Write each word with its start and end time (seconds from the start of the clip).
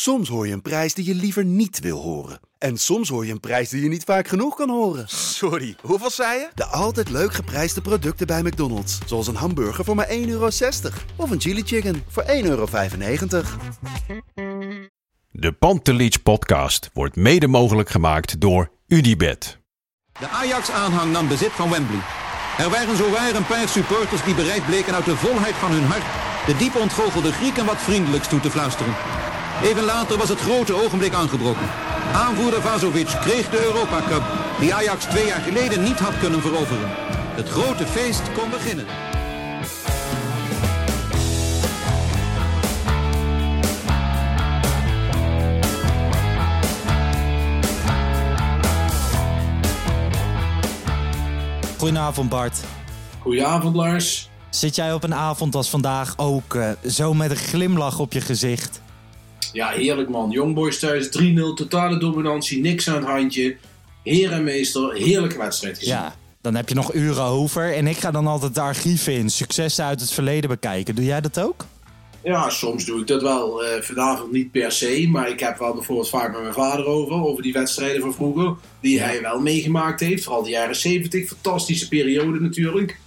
Soms 0.00 0.28
hoor 0.28 0.46
je 0.46 0.52
een 0.52 0.62
prijs 0.62 0.94
die 0.94 1.04
je 1.04 1.14
liever 1.14 1.44
niet 1.44 1.80
wil 1.80 2.00
horen. 2.00 2.40
En 2.58 2.76
soms 2.76 3.08
hoor 3.08 3.26
je 3.26 3.32
een 3.32 3.40
prijs 3.40 3.68
die 3.68 3.82
je 3.82 3.88
niet 3.88 4.04
vaak 4.04 4.28
genoeg 4.28 4.56
kan 4.56 4.70
horen. 4.70 5.08
Sorry, 5.08 5.76
hoeveel 5.82 6.10
zei 6.10 6.38
je? 6.38 6.48
De 6.54 6.64
altijd 6.64 7.10
leuk 7.10 7.34
geprijsde 7.34 7.80
producten 7.80 8.26
bij 8.26 8.42
McDonald's. 8.42 8.98
Zoals 9.06 9.26
een 9.26 9.34
hamburger 9.34 9.84
voor 9.84 9.94
maar 9.94 10.08
1,60 10.08 10.12
euro. 10.26 10.48
Of 11.16 11.30
een 11.30 11.40
chili 11.40 11.62
chicken 11.62 12.02
voor 12.08 12.22
1,95 12.22 12.28
euro. 12.42 12.66
De 15.30 15.52
Pantelich 15.52 16.22
podcast 16.22 16.90
wordt 16.92 17.16
mede 17.16 17.46
mogelijk 17.46 17.88
gemaakt 17.88 18.40
door 18.40 18.70
Unibed. 18.86 19.58
De 20.18 20.28
Ajax-aanhang 20.28 21.12
nam 21.12 21.28
bezit 21.28 21.52
van 21.52 21.70
Wembley. 21.70 22.00
Er 22.58 22.70
waren 22.70 22.96
zowaar 22.96 23.34
een 23.34 23.46
paar 23.46 23.68
supporters 23.68 24.24
die 24.24 24.34
bereid 24.34 24.66
bleken 24.66 24.94
uit 24.94 25.04
de 25.04 25.16
volheid 25.16 25.54
van 25.54 25.70
hun 25.70 25.84
hart 25.84 26.04
de 26.46 26.56
diep 26.56 26.76
ontgoochelde 26.76 27.32
Grieken 27.32 27.64
wat 27.64 27.76
vriendelijks 27.76 28.28
toe 28.28 28.40
te 28.40 28.50
fluisteren. 28.50 28.94
Even 29.62 29.84
later 29.84 30.18
was 30.18 30.28
het 30.28 30.40
grote 30.40 30.84
ogenblik 30.84 31.14
aangebroken. 31.14 31.68
Aanvoerder 32.14 32.62
Vazovic 32.62 33.06
kreeg 33.06 33.50
de 33.50 33.64
Europa 33.64 34.00
Cup, 34.08 34.22
die 34.60 34.74
Ajax 34.74 35.04
twee 35.04 35.26
jaar 35.26 35.40
geleden 35.40 35.82
niet 35.82 35.98
had 35.98 36.18
kunnen 36.18 36.40
veroveren. 36.40 36.88
Het 37.34 37.48
grote 37.48 37.86
feest 37.86 38.22
kon 38.32 38.50
beginnen. 38.50 38.86
Goedenavond 51.78 52.28
Bart. 52.28 52.60
Goedenavond 53.20 53.76
Lars. 53.76 54.30
Zit 54.50 54.74
jij 54.74 54.92
op 54.92 55.02
een 55.02 55.14
avond 55.14 55.54
als 55.54 55.70
vandaag 55.70 56.14
ook 56.16 56.54
uh, 56.54 56.70
zo 56.86 57.14
met 57.14 57.30
een 57.30 57.36
glimlach 57.36 57.98
op 57.98 58.12
je 58.12 58.20
gezicht? 58.20 58.80
Ja, 59.52 59.68
heerlijk 59.68 60.08
man. 60.08 60.30
Youngboys 60.30 60.78
thuis 60.78 61.06
3-0, 61.06 61.10
totale 61.54 61.98
dominantie, 61.98 62.60
niks 62.60 62.88
aan 62.88 62.94
het 62.94 63.04
handje. 63.04 63.56
Heer 64.02 64.32
en 64.32 64.44
meester, 64.44 64.94
heerlijke 64.94 65.38
wedstrijd 65.38 65.78
gezien. 65.78 65.94
Ja, 65.94 66.14
dan 66.40 66.54
heb 66.54 66.68
je 66.68 66.74
nog 66.74 66.94
uren 66.94 67.22
over. 67.22 67.74
En 67.74 67.86
ik 67.86 67.96
ga 67.96 68.10
dan 68.10 68.26
altijd 68.26 68.54
de 68.54 68.60
archieven 68.60 69.12
in, 69.12 69.30
successen 69.30 69.84
uit 69.84 70.00
het 70.00 70.12
verleden 70.12 70.50
bekijken. 70.50 70.94
Doe 70.94 71.04
jij 71.04 71.20
dat 71.20 71.40
ook? 71.40 71.64
Ja, 72.22 72.50
soms 72.50 72.84
doe 72.84 73.00
ik 73.00 73.06
dat 73.06 73.22
wel. 73.22 73.64
Uh, 73.64 73.70
vanavond 73.80 74.32
niet 74.32 74.50
per 74.50 74.72
se, 74.72 75.08
maar 75.08 75.28
ik 75.28 75.40
heb 75.40 75.58
wel 75.58 75.74
bijvoorbeeld 75.74 76.08
vaak 76.08 76.32
met 76.32 76.40
mijn 76.40 76.54
vader 76.54 76.86
over. 76.86 77.22
Over 77.22 77.42
die 77.42 77.52
wedstrijden 77.52 78.00
van 78.00 78.14
vroeger, 78.14 78.54
die 78.80 79.00
hij 79.00 79.22
wel 79.22 79.40
meegemaakt 79.40 80.00
heeft. 80.00 80.24
Vooral 80.24 80.42
de 80.42 80.50
jaren 80.50 80.76
70, 80.76 81.28
fantastische 81.28 81.88
periode 81.88 82.40
natuurlijk. 82.40 82.98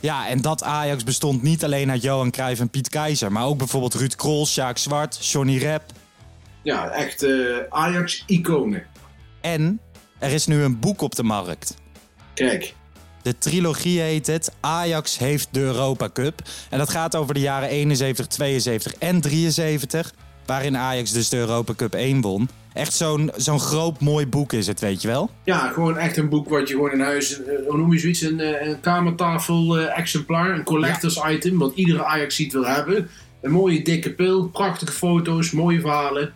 Ja, 0.00 0.28
en 0.28 0.40
dat 0.40 0.62
Ajax 0.62 1.04
bestond 1.04 1.42
niet 1.42 1.64
alleen 1.64 1.90
uit 1.90 2.02
Johan 2.02 2.30
Cruijff 2.30 2.60
en 2.60 2.70
Piet 2.70 2.88
Keizer, 2.88 3.32
maar 3.32 3.44
ook 3.44 3.58
bijvoorbeeld 3.58 3.94
Ruud 3.94 4.14
Krol, 4.14 4.46
Sjaak 4.46 4.78
Zwart, 4.78 5.26
Johnny 5.26 5.56
Rep. 5.58 5.82
Ja, 6.62 6.90
echt 6.90 7.22
uh, 7.22 7.56
Ajax-iconen. 7.68 8.86
En 9.40 9.80
er 10.18 10.30
is 10.30 10.46
nu 10.46 10.62
een 10.62 10.78
boek 10.78 11.00
op 11.00 11.14
de 11.14 11.22
markt. 11.22 11.74
Kijk. 12.34 12.74
De 13.22 13.38
trilogie 13.38 14.00
heet 14.00 14.26
het 14.26 14.52
Ajax 14.60 15.18
heeft 15.18 15.48
de 15.50 15.60
Europa 15.60 16.10
Cup. 16.12 16.42
En 16.70 16.78
dat 16.78 16.90
gaat 16.90 17.16
over 17.16 17.34
de 17.34 17.40
jaren 17.40 17.68
71, 17.68 18.26
72 18.26 18.94
en 18.94 19.20
73. 19.20 20.12
Waarin 20.46 20.76
Ajax 20.76 21.12
dus 21.12 21.28
de 21.28 21.36
Europa 21.36 21.74
Cup 21.74 21.94
1 21.94 22.20
won. 22.20 22.48
Echt 22.72 22.94
zo'n 22.94 23.30
zo'n 23.36 23.60
groot 23.60 24.00
mooi 24.00 24.26
boek 24.26 24.52
is 24.52 24.66
het, 24.66 24.80
weet 24.80 25.02
je 25.02 25.08
wel? 25.08 25.30
Ja, 25.44 25.68
gewoon 25.68 25.98
echt 25.98 26.16
een 26.16 26.28
boek 26.28 26.48
wat 26.48 26.68
je 26.68 26.74
gewoon 26.74 26.92
in 26.92 27.00
huis, 27.00 27.42
eh, 27.42 27.54
hoe 27.68 27.76
noem 27.76 27.92
je 27.92 27.98
zoiets, 27.98 28.20
een, 28.20 28.40
eh, 28.40 28.68
een 28.68 28.80
kamertafel 28.80 29.78
uh, 29.78 29.98
exemplaar, 29.98 30.50
een 30.50 30.64
collectors 30.64 31.14
ja. 31.14 31.30
item, 31.30 31.58
wat 31.58 31.72
iedere 31.74 32.04
Ajax 32.04 32.36
ziet 32.36 32.52
wil 32.52 32.66
hebben. 32.66 33.08
Een 33.40 33.50
mooie 33.50 33.82
dikke 33.82 34.12
pil, 34.12 34.48
prachtige 34.48 34.92
foto's, 34.92 35.50
mooie 35.50 35.80
verhalen. 35.80 36.32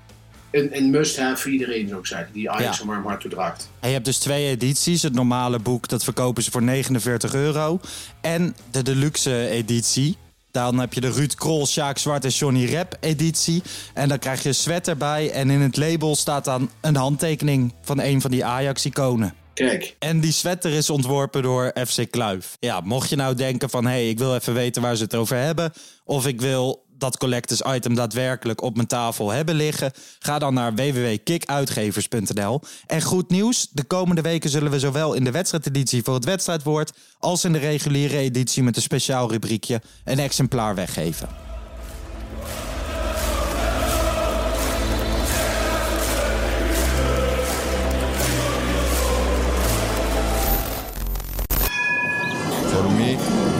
Een, 0.50 0.76
een 0.76 0.90
must-have 0.90 1.42
voor 1.42 1.50
iedereen, 1.50 1.88
zou 1.88 2.00
ik 2.00 2.06
zeggen, 2.06 2.32
die 2.32 2.50
Ajax 2.50 2.78
ja. 2.78 2.84
maar 2.84 3.02
hard 3.02 3.20
toe 3.20 3.30
draagt. 3.30 3.70
En 3.80 3.88
je 3.88 3.94
hebt 3.94 4.06
dus 4.06 4.18
twee 4.18 4.48
edities. 4.48 5.02
Het 5.02 5.14
normale 5.14 5.58
boek, 5.58 5.88
dat 5.88 6.04
verkopen 6.04 6.42
ze 6.42 6.50
voor 6.50 6.62
49 6.62 7.34
euro. 7.34 7.80
En 8.20 8.56
de 8.70 8.82
deluxe 8.82 9.48
editie, 9.48 10.16
dan 10.54 10.78
heb 10.78 10.92
je 10.92 11.00
de 11.00 11.10
Ruud 11.10 11.34
Krol, 11.34 11.66
Sjaak 11.66 11.98
Zwart 11.98 12.24
en 12.24 12.30
Johnny 12.30 12.64
Rep 12.64 12.96
editie. 13.00 13.62
En 13.94 14.08
dan 14.08 14.18
krijg 14.18 14.42
je 14.42 14.48
een 14.48 14.54
sweater 14.54 14.96
bij. 14.96 15.30
En 15.30 15.50
in 15.50 15.60
het 15.60 15.76
label 15.76 16.16
staat 16.16 16.44
dan 16.44 16.70
een 16.80 16.96
handtekening 16.96 17.74
van 17.82 18.00
een 18.00 18.20
van 18.20 18.30
die 18.30 18.44
Ajax-iconen. 18.44 19.34
Kijk. 19.54 19.96
En 19.98 20.20
die 20.20 20.32
sweater 20.32 20.72
is 20.72 20.90
ontworpen 20.90 21.42
door 21.42 21.72
FC 21.86 22.10
Kluif. 22.10 22.56
Ja, 22.60 22.80
mocht 22.80 23.10
je 23.10 23.16
nou 23.16 23.34
denken 23.34 23.70
van... 23.70 23.84
hé, 23.84 23.90
hey, 23.90 24.08
ik 24.08 24.18
wil 24.18 24.34
even 24.34 24.54
weten 24.54 24.82
waar 24.82 24.96
ze 24.96 25.02
het 25.02 25.14
over 25.14 25.36
hebben... 25.36 25.72
of 26.04 26.26
ik 26.26 26.40
wil 26.40 26.83
dat 26.98 27.16
collectors 27.16 27.62
item 27.74 27.94
daadwerkelijk 27.94 28.62
op 28.62 28.74
mijn 28.74 28.86
tafel 28.86 29.30
hebben 29.30 29.54
liggen, 29.54 29.92
ga 30.18 30.38
dan 30.38 30.54
naar 30.54 30.74
www.kikuitgevers.nl. 30.74 32.60
En 32.86 33.02
goed 33.02 33.30
nieuws, 33.30 33.68
de 33.70 33.84
komende 33.84 34.22
weken 34.22 34.50
zullen 34.50 34.70
we 34.70 34.78
zowel 34.78 35.14
in 35.14 35.24
de 35.24 35.30
wedstrijdeditie 35.30 36.02
voor 36.02 36.14
het 36.14 36.24
wedstrijdwoord 36.24 36.92
als 37.18 37.44
in 37.44 37.52
de 37.52 37.58
reguliere 37.58 38.16
editie 38.16 38.62
met 38.62 38.76
een 38.76 38.82
speciaal 38.82 39.30
rubriekje 39.30 39.82
een 40.04 40.18
exemplaar 40.18 40.74
weggeven. 40.74 41.53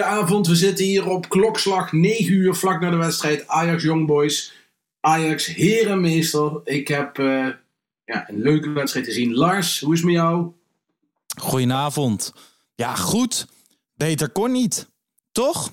Een 0.00 0.06
hele 0.06 0.16
goede 0.18 0.26
avond. 0.32 0.46
We 0.46 0.54
zitten 0.54 0.84
hier 0.84 1.08
op 1.08 1.28
klokslag 1.28 1.92
9 1.92 2.32
uur 2.32 2.54
vlak 2.54 2.80
na 2.80 2.90
de 2.90 2.96
wedstrijd 2.96 3.48
Ajax 3.48 3.82
Young 3.82 4.06
Boys. 4.06 4.52
Ajax 5.00 5.46
herenmeester. 5.46 6.60
Ik 6.64 6.88
heb 6.88 7.18
uh, 7.18 7.48
ja, 8.04 8.28
een 8.28 8.42
leuke 8.42 8.70
wedstrijd 8.70 9.06
gezien. 9.06 9.34
Lars, 9.34 9.80
hoe 9.80 9.92
is 9.92 9.98
het 9.98 10.06
met 10.06 10.16
jou? 10.16 10.52
Goedenavond. 11.40 12.32
Ja, 12.74 12.94
goed. 12.94 13.46
Beter 13.94 14.30
kon 14.30 14.52
niet. 14.52 14.88
Toch? 15.32 15.70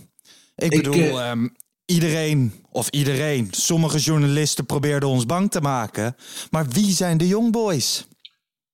Ik, 0.56 0.72
Ik, 0.74 0.84
bedoel, 0.84 1.20
eh, 1.20 1.30
ehm, 1.30 1.48
iedereen, 1.86 2.54
of 2.72 2.90
iedereen, 2.90 3.48
sommige 3.52 3.98
journalisten 3.98 4.66
probeerden 4.66 5.10
ons 5.10 5.26
bang 5.26 5.52
te 5.52 5.62
maken. 5.62 6.16
Maar 6.52 6.68
wie 6.68 6.92
zijn 6.92 7.18
de 7.18 7.28
Young 7.28 7.52
Boys? 7.52 8.08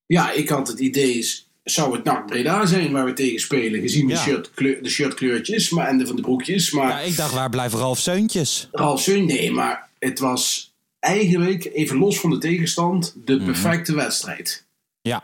Ja, 0.05 0.31
ik 0.31 0.49
had 0.49 0.67
het 0.67 0.79
idee, 0.79 1.13
is- 1.17 1.42
zou 1.63 1.95
het 1.95 2.03
NAC 2.03 2.25
Breda 2.25 2.65
zijn 2.65 2.91
waar 2.91 3.05
we 3.05 3.13
tegen 3.13 3.39
spelen? 3.39 3.81
Gezien 3.81 4.07
de, 4.07 4.13
Ja. 4.13 4.19
shirt, 4.19 4.51
de 4.55 4.89
shirtkleurtjes 4.89 5.69
maar, 5.69 5.87
en 5.87 5.97
de 5.97 6.07
van 6.07 6.15
de 6.15 6.21
broekjes. 6.21 6.71
Maar 6.71 6.89
Ja, 6.89 6.99
ik 6.99 7.15
dacht, 7.15 7.33
waar 7.33 7.49
blijft 7.49 7.73
Ralf 7.73 7.99
Seuntjes? 7.99 8.67
Ralf 8.71 9.01
Sun, 9.01 9.25
nee, 9.25 9.51
maar 9.51 9.89
het 9.99 10.19
was 10.19 10.73
eigenlijk, 10.99 11.65
even 11.73 11.97
los 11.97 12.19
van 12.19 12.29
de 12.29 12.37
tegenstand, 12.37 13.15
de 13.25 13.35
Mhm. 13.35 13.45
perfecte 13.45 13.95
wedstrijd. 13.95 14.65
Ja. 15.01 15.23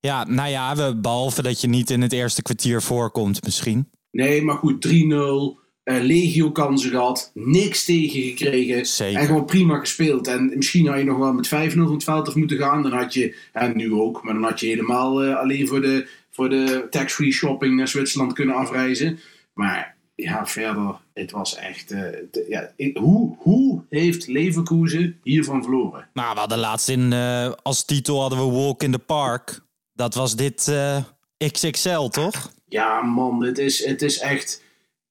Ja, 0.00 0.24
nou 0.24 0.48
ja, 0.50 0.76
we, 0.76 0.96
behalve 0.96 1.42
dat 1.42 1.60
je 1.60 1.66
niet 1.68 1.90
in 1.90 2.02
het 2.02 2.12
eerste 2.12 2.42
kwartier 2.42 2.82
voorkomt 2.82 3.44
misschien. 3.44 3.88
Nee, 4.10 4.42
maar 4.42 4.56
goed, 4.56 4.80
3-0. 4.82 5.58
Eh, 5.84 5.96
legio 6.02 6.50
kansen 6.50 6.90
gehad. 6.90 7.30
Niks 7.34 7.84
tegen 7.84 8.22
gekregen. 8.22 8.86
Zeker. 8.86 9.20
En 9.20 9.26
gewoon 9.26 9.44
prima 9.44 9.78
gespeeld. 9.78 10.26
En 10.26 10.52
misschien 10.56 10.86
had 10.86 10.98
je 10.98 11.04
nog 11.04 11.18
wel 11.18 11.32
met 11.32 11.46
5-0 11.46 11.50
van 11.84 11.92
het 11.92 12.04
veld 12.04 12.28
af 12.28 12.34
moeten 12.34 12.58
gaan. 12.58 12.82
Dan 12.82 12.92
had 12.92 13.14
je, 13.14 13.36
en 13.52 13.76
nu 13.76 13.92
ook, 13.92 14.22
maar 14.22 14.34
dan 14.34 14.42
had 14.42 14.60
je 14.60 14.66
helemaal 14.66 15.22
eh, 15.24 15.36
alleen 15.36 15.68
voor 15.68 15.80
de, 15.80 16.08
voor 16.30 16.48
de 16.48 16.86
tax-free 16.90 17.32
shopping 17.32 17.76
naar 17.76 17.88
Zwitserland 17.88 18.32
kunnen 18.32 18.54
afreizen. 18.54 19.18
Maar 19.54 19.96
ja, 20.14 20.46
verder, 20.46 20.94
het 21.14 21.30
was 21.30 21.56
echt... 21.56 21.90
eh, 21.90 22.00
de- 22.30 22.46
ja, 22.48 22.72
ik- 22.76 22.96
hoe, 22.96 23.36
hoe 23.38 23.82
heeft 23.90 24.26
Leverkusen 24.26 25.18
hiervan 25.22 25.62
verloren? 25.62 26.08
Nou, 26.14 26.32
we 26.34 26.38
hadden 26.40 26.58
laatst 26.58 26.88
in, 26.88 27.12
als 27.62 27.84
titel 27.84 28.20
hadden 28.20 28.38
we 28.38 28.44
Walk 28.52 28.82
in 28.82 28.92
the 28.92 28.98
Park. 28.98 29.60
Dat 29.92 30.14
was 30.14 30.36
dit 30.36 30.68
eh, 30.68 30.96
XXL, 31.52 32.06
toch? 32.08 32.52
Ja, 32.68 33.02
man, 33.02 33.44
het 33.44 33.58
is, 33.58 33.84
het 33.84 34.02
is 34.02 34.18
echt. 34.18 34.62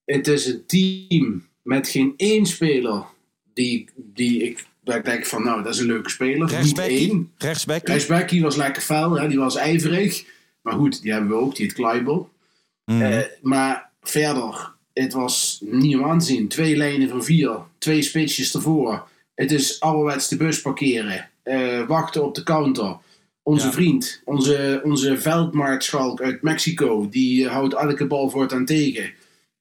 Het 0.05 0.27
is 0.27 0.45
een 0.45 0.63
team 0.65 1.47
met 1.61 1.87
geen 1.89 2.13
één 2.17 2.45
speler 2.45 3.03
die, 3.53 3.89
die 3.95 4.43
ik, 4.43 4.65
waar 4.83 4.97
ik 4.97 5.05
denk 5.05 5.25
van, 5.25 5.43
nou, 5.43 5.63
dat 5.63 5.73
is 5.73 5.79
een 5.79 5.85
leuke 5.85 6.09
speler. 6.09 6.39
Niet 6.41 6.49
Rechtsbackie. 6.51 7.09
één. 7.09 7.31
Rechtsbackie. 7.37 7.93
Rechtsbackie 7.93 8.41
was 8.41 8.55
lekker 8.55 8.81
fel, 8.81 9.19
hè, 9.19 9.27
die 9.27 9.39
was 9.39 9.55
ijverig. 9.55 10.25
Maar 10.61 10.73
goed, 10.73 11.01
die 11.01 11.11
hebben 11.11 11.29
we 11.29 11.35
ook, 11.35 11.55
die 11.55 11.65
het 11.65 11.75
Kleiber. 11.75 12.25
Mhm. 12.85 13.01
Eh, 13.01 13.19
maar 13.41 13.89
verder, 14.01 14.71
het 14.93 15.13
was 15.13 15.61
niet 15.65 15.95
om 15.95 16.03
aan 16.03 16.19
te 16.19 16.25
zien. 16.25 16.47
Twee 16.47 16.75
lijnen 16.77 17.09
van 17.09 17.23
vier, 17.23 17.57
twee 17.77 18.01
spitsjes 18.01 18.53
ervoor. 18.55 19.07
Het 19.35 19.51
is 19.51 19.79
ouderwets 19.79 20.27
de 20.27 20.37
bus 20.37 20.61
parkeren, 20.61 21.29
eh, 21.43 21.87
wachten 21.87 22.23
op 22.23 22.35
de 22.35 22.43
counter. 22.43 22.97
Onze 23.43 23.65
Ja. 23.65 23.71
vriend, 23.71 24.21
onze, 24.25 24.81
onze 24.83 25.17
veldmaartschalk 25.17 26.21
uit 26.21 26.41
Mexico, 26.41 27.09
die 27.09 27.47
houdt 27.47 27.73
elke 27.73 28.05
bal 28.07 28.29
voortaan 28.29 28.65
tegen. 28.65 29.11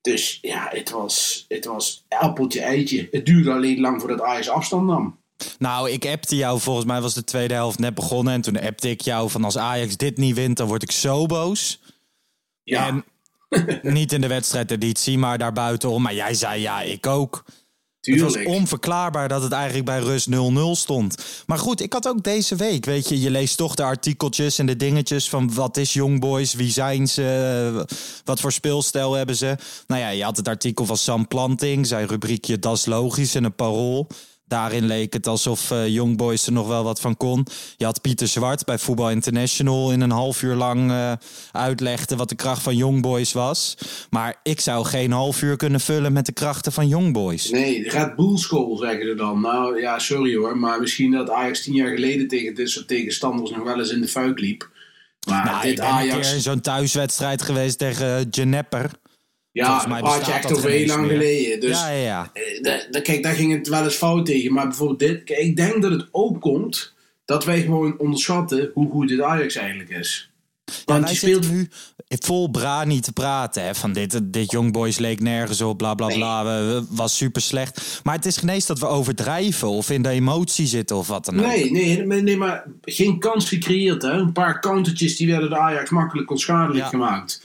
Dus 0.03 0.39
ja, 0.41 0.69
het 0.71 0.91
was, 0.91 1.45
het 1.49 1.65
was 1.65 2.05
appeltje 2.09 2.61
eitje. 2.61 3.09
Het 3.11 3.27
duurde 3.27 3.53
alleen 3.53 3.81
lang 3.81 4.01
voordat 4.01 4.21
Ajax 4.21 4.49
afstand 4.49 4.87
nam. 4.87 5.21
Nou, 5.59 5.91
ik 5.91 6.07
appte 6.07 6.37
jou, 6.37 6.61
volgens 6.61 6.87
mij 6.87 7.01
was 7.01 7.15
de 7.15 7.25
tweede 7.25 7.55
helft 7.55 7.79
net 7.79 7.95
begonnen. 7.95 8.35
En 8.35 8.41
toen 8.41 8.61
appte 8.61 8.91
ik 8.91 9.01
jou 9.01 9.31
van 9.31 9.45
als 9.45 9.59
Ajax 9.59 9.97
dit 9.97 10.17
niet 10.17 10.35
wint, 10.35 10.57
dan 10.57 10.67
word 10.67 10.83
ik 10.83 10.91
zo 10.91 11.27
boos. 11.27 11.81
Ja, 12.63 12.87
En 12.87 13.05
niet 13.83 14.13
in 14.13 14.21
de 14.21 14.27
wedstrijdeditie, 14.27 15.19
maar 15.19 15.39
daarbuitenom. 15.39 16.03
Maar 16.03 16.15
jij 16.15 16.35
zei 16.35 16.61
ja, 16.61 16.83
ik 16.83 17.07
ook. 17.07 17.45
Het 18.11 18.21
was 18.21 18.45
onverklaarbaar 18.45 19.29
dat 19.29 19.43
het 19.43 19.53
eigenlijk 19.53 19.85
bij 19.85 19.99
rust 19.99 20.29
0-0 20.31 20.33
stond. 20.73 21.25
Maar 21.47 21.59
goed, 21.59 21.81
ik 21.81 21.93
had 21.93 22.09
ook 22.09 22.23
deze 22.23 22.57
week, 22.57 22.85
weet 22.85 23.09
je, 23.09 23.21
je 23.21 23.31
leest 23.31 23.57
toch 23.57 23.75
de 23.75 23.83
artikeltjes 23.83 24.59
en 24.59 24.67
de 24.67 24.77
dingetjes 24.77 25.29
van 25.29 25.55
wat 25.55 25.77
is 25.77 25.93
Young 25.93 26.21
Boys, 26.21 26.55
wie 26.55 26.71
zijn 26.71 27.09
ze, 27.09 27.87
wat 28.25 28.41
voor 28.41 28.53
speelstijl 28.53 29.13
hebben 29.13 29.37
ze. 29.37 29.57
Nou 29.87 30.01
ja, 30.01 30.09
je 30.09 30.25
had 30.25 30.37
het 30.37 30.49
artikel 30.49 30.87
van 30.87 30.97
Sam 30.97 31.29
Planting, 31.29 31.87
zijn 31.87 32.07
rubriekje 32.07 32.59
Das 32.59 32.79
is 32.79 32.87
logisch 32.87 33.35
en 33.35 33.45
een 33.45 33.55
parool. 33.55 34.07
Daarin 34.53 34.87
leek 34.87 35.13
het 35.13 35.27
alsof 35.27 35.71
eh, 35.71 35.89
Young 35.89 36.17
Boys 36.17 36.47
er 36.47 36.53
nog 36.53 36.67
wel 36.67 36.85
wat 36.85 37.01
van 37.01 37.17
kon. 37.17 37.47
Je 37.77 37.85
had 37.85 38.01
Pieter 38.01 38.29
Zwart 38.29 38.65
bij 38.65 38.79
Voetbal 38.79 39.11
International 39.11 39.93
in 39.93 40.01
een 40.01 40.11
half 40.11 40.43
uur 40.43 40.55
lang 40.55 40.91
eh 40.91 41.13
uitlegde 41.53 42.17
wat 42.17 42.29
de 42.29 42.35
kracht 42.35 42.63
van 42.63 42.77
Young 42.77 43.03
Boys 43.03 43.33
was. 43.33 43.77
Maar 44.11 44.41
ik 44.43 44.61
zou 44.61 44.85
geen 44.85 45.13
half 45.13 45.43
uur 45.43 45.57
kunnen 45.57 45.81
vullen 45.81 46.13
met 46.13 46.27
de 46.27 46.33
krachten 46.33 46.73
van 46.73 46.89
Young 46.89 47.13
Boys. 47.13 47.51
Nee, 47.51 47.89
Red 47.89 48.17
Bull 48.17 48.37
School 48.37 48.77
zeggen 48.77 49.07
ze 49.07 49.15
dan. 49.15 49.41
Nou 49.41 49.81
ja, 49.81 49.99
sorry 49.99 50.37
hoor, 50.37 50.59
maar 50.59 50.81
misschien 50.81 51.11
dat 51.11 51.31
Ajax 51.31 51.63
tien 51.63 51.75
jaar 51.75 51.95
geleden 51.95 52.29
tegen 52.29 52.55
dit 52.55 52.71
soort 52.71 52.89
tegenstanders 52.89 53.51
nog 53.51 53.65
wel 53.65 53.79
eens 53.79 53.93
in 53.93 54.01
de 54.01 54.09
fuik 54.09 54.41
liep. 54.41 54.71
Maar 55.27 55.45
Nou, 55.45 55.63
dit 55.63 55.81
Ajax, 55.81 56.43
zo'n 56.43 56.61
thuiswedstrijd 56.61 57.43
geweest 57.43 57.79
tegen 57.79 58.27
Genepper. 58.31 58.91
Ja, 59.53 59.85
praat 60.01 60.27
je 60.27 60.33
echt 60.33 60.53
over 60.53 60.71
heel 60.71 60.87
lang 60.87 61.01
meer. 61.07 61.11
geleden. 61.11 61.61
Dus 61.61 61.79
ja, 61.79 61.89
ja, 61.91 62.03
ja. 62.03 62.31
eh, 62.93 63.03
kijk, 63.03 63.23
daar 63.23 63.35
ging 63.35 63.53
het 63.53 63.69
wel 63.69 63.85
eens 63.85 63.95
fout 63.95 64.27
tegen. 64.27 64.53
Maar 64.53 64.67
bijvoorbeeld 64.69 64.99
dit, 64.99 65.25
kijk, 65.25 65.39
ik 65.41 65.57
denk 65.57 65.83
dat 65.83 65.91
het 65.91 66.09
ook 66.11 66.41
komt 66.41 66.93
dat 67.25 67.45
wij 67.45 67.61
gewoon 67.63 67.99
onderschatten 67.99 68.71
hoe 68.75 68.91
goed 68.91 69.09
dit 69.09 69.21
Ajax 69.21 69.55
eigenlijk 69.55 69.91
is. 69.91 70.31
Ja, 70.65 70.73
Want 70.85 71.11
je 71.11 71.17
speelt 71.17 71.51
nu 71.51 71.69
vol 72.09 72.51
brani 72.51 73.01
te 73.01 73.13
praten. 73.13 73.65
Hè, 73.65 73.75
van 73.75 73.93
dit, 73.93 74.21
dit 74.23 74.51
Young 74.51 74.73
Boys 74.73 74.99
leek 74.99 75.21
nergens 75.21 75.61
op, 75.61 75.79
bla 75.79 75.95
bla 75.95 76.07
bla. 76.07 76.83
Was 76.91 77.17
super 77.17 77.43
slecht. 77.43 78.01
Maar 78.05 78.15
het 78.15 78.27
is 78.27 78.37
geen 78.37 78.49
eens 78.49 78.67
dat 78.67 78.79
we 78.79 78.87
overdrijven 78.87 79.69
of 79.69 79.91
in 79.91 80.03
de 80.03 80.09
emotie 80.09 80.67
zitten 80.67 80.97
of 80.97 81.09
wat 81.09 81.25
dan 81.25 81.41
ook. 81.41 81.47
Nee, 81.47 81.71
nee, 81.71 82.07
nee, 82.07 82.23
nee, 82.23 82.37
maar 82.37 82.65
geen 82.83 83.19
kans 83.19 83.49
gecreëerd. 83.49 84.03
Hè? 84.03 84.11
Een 84.11 84.33
paar 84.33 84.61
countertjes 84.61 85.17
die 85.17 85.27
werden 85.31 85.49
de 85.51 85.59
Ajax 85.59 85.91
makkelijk 85.91 86.31
onschadelijk 86.31 86.85
Ja. 86.85 86.89
gemaakt. 86.89 87.43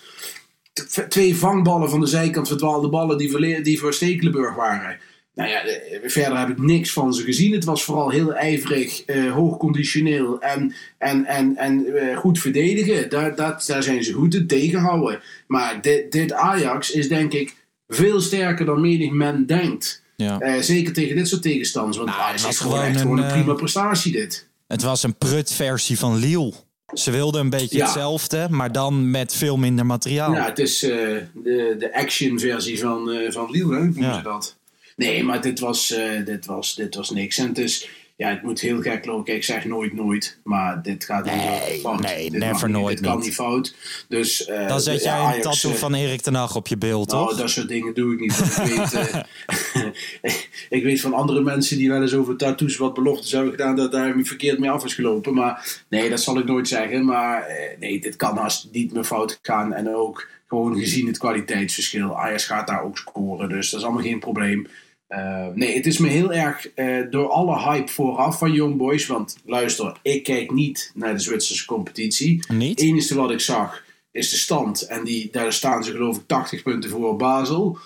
Twee 1.10 1.36
vangballen 1.36 1.90
van 1.90 2.00
de 2.00 2.06
zijkant 2.06 2.48
verdwaalde 2.48 2.90
ballen 2.90 3.18
die 3.18 3.32
voor, 3.32 3.40
die 3.40 3.80
voor 3.80 3.94
Stekelenburg 3.94 4.56
waren. 4.56 4.98
Nou 5.38 5.50
ja, 5.50 5.64
eh, 5.64 6.00
verder 6.10 6.40
heb 6.40 6.50
ik 6.50 6.58
niks 6.58 6.94
van 6.94 7.14
ze 7.14 7.24
gezien. 7.24 7.54
Het 7.54 7.64
was 7.64 7.84
vooral 7.84 8.10
heel 8.10 8.34
ijverig, 8.34 9.04
eh 9.04 9.32
hoogconditioneel 9.32 10.42
en, 10.42 10.74
en, 10.98 11.26
en, 11.26 11.56
en 11.58 11.86
eh, 11.96 12.18
goed 12.18 12.40
verdedigen. 12.40 13.10
Daar, 13.10 13.36
dat, 13.36 13.64
daar 13.68 13.84
zijn 13.84 14.04
ze 14.04 14.14
goed 14.14 14.36
in 14.36 14.48
tegenhouden. 14.48 15.22
Maar 15.48 15.82
dit, 15.82 16.12
dit 16.12 16.34
Ajax 16.34 16.92
is 16.92 17.10
denk 17.10 17.34
ik 17.34 17.56
veel 17.88 18.22
sterker 18.22 18.66
dan 18.66 18.82
menig 18.82 19.12
men 19.12 19.46
denkt. 19.46 20.02
Ja. 20.16 20.40
Eh, 20.40 20.62
zeker 20.62 20.94
tegen 20.94 21.16
dit 21.16 21.28
soort 21.28 21.42
tegenstanders. 21.42 21.98
Want 21.98 22.10
Nou, 22.10 22.22
Ajax 22.22 22.42
het 22.42 22.52
is 22.52 22.60
gewoon 22.60 22.82
echt 22.82 23.02
gewoon 23.02 23.18
een, 23.18 23.32
prima 23.32 23.54
prestatie 23.54 24.12
dit. 24.12 24.48
Het 24.68 24.82
was 24.82 25.04
een 25.04 25.18
prut-versie 25.18 26.00
van 26.00 26.18
Lille. 26.18 26.54
Ze 26.94 27.12
wilden 27.12 27.42
een 27.42 27.50
beetje 27.50 27.78
Ja. 27.78 27.84
hetzelfde, 27.84 28.48
maar 28.50 28.72
dan 28.72 29.12
met 29.12 29.34
veel 29.34 29.58
minder 29.58 29.86
materiaal. 29.86 30.34
Ja, 30.34 30.46
het 30.46 30.60
is 30.60 30.84
eh, 30.84 30.90
de, 31.34 31.76
de 31.80 31.90
action-versie 31.94 32.80
van, 32.80 33.12
eh 33.12 33.32
van 33.32 33.52
Lille, 33.52 33.74
hè? 33.76 33.84
noemen 33.84 34.02
Ja. 34.04 34.14
ze 34.14 34.22
dat. 34.22 34.56
Nee, 34.96 35.24
maar 35.24 35.42
dit 35.42 35.60
was, 35.60 35.92
eh, 35.92 36.26
dit, 36.26 36.46
was, 36.46 36.76
dit 36.76 36.96
was 36.96 37.10
niks. 37.10 37.38
En 37.38 37.48
het 37.48 37.58
is, 37.58 37.90
ja, 38.18 38.30
het 38.30 38.44
moet 38.44 38.60
heel 38.60 38.82
gek 38.82 39.06
lopen. 39.06 39.34
Ik 39.36 39.44
zeg 39.44 39.66
nooit 39.66 39.94
nooit, 39.94 40.40
maar 40.44 40.82
dit 40.82 41.04
gaat 41.04 41.26
niet 41.26 41.80
fout. 41.82 42.00
nee, 42.02 42.30
Dit 42.30 42.40
never 42.40 42.70
nooit 42.70 42.98
Dit 42.98 43.06
kan 43.08 43.20
niet. 43.20 43.34
fout. 43.34 43.76
Dus, 44.08 44.46
eh, 44.46 44.68
dan 44.68 44.80
zet 44.82 45.04
jij 45.04 45.36
een 45.36 45.42
tattoo 45.42 45.72
eh, 45.72 45.78
van 45.78 45.94
Erik 45.94 46.22
ten 46.22 46.34
Hag 46.34 46.56
op 46.56 46.68
je 46.68 46.78
beeld, 46.78 47.12
Nou, 47.12 47.28
toch? 47.28 47.38
dat 47.38 47.50
soort 47.50 47.68
dingen 47.68 47.94
doe 47.94 48.14
ik 48.14 48.20
niet. 48.20 48.38
Ik 48.40 48.76
weet, 48.76 48.94
eh, 48.94 50.34
ik 50.78 50.84
weet 50.84 51.02
van 51.02 51.14
andere 51.14 51.42
mensen 51.42 51.78
die 51.78 51.90
wel 51.90 52.02
eens 52.02 52.14
over 52.14 52.36
tattoos 52.36 52.78
wat 52.78 52.94
beloftes 52.94 53.32
hebben 53.32 53.52
gedaan, 53.52 53.76
dat 53.76 53.92
daar 53.92 54.16
verkeerd 54.22 54.60
mee 54.60 54.70
af 54.70 54.86
is 54.86 54.94
gelopen. 54.94 55.34
Maar 55.34 55.82
nee, 55.90 56.10
dat 56.10 56.22
zal 56.22 56.40
ik 56.40 56.46
nooit 56.46 56.68
zeggen. 56.68 57.06
Maar 57.06 57.46
nee, 57.80 58.00
dit 58.00 58.16
kan 58.16 58.38
haast 58.38 58.68
niet 58.72 58.94
meer 58.94 59.04
fout 59.04 59.40
gaan. 59.42 59.74
En 59.74 59.96
ook 59.96 60.28
gewoon 60.48 60.78
gezien 60.78 61.08
het 61.08 61.18
kwaliteitsverschil. 61.18 62.18
Ajax 62.20 62.46
gaat 62.46 62.68
daar 62.68 62.84
ook 62.84 62.98
scoren, 62.98 63.50
dus 63.50 63.70
dat 63.70 63.80
is 63.80 63.86
allemaal 63.86 64.04
geen 64.04 64.20
probleem. 64.20 64.68
Eh, 65.08 65.48
nee, 65.54 65.76
het 65.76 65.86
is 65.86 65.98
me 65.98 66.08
heel 66.08 66.34
erg 66.34 66.74
eh, 66.74 66.98
door 67.10 67.30
alle 67.30 67.60
hype 67.60 67.92
vooraf 67.92 68.38
van 68.38 68.52
Young 68.52 68.78
Boys. 68.78 69.06
Want 69.08 69.38
luister, 69.46 70.00
ik 70.02 70.24
kijk 70.24 70.52
niet 70.52 70.92
naar 70.96 71.14
de 71.14 71.20
Zwitserse 71.20 71.66
competitie. 71.66 72.44
Niet? 72.54 72.70
Het 72.80 72.90
enige 72.90 73.16
wat 73.16 73.32
ik 73.32 73.40
zag 73.40 73.84
is 74.12 74.30
de 74.30 74.38
stand. 74.38 74.82
En 74.82 75.04
die, 75.04 75.30
daar 75.32 75.54
staan 75.54 75.84
ze 75.84 75.92
geloof 75.92 76.18
ik 76.18 76.28
80 76.28 76.64
punten 76.64 76.90
voor 76.90 77.08
op 77.10 77.20
Basel. 77.20 77.78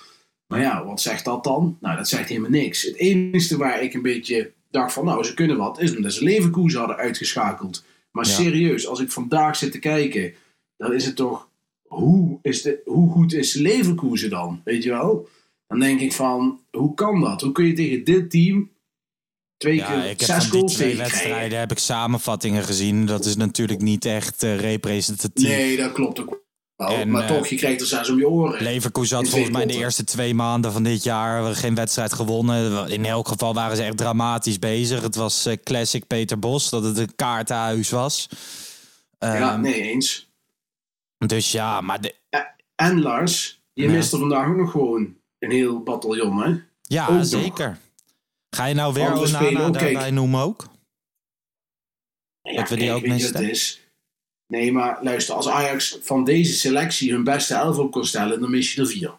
Maar 0.48 0.60
ja, 0.60 0.86
wat 0.86 1.02
zegt 1.02 1.26
dat 1.26 1.44
dan? 1.44 1.78
Nou, 1.80 1.98
dat 1.98 2.08
zegt 2.08 2.30
helemaal 2.30 2.50
niks. 2.50 2.82
Het 2.84 2.96
enige 2.96 3.58
waar 3.58 3.82
ik 3.84 3.94
een 3.94 4.02
beetje 4.02 4.52
dacht 4.72 4.94
van, 4.94 5.06
nou, 5.06 5.24
ze 5.24 5.34
kunnen 5.34 5.58
wat, 5.58 5.80
is 5.80 5.96
omdat 5.96 6.14
ze 6.14 6.24
Leverkusen 6.24 6.80
hadden 6.80 6.98
uitgeschakeld. 6.98 7.84
Maar 8.12 8.26
Ja. 8.26 8.32
serieus, 8.32 8.88
als 8.88 9.00
ik 9.00 9.12
vandaag 9.12 9.56
zit 9.56 9.72
te 9.72 9.80
kijken, 9.80 10.34
dan 10.78 10.94
is 10.94 11.06
het 11.06 11.16
toch, 11.16 11.50
hoe, 11.88 12.40
is 12.42 12.62
de, 12.62 12.82
hoe 12.86 13.12
goed 13.12 13.34
is 13.34 13.54
Leverkusen 13.54 14.30
dan? 14.30 14.62
Weet 14.64 14.84
je 14.84 14.90
wel? 14.90 15.30
Dan 15.72 15.80
denk 15.80 16.00
ik 16.00 16.14
van, 16.14 16.60
hoe 16.72 16.94
kan 16.94 17.22
dat? 17.22 17.42
Hoe 17.42 17.52
kun 17.52 17.66
je 17.66 17.74
tegen 17.74 18.04
dit 18.04 18.32
team 18.32 18.72
twee 19.58 19.76
Ja, 19.76 19.86
keer 19.86 20.10
ik 20.10 20.20
heb 20.20 20.30
zes 20.30 20.46
van 20.48 20.60
die 20.60 20.70
twee 20.70 20.94
krijgen? 20.94 21.12
wedstrijden 21.14 21.60
heb 21.60 21.72
ik 21.72 21.78
samenvattingen 21.78 22.64
gezien. 22.64 23.06
Dat 23.06 23.26
is 23.26 23.36
natuurlijk 23.36 23.82
niet 23.82 24.06
echt 24.06 24.44
eh, 24.44 24.60
representatief. 24.60 25.48
Nee, 25.48 25.78
dat 25.78 25.92
klopt 25.92 26.20
ook 26.20 26.40
wel. 26.76 26.88
En, 26.96 27.12
maar 27.12 27.22
eh, 27.22 27.28
toch, 27.28 27.48
je 27.48 27.56
krijgt 27.56 27.82
er 27.82 27.88
zes 27.88 28.10
om 28.10 28.18
je 28.18 28.28
oren. 28.30 28.64
Leverkusen 28.64 29.18
had 29.18 29.30
volgens 29.30 29.52
mij 29.52 29.66
de 29.66 29.74
eerste 29.74 30.04
twee 30.04 30.34
maanden 30.34 30.72
van 30.72 30.84
dit 30.84 31.04
jaar 31.04 31.56
geen 31.56 31.76
wedstrijd 31.76 32.14
gewonnen. 32.14 32.90
In 32.90 33.06
elk 33.06 33.28
geval 33.28 33.54
waren 33.54 33.78
ze 33.78 33.84
echt 33.84 33.98
dramatisch 33.98 34.60
bezig. 34.60 35.02
Het 35.02 35.16
was 35.16 35.46
eh, 35.46 35.58
classic 35.64 36.08
Peter 36.08 36.40
Bos, 36.40 36.70
dat 36.70 36.84
het 36.84 36.98
een 36.98 37.16
kaartenhuis 37.16 37.90
was. 37.90 38.30
Ja, 39.20 39.52
Ehm, 39.52 39.62
nee, 39.62 39.82
eens. 39.82 40.30
Dus 41.18 41.52
ja, 41.52 41.82
maar 41.82 42.02
de, 42.02 42.16
En 42.76 43.02
Lars, 43.02 43.62
je 43.74 43.84
Ja. 43.84 43.92
mist 43.92 44.14
er 44.14 44.20
vandaag 44.20 44.48
ook 44.48 44.56
nog 44.58 44.72
gewoon 44.72 45.16
een 45.42 45.52
heel 45.52 45.84
bataljon, 45.84 46.42
hè? 46.44 46.56
ja 46.82 47.08
Ook 47.08 47.16
nog. 47.16 47.26
zeker. 47.26 47.78
Ga 48.50 48.66
je 48.66 48.74
nou 48.74 48.94
weer 48.94 49.06
spelen 49.06 49.48
Onana 49.48 49.70
daarbij 49.70 49.94
kijk. 49.94 50.12
noemen 50.14 50.42
ook? 50.42 50.68
Ja, 52.42 52.54
Dat 52.56 52.70
we 52.70 52.76
die 52.76 52.86
kijk, 52.86 52.98
ook 52.98 53.08
misten? 53.08 53.50
is? 53.50 53.82
Nee, 54.48 54.72
maar 54.72 54.98
luister, 55.04 55.36
als 55.36 55.48
Ajax 55.48 55.98
van 56.02 56.24
deze 56.24 56.54
selectie 56.54 57.12
hun 57.12 57.24
beste 57.24 57.54
elf 57.54 57.78
op 57.78 57.92
kon 57.92 58.06
stellen, 58.06 58.40
dan 58.42 58.50
mis 58.52 58.74
je 58.74 58.82
er 58.82 58.88
vier. 58.88 59.14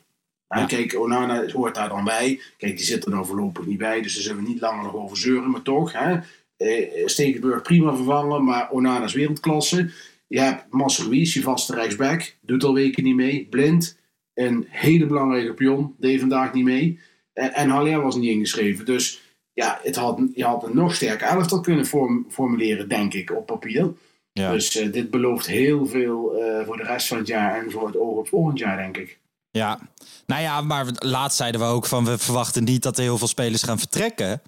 Ja. 0.49 0.65
kijk, 0.65 0.95
Onana 1.01 1.47
hoort 1.51 1.75
daar 1.75 1.89
dan 1.89 2.05
bij. 2.05 2.41
Kijk, 2.57 2.77
die 2.77 2.87
zit 2.87 3.05
er 3.05 3.11
nou 3.11 3.27
voorlopig 3.27 3.67
niet 3.67 3.79
bij, 3.79 4.01
dus 4.03 4.15
daar 4.15 4.23
zullen 4.23 4.43
we 4.43 4.49
niet 4.49 4.61
langer 4.61 4.85
nog 4.85 4.95
over 4.95 5.17
zeuren. 5.17 5.51
Maar 5.51 5.63
toch, 5.63 5.93
hè? 5.93 6.19
Eh, 6.57 7.07
Stekelenburg 7.07 7.63
prima 7.63 7.95
vervangen, 7.95 8.45
maar 8.45 8.71
Onana 8.71 9.05
is 9.05 9.13
wereldklasse. 9.13 9.91
Je 10.27 10.41
hebt 10.41 10.65
Marcel 10.71 11.05
Ruiz, 11.05 11.35
je 11.35 11.43
vaste 11.43 11.75
rechtsback, 11.75 12.35
doet 12.41 12.65
al 12.65 12.75
weken 12.75 13.05
niet 13.05 13.15
mee. 13.15 13.47
Blind, 13.51 13.97
een 14.35 14.67
hele 14.69 15.07
belangrijke 15.07 15.55
pion, 15.55 15.95
deed 15.99 16.21
vandaag 16.21 16.53
niet 16.53 16.65
mee. 16.65 16.99
En, 17.33 17.55
en 17.55 17.69
Haller 17.69 18.03
was 18.03 18.17
niet 18.17 18.31
ingeschreven. 18.31 18.85
Dus 18.85 19.23
ja, 19.53 19.79
het 19.83 19.97
had, 19.97 20.21
je 20.35 20.45
had 20.45 20.65
een 20.65 20.77
nog 20.77 20.95
sterker 20.95 21.27
elftal 21.27 21.61
kunnen 21.61 21.87
formuleren, 22.29 22.89
denk 22.89 23.15
ik, 23.15 23.37
op 23.37 23.47
papier. 23.47 23.93
Ja. 24.33 24.51
Dus 24.53 24.77
eh, 24.77 24.93
dit 24.93 25.11
belooft 25.11 25.47
heel 25.47 25.87
veel 25.87 26.35
eh, 26.35 26.67
voor 26.67 26.77
de 26.77 26.83
rest 26.83 27.07
van 27.07 27.19
het 27.19 27.27
jaar 27.27 27.63
en 27.63 27.71
voor 27.71 27.87
het 27.87 27.97
oog 27.97 28.17
op 28.17 28.29
volgend 28.29 28.59
jaar, 28.59 28.77
denk 28.77 28.97
ik. 28.97 29.19
Ja, 29.51 29.79
nou 30.27 30.43
ja, 30.43 30.61
maar 30.61 30.87
laatst 30.93 31.37
zeiden 31.37 31.61
we 31.61 31.67
ook 31.67 31.87
van 31.87 32.05
we 32.05 32.19
verwachten 32.19 32.65
niet 32.65 32.83
dat 32.83 32.97
er 32.97 33.03
heel 33.03 33.19
veel 33.19 33.27
spelers 33.27 33.63
gaan 33.63 33.79
vertrekken. 33.79 34.43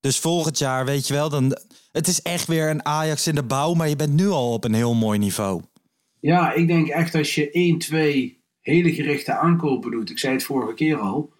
Dus 0.00 0.18
volgend 0.18 0.58
jaar, 0.58 0.84
weet 0.84 1.06
je 1.06 1.14
wel, 1.14 1.28
dan. 1.28 1.58
Het 1.92 2.08
is 2.08 2.22
echt 2.22 2.46
weer 2.46 2.70
een 2.70 2.84
Ajax 2.84 3.26
in 3.26 3.34
de 3.34 3.42
bouw, 3.42 3.74
maar 3.74 3.88
je 3.88 3.96
bent 3.96 4.12
nu 4.12 4.28
al 4.28 4.52
op 4.52 4.64
een 4.64 4.74
heel 4.74 4.94
mooi 4.94 5.18
niveau. 5.18 5.62
Ja, 6.20 6.52
ik 6.52 6.66
denk 6.66 6.88
echt 6.88 7.14
als 7.14 7.34
je 7.34 7.50
1, 7.50 7.78
2 7.78 8.43
hele 8.64 8.94
gerichte 8.94 9.32
aankopen 9.32 9.90
doet, 9.90 10.10
ik 10.10 10.18
zei 10.18 10.32
het 10.32 10.44
vorige 10.44 10.74
keer 10.74 10.96
al, 10.96 11.32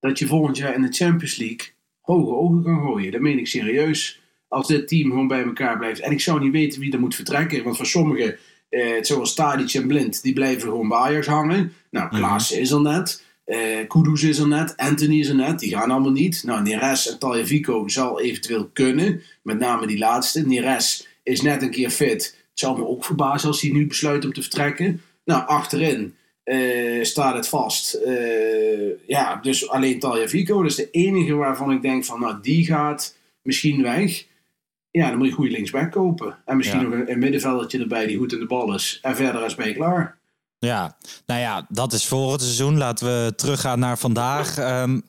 dat 0.00 0.18
je 0.18 0.26
volgend 0.26 0.56
jaar 0.56 0.74
in 0.74 0.82
de 0.82 0.92
Champions 0.92 1.36
League 1.36 1.66
hoge 2.00 2.34
ogen 2.34 2.62
kan 2.62 2.80
gooien. 2.80 3.12
Dat 3.12 3.20
meen 3.20 3.38
ik 3.38 3.46
serieus. 3.46 4.20
Als 4.48 4.66
dit 4.66 4.88
team 4.88 5.10
gewoon 5.10 5.28
bij 5.28 5.42
elkaar 5.44 5.78
blijft. 5.78 6.00
En 6.00 6.12
ik 6.12 6.20
zou 6.20 6.40
niet 6.40 6.52
weten 6.52 6.80
wie 6.80 6.92
er 6.92 7.00
moet 7.00 7.14
vertrekken, 7.14 7.64
want 7.64 7.76
voor 7.76 7.86
sommigen 7.86 8.38
Eh, 8.68 9.02
zoals 9.02 9.34
Tadic 9.34 9.72
en 9.74 9.86
Blind, 9.86 10.22
die 10.22 10.32
blijven 10.32 10.68
gewoon 10.68 10.88
bij 10.88 10.98
Ajax 10.98 11.26
hangen. 11.26 11.72
Nou, 11.90 12.08
Klaassen 12.08 12.60
is 12.60 12.70
er 12.70 12.80
net. 12.80 13.24
eh 13.44 13.88
Kudus 13.88 14.22
is 14.22 14.38
er 14.38 14.48
net. 14.48 14.76
Anthony 14.76 15.18
is 15.18 15.28
er 15.28 15.34
net. 15.34 15.58
Die 15.58 15.76
gaan 15.76 15.90
allemaal 15.90 16.10
niet. 16.12 16.42
Nou, 16.44 16.62
Neres 16.62 17.10
en 17.10 17.18
Taljevico 17.18 17.88
zal 17.88 18.20
eventueel 18.20 18.68
kunnen. 18.72 19.22
Met 19.42 19.58
name 19.58 19.86
die 19.86 19.98
laatste. 19.98 20.46
Neres 20.46 21.08
is 21.22 21.42
net 21.42 21.62
een 21.62 21.70
keer 21.70 21.90
fit. 21.90 22.36
Het 22.50 22.58
zou 22.60 22.78
me 22.78 22.86
ook 22.86 23.04
verbazen 23.04 23.48
als 23.48 23.60
hij 23.60 23.70
nu 23.70 23.86
besluit 23.86 24.24
om 24.24 24.32
te 24.32 24.40
vertrekken. 24.42 25.00
Nou, 25.24 25.46
achterin 25.46 26.14
eh, 26.44 27.04
staat 27.04 27.34
het 27.34 27.48
vast. 27.48 27.94
Eh, 27.94 29.06
ja, 29.06 29.36
dus 29.36 29.68
alleen 29.68 29.98
Taljevico. 29.98 30.62
Dat 30.62 30.70
is 30.70 30.76
de 30.76 30.90
enige 30.90 31.34
waarvan 31.34 31.70
ik 31.72 31.82
denk 31.82 32.04
van, 32.04 32.20
nou, 32.20 32.40
die 32.42 32.66
gaat 32.66 33.16
misschien 33.42 33.82
weg. 33.82 34.26
Ja, 34.90 35.08
dan 35.08 35.16
moet 35.16 35.24
je 35.24 35.30
een 35.30 35.36
goede 35.38 35.50
linksback 35.52 35.90
kopen. 35.92 36.38
En 36.44 36.56
misschien 36.56 36.80
Ja. 36.80 36.86
nog 36.86 36.94
een, 36.94 37.10
een 37.10 37.18
middenveldertje 37.18 37.78
erbij 37.78 38.06
die 38.06 38.16
goed 38.18 38.32
in 38.32 38.38
de 38.38 38.46
bal 38.46 38.74
is. 38.74 38.98
En 39.02 39.16
verder 39.16 39.44
is 39.44 39.54
ben 39.54 39.68
je 39.68 39.74
klaar. 39.74 40.18
Ja, 40.58 40.96
nou 41.26 41.40
ja, 41.40 41.66
dat 41.68 41.92
is 41.92 42.06
volgend 42.06 42.40
seizoen. 42.42 42.78
Laten 42.78 43.06
we 43.06 43.32
teruggaan 43.34 43.78
naar 43.78 43.98
vandaag. 43.98 44.58
Ehm, 44.58 45.00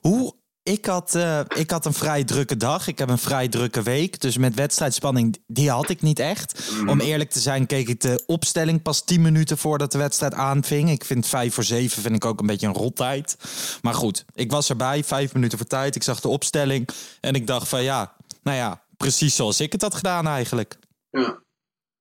hoe, 0.00 0.34
ik, 0.66 0.86
had, 0.86 1.14
eh, 1.14 1.40
ik 1.54 1.70
had 1.70 1.86
een 1.86 1.92
vrij 1.92 2.24
drukke 2.24 2.56
dag. 2.56 2.86
Ik 2.86 2.98
heb 2.98 3.08
een 3.08 3.18
vrij 3.18 3.48
drukke 3.48 3.82
week. 3.82 4.20
Dus 4.20 4.36
met 4.36 4.54
wedstrijdspanning, 4.54 5.38
die 5.46 5.70
had 5.70 5.88
ik 5.88 6.02
niet 6.02 6.18
echt. 6.18 6.70
Om 6.86 7.00
eerlijk 7.00 7.30
te 7.30 7.40
zijn, 7.40 7.66
keek 7.66 7.88
ik 7.88 8.00
de 8.00 8.22
opstelling 8.26 8.82
pas 8.82 9.04
10 9.04 9.22
minuten 9.22 9.58
voordat 9.58 9.92
de 9.92 9.98
wedstrijd 9.98 10.34
aanving. 10.34 10.90
Ik 10.90 11.04
vind 11.04 11.26
5 11.26 11.54
voor 11.54 11.64
7 11.64 12.02
vind 12.02 12.14
ik 12.14 12.24
ook 12.24 12.40
een 12.40 12.46
beetje 12.46 12.66
een 12.66 12.74
rottijd. 12.74 13.36
Maar 13.82 13.94
goed, 13.94 14.24
ik 14.34 14.50
was 14.50 14.68
erbij, 14.68 15.04
5 15.04 15.34
minuten 15.34 15.58
voor 15.58 15.66
tijd. 15.66 15.94
Ik 15.96 16.02
zag 16.02 16.20
de 16.20 16.28
opstelling 16.28 16.88
en 17.20 17.34
ik 17.34 17.46
dacht 17.46 17.68
van 17.68 17.82
ja, 17.82 18.16
nou 18.42 18.56
ja, 18.56 18.82
precies 18.96 19.36
zoals 19.36 19.60
ik 19.60 19.72
het 19.72 19.82
had 19.82 19.94
gedaan 19.94 20.26
eigenlijk. 20.26 20.78
Ja, 21.10 21.38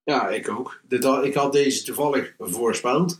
ja 0.03 0.29
ik 0.29 0.49
ook. 0.49 0.81
Dit 0.87 1.03
ik 1.03 1.33
had 1.33 1.51
deze 1.51 1.83
toevallig 1.83 2.33
voorspeld. 2.37 3.19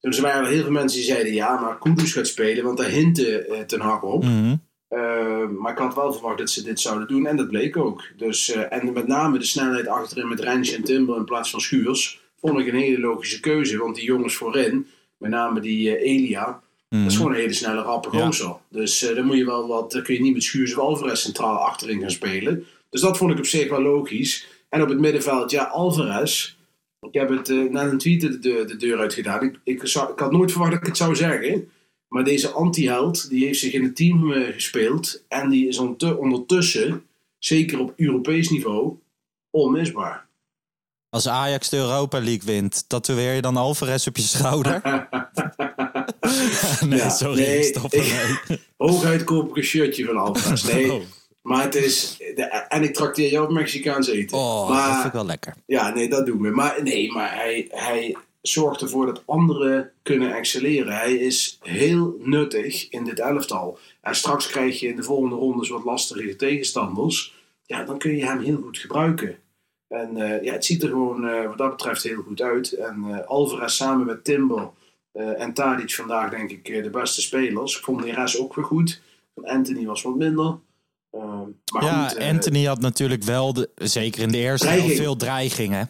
Dus 0.00 0.16
er 0.16 0.22
waren 0.22 0.50
heel 0.50 0.62
veel 0.62 0.72
mensen 0.72 0.98
die 0.98 1.06
zeiden 1.06 1.32
ja, 1.32 1.60
maar 1.60 1.78
Kudus 1.78 2.12
gaat 2.12 2.26
spelen, 2.26 2.64
want 2.64 2.78
daar 2.78 2.88
hintte 2.88 3.46
eh, 3.46 3.60
Ten 3.60 3.80
Hag 3.80 4.02
op. 4.02 4.24
Mhm. 4.24 4.54
Eh, 4.92 5.48
maar 5.58 5.72
ik 5.72 5.78
had 5.78 5.94
wel 5.94 6.12
verwacht 6.12 6.38
dat 6.38 6.50
ze 6.50 6.62
dit 6.62 6.80
zouden 6.80 7.08
doen 7.08 7.26
en 7.26 7.36
dat 7.36 7.48
bleek 7.48 7.76
ook. 7.76 8.02
Dus, 8.16 8.50
eh, 8.52 8.72
en 8.72 8.92
met 8.92 9.06
name 9.06 9.38
de 9.38 9.44
snelheid 9.44 9.86
achterin 9.86 10.28
met 10.28 10.40
Rensje 10.40 10.76
en 10.76 10.84
Timber 10.84 11.16
in 11.16 11.24
plaats 11.24 11.50
van 11.50 11.60
Schuurs 11.60 12.20
vond 12.40 12.58
ik 12.58 12.66
een 12.66 12.74
hele 12.80 13.00
logische 13.00 13.40
keuze. 13.40 13.78
Want 13.78 13.94
die 13.94 14.04
jongens 14.04 14.34
voorin, 14.34 14.86
met 15.16 15.30
name 15.30 15.60
die 15.60 15.96
eh, 15.96 16.10
Elia, 16.12 16.60
dat 16.88 17.00
is 17.06 17.16
gewoon 17.16 17.32
een 17.32 17.38
hele 17.38 17.52
snelle 17.52 17.82
rappe 17.82 18.08
Ja. 18.16 18.24
gozer. 18.24 18.56
Dus 18.68 19.02
eh, 19.08 19.16
dan 19.16 19.24
moet 19.26 19.36
je 19.36 19.44
wel 19.44 19.66
wat, 19.68 20.00
kun 20.02 20.14
je 20.14 20.20
niet 20.20 20.32
met 20.32 20.42
Schuurs 20.42 20.74
of 20.74 20.78
Alvarez 20.84 21.20
centraal 21.22 21.56
achterin 21.56 22.00
gaan 22.00 22.10
spelen. 22.10 22.64
Dus 22.90 23.00
dat 23.00 23.16
vond 23.16 23.32
ik 23.32 23.38
op 23.38 23.46
zich 23.46 23.68
wel 23.68 23.82
logisch. 23.82 24.46
En 24.68 24.82
op 24.82 24.88
het 24.88 24.98
middenveld, 24.98 25.50
ja, 25.50 25.64
Alvarez. 25.64 26.56
Ik 27.00 27.14
heb 27.14 27.28
het 27.28 27.70
na 27.70 27.82
een 27.82 27.98
tweet 27.98 28.20
de, 28.20 28.38
de, 28.38 28.64
de 28.66 28.76
deur 28.76 28.98
uit 28.98 29.14
gedaan. 29.14 29.42
Ik, 29.42 29.58
ik, 29.64 29.86
zou- 29.86 30.12
ik 30.12 30.18
had 30.18 30.32
nooit 30.32 30.50
verwacht 30.50 30.70
dat 30.72 30.80
ik 30.80 30.86
het 30.86 30.96
zou 30.96 31.14
zeggen. 31.16 31.68
Maar 32.12 32.24
deze 32.24 32.50
anti-held, 32.50 33.28
die 33.28 33.44
heeft 33.44 33.58
zich 33.58 33.72
in 33.72 33.82
het 33.82 33.96
team 33.96 34.32
eh, 34.32 34.52
gespeeld. 34.54 35.22
En 35.28 35.48
die 35.48 35.68
is 35.68 35.78
ondertu- 35.78 36.12
ondertussen, 36.18 37.06
zeker 37.38 37.80
op 37.80 37.92
Europees 37.96 38.48
niveau, 38.50 38.96
onmisbaar. 39.50 40.26
Als 41.08 41.28
Ajax 41.28 41.68
de 41.68 41.76
Europa 41.76 42.18
League 42.18 42.42
wint, 42.44 42.84
tatoeëer 42.88 43.34
je 43.34 43.40
dan 43.42 43.56
Alvarez 43.56 44.06
op 44.06 44.16
je 44.16 44.22
schouder? 44.22 44.80
nee, 46.88 46.98
Ja, 46.98 47.08
sorry, 47.10 47.40
nee, 47.40 47.62
stop 47.62 47.92
ermee. 47.92 48.36
Hooguit 48.76 49.24
koop 49.24 49.48
ik 49.50 49.56
een 49.56 49.62
shirtje 49.62 50.04
van 50.04 50.16
Alvarez. 50.16 50.62
Nee, 50.62 50.92
Oh. 50.92 51.02
maar 51.42 51.62
het 51.62 51.74
is... 51.74 52.16
de- 52.18 52.64
en 52.68 52.82
ik 52.82 52.94
trakteer 52.94 53.30
jou 53.30 53.44
op 53.46 53.52
Mexicaans 53.52 54.08
eten. 54.08 54.38
Oh, 54.38 54.68
maar, 54.68 54.84
dat 54.86 54.94
vind 54.94 55.06
ik 55.06 55.12
wel 55.12 55.26
lekker. 55.26 55.54
Ja, 55.66 55.94
nee, 55.94 56.08
dat 56.08 56.26
doen 56.26 56.40
we. 56.42 56.50
Maar 56.50 56.82
nee, 56.82 57.12
maar 57.12 57.34
hij, 57.34 57.66
hij 57.70 58.16
zorgt 58.42 58.80
ervoor 58.80 59.06
dat 59.06 59.22
anderen 59.26 59.90
kunnen 60.02 60.34
excelleren. 60.34 60.96
Hij 60.96 61.14
is 61.14 61.58
heel 61.62 62.16
nuttig 62.18 62.90
in 62.90 63.04
dit 63.04 63.18
elftal. 63.18 63.78
En 64.00 64.14
straks 64.14 64.46
krijg 64.46 64.80
je 64.80 64.88
in 64.88 64.96
de 64.96 65.02
volgende 65.02 65.36
rondes 65.36 65.68
wat 65.68 65.84
lastige 65.84 66.36
tegenstanders. 66.36 67.34
Ja, 67.66 67.84
dan 67.84 67.98
kun 67.98 68.16
je 68.16 68.24
hem 68.24 68.40
heel 68.40 68.60
goed 68.62 68.78
gebruiken. 68.78 69.38
En 69.88 70.16
eh, 70.16 70.44
ja, 70.44 70.52
het 70.52 70.64
ziet 70.64 70.82
er 70.82 70.88
gewoon 70.88 71.28
eh, 71.28 71.46
wat 71.46 71.58
dat 71.58 71.70
betreft 71.70 72.02
heel 72.02 72.22
goed 72.22 72.40
uit. 72.40 72.72
En 72.72 73.04
eh, 73.08 73.26
Alvarez 73.26 73.74
samen 73.74 74.06
met 74.06 74.24
Timber 74.24 74.70
en 75.12 75.52
Tadic 75.52 75.94
vandaag 75.94 76.30
denk 76.30 76.50
ik 76.50 76.64
de 76.82 76.90
beste 76.90 77.20
spelers. 77.20 77.76
Ik 77.76 77.84
vond 77.84 78.04
Neres 78.04 78.38
ook 78.38 78.54
weer 78.54 78.64
goed. 78.64 79.00
Anthony 79.34 79.86
was 79.86 80.02
wat 80.02 80.16
minder. 80.16 80.58
Eh, 81.12 81.40
maar 81.72 81.84
ja, 81.84 82.08
goed, 82.08 82.18
Anthony 82.18 82.64
had 82.64 82.80
natuurlijk 82.80 83.22
wel, 83.22 83.52
de, 83.52 83.70
zeker 83.74 84.22
in 84.22 84.28
de 84.32 84.38
eerste 84.38 84.66
Dreiging. 84.66 84.96
veel 84.96 85.16
dreiging. 85.16 85.86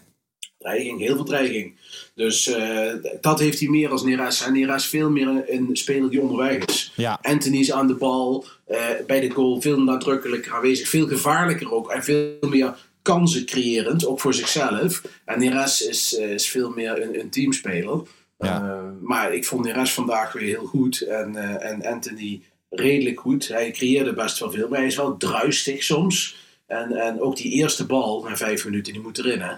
Dreiging, 0.63 1.01
heel 1.01 1.15
veel 1.15 1.25
dreiging. 1.25 1.75
Dus 2.15 2.47
eh, 2.47 2.93
dat 3.21 3.41
heeft 3.41 3.61
hij 3.61 3.69
meer 3.69 3.91
als 3.91 4.03
Neres. 4.03 4.43
En 4.43 4.53
Neres 4.53 4.87
veel 4.87 5.11
meer 5.11 5.27
een, 5.27 5.45
een 5.47 5.77
speler 5.77 6.11
die 6.11 6.21
onderweg 6.21 6.57
is. 6.57 6.93
Ja. 6.97 7.19
Anthony 7.23 7.59
is 7.59 7.73
aan 7.73 7.87
de 7.87 7.95
bal, 7.95 8.45
eh, 8.67 8.79
bij 9.07 9.21
de 9.21 9.31
goal 9.31 9.61
veel 9.61 9.81
nadrukkelijker 9.81 10.53
aanwezig. 10.53 10.89
Veel 10.89 11.07
gevaarlijker 11.07 11.73
ook. 11.73 11.91
En 11.91 12.05
veel 12.05 12.37
meer 12.41 12.77
kansen 13.03 13.47
creërend, 13.47 14.07
ook 14.07 14.21
voor 14.21 14.35
zichzelf. 14.35 15.03
En 15.25 15.39
Neres 15.39 15.87
is, 15.87 16.17
eh, 16.17 16.31
is 16.31 16.49
veel 16.49 16.71
meer 16.71 17.03
een, 17.03 17.21
een 17.21 17.31
teamspeler. 17.31 18.03
Ja. 18.39 18.93
Maar 19.01 19.35
ik 19.35 19.45
vond 19.45 19.65
Neres 19.65 19.93
vandaag 19.93 20.33
weer 20.33 20.43
heel 20.43 20.67
goed. 20.67 21.01
En, 21.01 21.37
en 21.61 21.85
Anthony 21.85 22.43
redelijk 22.71 23.21
goed. 23.21 23.49
Hij 23.49 23.71
creëerde 23.71 24.13
best 24.13 24.39
wel 24.39 24.51
veel, 24.51 24.69
maar 24.69 24.79
hij 24.79 24.87
is 24.87 24.97
wel 24.97 25.17
druistig 25.17 25.83
soms. 25.83 26.37
En, 26.67 26.93
en 26.93 27.21
ook 27.21 27.37
die 27.37 27.53
eerste 27.53 27.87
bal 27.87 28.23
na 28.23 28.37
vijf 28.37 28.65
minuten, 28.65 28.93
die 28.93 29.03
moet 29.03 29.19
erin 29.19 29.41
hè. 29.41 29.55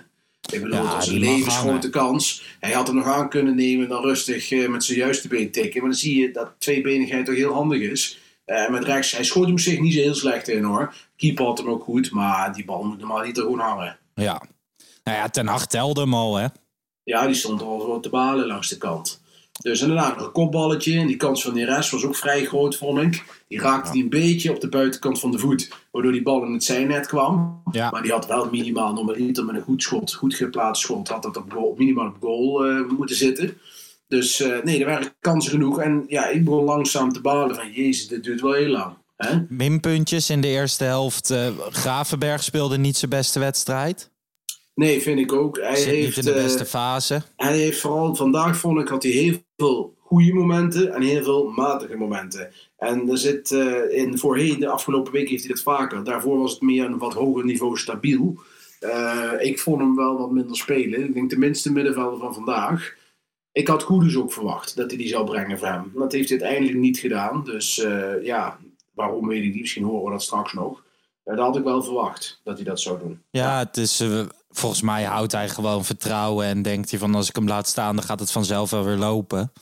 Ik 0.53 0.63
bedoel, 0.63 0.77
Ja, 0.77 0.85
het 0.85 0.95
was 0.95 1.07
een 1.07 1.13
die 1.13 1.25
mag 1.25 1.37
levensgrote 1.37 1.91
kans. 1.91 2.43
Hij 2.61 2.73
had 2.73 2.89
er 2.89 2.95
nog 2.95 3.07
aan 3.07 3.29
kunnen 3.29 3.55
nemen, 3.55 3.89
dan 3.89 4.03
rustig 4.03 4.51
eh, 4.51 4.69
met 4.69 4.85
zijn 4.85 4.99
juiste 4.99 5.29
been 5.29 5.51
tikken. 5.51 5.81
Maar 5.81 5.91
dan 5.91 5.99
zie 5.99 6.21
je 6.21 6.31
dat 6.31 6.53
tweebenigheid 6.59 7.27
toch 7.27 7.35
heel 7.35 7.53
handig 7.53 7.81
is. 7.81 8.19
Eh, 8.45 8.69
met 8.69 8.85
rechts, 8.85 9.13
hij 9.13 9.25
schoot 9.25 9.47
hem 9.47 9.59
zich 9.59 9.81
niet 9.81 9.93
zo 9.93 10.01
heel 10.01 10.15
slecht 10.15 10.49
in 10.49 10.65
hoor. 10.65 10.95
Keeper 11.17 11.45
had 11.45 11.59
hem 11.59 11.69
ook 11.69 11.85
goed, 11.85 12.11
maar 12.11 12.53
die 12.53 12.65
bal 12.65 12.83
moet 12.83 12.99
normaal 12.99 13.23
niet 13.23 13.37
er 13.37 13.43
gewoon 13.43 13.59
hangen. 13.59 13.99
Ja. 14.15 14.43
Nou 15.05 15.19
ja, 15.19 15.29
Ten 15.29 15.47
Hag 15.47 15.67
telde 15.67 16.01
hem 16.01 16.15
al, 16.15 16.37
hè? 16.37 16.47
Ja, 17.03 17.27
die 17.27 17.35
stond 17.35 17.63
al 17.63 18.01
te 18.01 18.09
balen 18.09 18.47
langs 18.47 18.69
de 18.69 18.79
kant. 18.79 19.23
Dus 19.63 19.81
inderdaad, 19.81 20.17
nog 20.17 20.27
een 20.27 20.33
kopballetje. 20.33 20.99
En 20.99 21.07
die 21.07 21.17
kans 21.17 21.43
van 21.43 21.55
Neres 21.55 21.91
was 21.91 22.05
ook 22.05 22.17
vrij 22.17 22.45
groot, 22.45 22.77
vond 22.77 22.99
ik. 23.01 23.43
Die 23.49 23.61
raakte 23.61 23.93
die 23.93 24.03
een 24.03 24.09
beetje 24.09 24.51
op 24.51 24.61
de 24.61 24.69
buitenkant 24.69 25.21
van 25.21 25.31
de 25.31 25.39
voet. 25.39 25.69
Waardoor 25.91 26.13
die 26.13 26.23
bal 26.23 26.45
in 26.45 26.53
het 26.53 26.65
zijnet 26.65 27.07
kwam. 27.07 27.63
Ja. 27.73 27.91
Maar 27.91 28.03
die 28.03 28.13
had 28.13 28.27
wel 28.27 28.49
minimaal 28.51 28.93
normaliter 28.93 29.45
met 29.45 29.57
een 29.57 29.63
goed 29.63 29.83
schot, 29.83 30.15
goed 30.15 30.35
geplaatst 30.35 30.83
schot, 30.83 31.09
had 31.09 31.23
dat 31.23 31.37
op 31.37 31.53
goal, 31.53 31.75
minimaal 31.79 32.07
op 32.07 32.17
goal 32.21 32.65
eh, 32.67 32.89
moeten 32.99 33.17
zitten. 33.17 33.59
Dus 34.09 34.41
eh, 34.41 34.63
nee, 34.63 34.81
er 34.81 34.87
waren 34.87 35.15
kansen 35.21 35.51
genoeg. 35.51 35.81
En 35.81 36.05
ja, 36.09 36.27
ik 36.29 36.45
begon 36.45 36.65
langzaam 36.65 37.13
te 37.13 37.21
balen 37.21 37.57
van, 37.57 37.73
jezus, 37.73 38.09
dit 38.09 38.25
duurt 38.25 38.41
wel 38.41 38.53
heel 38.53 38.69
lang. 38.71 38.95
Hè? 39.17 39.39
Minpuntjes 39.49 40.31
in 40.31 40.41
de 40.41 40.49
eerste 40.49 40.85
helft. 40.85 41.31
eh, 41.31 41.47
Gravenberg 41.71 42.43
speelde 42.43 42.79
niet 42.79 42.97
zijn 42.97 43.11
beste 43.11 43.39
wedstrijd. 43.39 44.11
Nee, 44.75 45.01
vind 45.03 45.19
ik 45.19 45.33
ook. 45.33 45.59
Hij 45.61 45.77
Zit 45.77 45.87
heeft, 45.87 46.17
niet 46.17 46.27
in 46.27 46.35
de 46.35 46.43
beste 46.43 46.65
fase. 46.65 47.23
Hij 47.37 47.57
heeft 47.57 47.81
vooral 47.81 48.15
vandaag, 48.15 48.57
vond 48.57 48.81
ik, 48.81 48.89
had 48.89 49.03
hij 49.03 49.13
heel 49.13 49.44
veel 49.57 49.95
goede 49.99 50.33
momenten 50.33 50.95
en 50.95 51.03
heel 51.03 51.23
veel 51.23 51.51
matige 51.51 51.97
momenten. 51.97 52.51
En 52.77 53.11
er 53.11 53.19
zit 53.19 53.51
eh, 53.51 53.99
in 54.03 54.19
voorheen, 54.19 54.61
de 54.61 54.69
afgelopen 54.69 55.13
week 55.13 55.29
heeft 55.29 55.45
hij 55.45 55.55
dat 55.55 55.63
vaker. 55.63 56.05
Daarvoor 56.05 56.39
was 56.39 56.53
het 56.53 56.61
meer 56.61 56.85
een 56.85 56.99
wat 56.99 57.15
hoger 57.15 57.45
niveau 57.45 57.79
stabiel. 57.79 58.39
Eh, 58.81 59.33
ik 59.39 59.59
vond 59.59 59.81
hem 59.81 59.97
wel 59.97 60.19
wat 60.19 60.31
minder 60.31 60.57
spelen. 60.57 61.05
Ik 61.05 61.15
denk 61.15 61.31
de 61.31 61.39
minste 61.39 61.73
middenvelder 61.73 62.19
van 62.19 62.35
vandaag. 62.35 62.95
Ik 63.53 63.69
had 63.69 63.85
Koeders 63.85 64.17
ook 64.17 64.33
verwacht 64.33 64.77
dat 64.77 64.91
hij 64.91 64.99
die 64.99 65.09
zou 65.09 65.25
brengen 65.25 65.59
voor 65.59 65.69
hem. 65.69 65.93
Dat 65.95 66.13
heeft 66.13 66.29
hij 66.29 66.41
uiteindelijk 66.41 66.79
niet 66.79 66.99
gedaan. 66.99 67.45
Dus 67.45 67.79
eh, 67.79 68.23
ja, 68.23 68.59
waarom 68.95 69.29
weet 69.29 69.45
ik 69.45 69.53
niet. 69.53 69.61
Misschien 69.61 69.85
horen 69.85 70.05
we 70.05 70.11
dat 70.11 70.23
straks 70.23 70.53
nog. 70.53 70.83
Dat 71.25 71.39
had 71.39 71.57
ik 71.57 71.65
wel 71.65 71.83
verwacht 71.83 72.41
dat 72.45 72.57
hij 72.57 72.65
dat 72.65 72.81
zou 72.81 72.99
doen. 72.99 73.23
Ja, 73.31 73.59
het 73.59 73.77
is, 73.77 74.05
volgens 74.59 74.83
mij 74.83 75.05
houdt 75.05 75.33
hij 75.33 75.49
gewoon 75.49 75.85
vertrouwen 75.85 76.47
en 76.47 76.63
denkt 76.63 76.91
hij 76.91 76.99
van 76.99 77.15
als 77.15 77.29
ik 77.29 77.35
hem 77.37 77.49
laat 77.49 77.69
staan, 77.69 77.97
dan 77.97 78.05
gaat 78.05 78.21
het 78.21 78.31
vanzelf 78.31 78.71
wel 78.71 78.85
weer 78.85 78.97
lopen. 78.97 79.53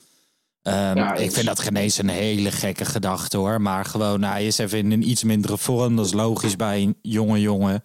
Ehm, 0.62 0.96
Ja, 0.96 1.14
ik 1.14 1.32
vind 1.32 1.46
dat 1.46 1.58
geen 1.60 1.76
eens 1.76 1.98
een 1.98 2.08
hele 2.08 2.50
gekke 2.50 2.84
gedachte 2.84 3.36
hoor. 3.36 3.60
Maar 3.60 3.84
gewoon, 3.84 4.20
nou, 4.20 4.32
hij 4.32 4.46
is 4.46 4.58
even 4.58 4.78
in 4.78 4.92
een 4.92 5.08
iets 5.08 5.24
mindere 5.24 5.58
vorm. 5.58 5.96
Dat 5.96 6.06
is 6.06 6.12
logisch 6.12 6.56
bij 6.56 6.82
een 6.82 6.98
jonge 7.02 7.40
jongen. 7.40 7.84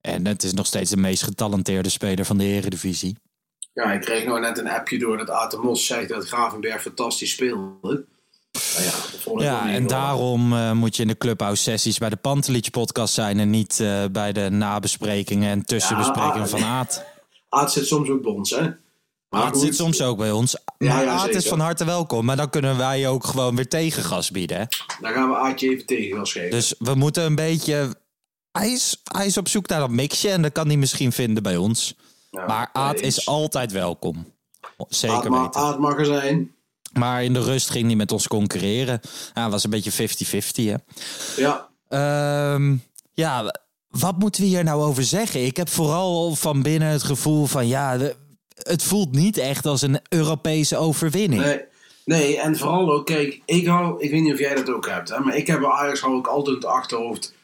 En 0.00 0.26
het 0.26 0.42
is 0.42 0.52
nog 0.52 0.66
steeds 0.66 0.90
de 0.90 0.96
meest 0.96 1.22
getalenteerde 1.22 1.88
speler 1.88 2.24
van 2.24 2.38
de 2.38 2.44
Eredivisie. 2.44 3.16
Ja, 3.72 3.92
ik 3.92 4.00
kreeg 4.00 4.24
nog 4.24 4.40
net 4.40 4.58
een 4.58 4.68
appje 4.68 4.98
door 4.98 5.16
dat 5.16 5.30
Atemos 5.30 5.86
zei 5.86 6.06
dat 6.06 6.26
Gravenberg 6.26 6.82
fantastisch 6.82 7.30
speelde. 7.30 8.04
Nou 9.24 9.42
ja, 9.42 9.70
en 9.72 9.86
daarom 9.86 10.52
eh, 10.52 10.72
moet 10.72 10.96
je 10.96 11.02
in 11.02 11.08
de 11.08 11.18
Clubhouse 11.18 11.62
sessies 11.62 11.98
bij 11.98 12.08
de 12.10 12.16
Pantelich 12.16 12.70
podcast 12.70 13.14
zijn 13.14 13.38
en 13.38 13.50
niet 13.50 13.80
eh, 13.80 14.04
bij 14.12 14.32
de 14.32 14.50
nabesprekingen 14.50 15.50
en 15.50 15.64
tussenbesprekingen 15.64 16.38
Ja, 16.40 16.46
van 16.46 16.64
Aad. 16.64 17.04
Aad 17.48 17.72
zit 17.72 17.86
soms 17.86 18.08
ook 18.08 18.22
bij 18.22 18.32
ons, 18.32 18.50
hè? 18.50 18.70
Maar 19.28 19.42
Aad 19.42 19.52
goed. 19.52 19.60
zit 19.60 19.76
soms 19.76 20.02
ook 20.02 20.18
bij 20.18 20.30
ons. 20.30 20.56
Ja, 20.78 20.94
Maar 20.94 21.06
Aad 21.08 21.28
is 21.28 21.48
van 21.48 21.60
harte 21.60 21.84
welkom. 21.84 22.24
Maar 22.24 22.36
dan 22.36 22.50
kunnen 22.50 22.76
wij 22.76 23.08
ook 23.08 23.24
gewoon 23.24 23.56
weer 23.56 23.68
tegengas 23.68 24.30
bieden. 24.30 24.56
Hè? 24.56 24.64
Dan 25.00 25.12
gaan 25.12 25.28
we 25.28 25.36
Aadje 25.36 25.70
even 25.70 25.86
tegengas 25.86 26.32
geven. 26.32 26.50
Dus 26.50 26.74
we 26.78 26.94
moeten 26.94 27.24
een 27.24 27.34
beetje... 27.34 27.94
Hij 28.52 28.72
is, 28.72 29.00
hij 29.12 29.26
is 29.26 29.36
op 29.36 29.48
zoek 29.48 29.68
naar 29.68 29.80
dat 29.80 29.90
mixje 29.90 30.30
en 30.30 30.42
dat 30.42 30.52
kan 30.52 30.66
hij 30.66 30.76
misschien 30.76 31.12
vinden 31.12 31.42
bij 31.42 31.56
ons. 31.56 31.94
Ja, 32.30 32.46
maar 32.46 32.70
Aad 32.72 33.00
is 33.00 33.26
altijd 33.26 33.72
welkom. 33.72 34.32
Zeker 34.88 35.16
Aad, 35.16 35.42
weten. 35.44 35.60
Aad 35.60 35.78
mag 35.78 35.98
er 35.98 36.04
zijn. 36.04 36.53
Maar 36.98 37.24
in 37.24 37.32
de 37.32 37.42
rust 37.42 37.70
ging 37.70 37.86
hij 37.86 37.96
met 37.96 38.12
ons 38.12 38.28
concurreren. 38.28 39.00
Ja, 39.34 39.50
was 39.50 39.64
een 39.64 39.70
beetje 39.70 39.92
50-50, 39.92 40.64
hè. 40.64 40.74
Ja, 41.36 41.68
Ehm, 41.88 42.76
ja, 43.12 43.54
wat 43.88 44.18
moeten 44.18 44.42
we 44.42 44.48
hier 44.48 44.64
nou 44.64 44.82
over 44.82 45.02
zeggen? 45.04 45.44
Ik 45.44 45.56
heb 45.56 45.68
vooral 45.68 46.34
van 46.34 46.62
binnen 46.62 46.88
het 46.88 47.02
gevoel 47.02 47.46
van 47.46 47.66
ja, 47.66 47.98
het 48.54 48.82
voelt 48.82 49.12
niet 49.12 49.36
echt 49.36 49.66
als 49.66 49.82
een 49.82 50.00
Europese 50.08 50.76
overwinning. 50.76 51.42
nee. 51.42 51.60
Nee, 52.04 52.40
en 52.40 52.56
vooral 52.56 52.92
ook, 52.92 53.06
kijk, 53.06 53.40
ik 53.44 53.66
hou, 53.66 54.02
ik 54.02 54.10
weet 54.10 54.22
niet 54.22 54.32
of 54.32 54.38
jij 54.38 54.54
dat 54.54 54.70
ook 54.70 54.88
hebt, 54.88 55.08
hè, 55.08 55.20
maar 55.20 55.36
ik 55.36 55.46
heb 55.46 55.60
bij 55.60 55.70
Ajax 55.70 56.00
hou 56.00 56.18
ik 56.18 56.26
altijd 56.26 56.56
in 56.56 56.62
het 56.62 56.64
achterhoofd. 56.70 57.34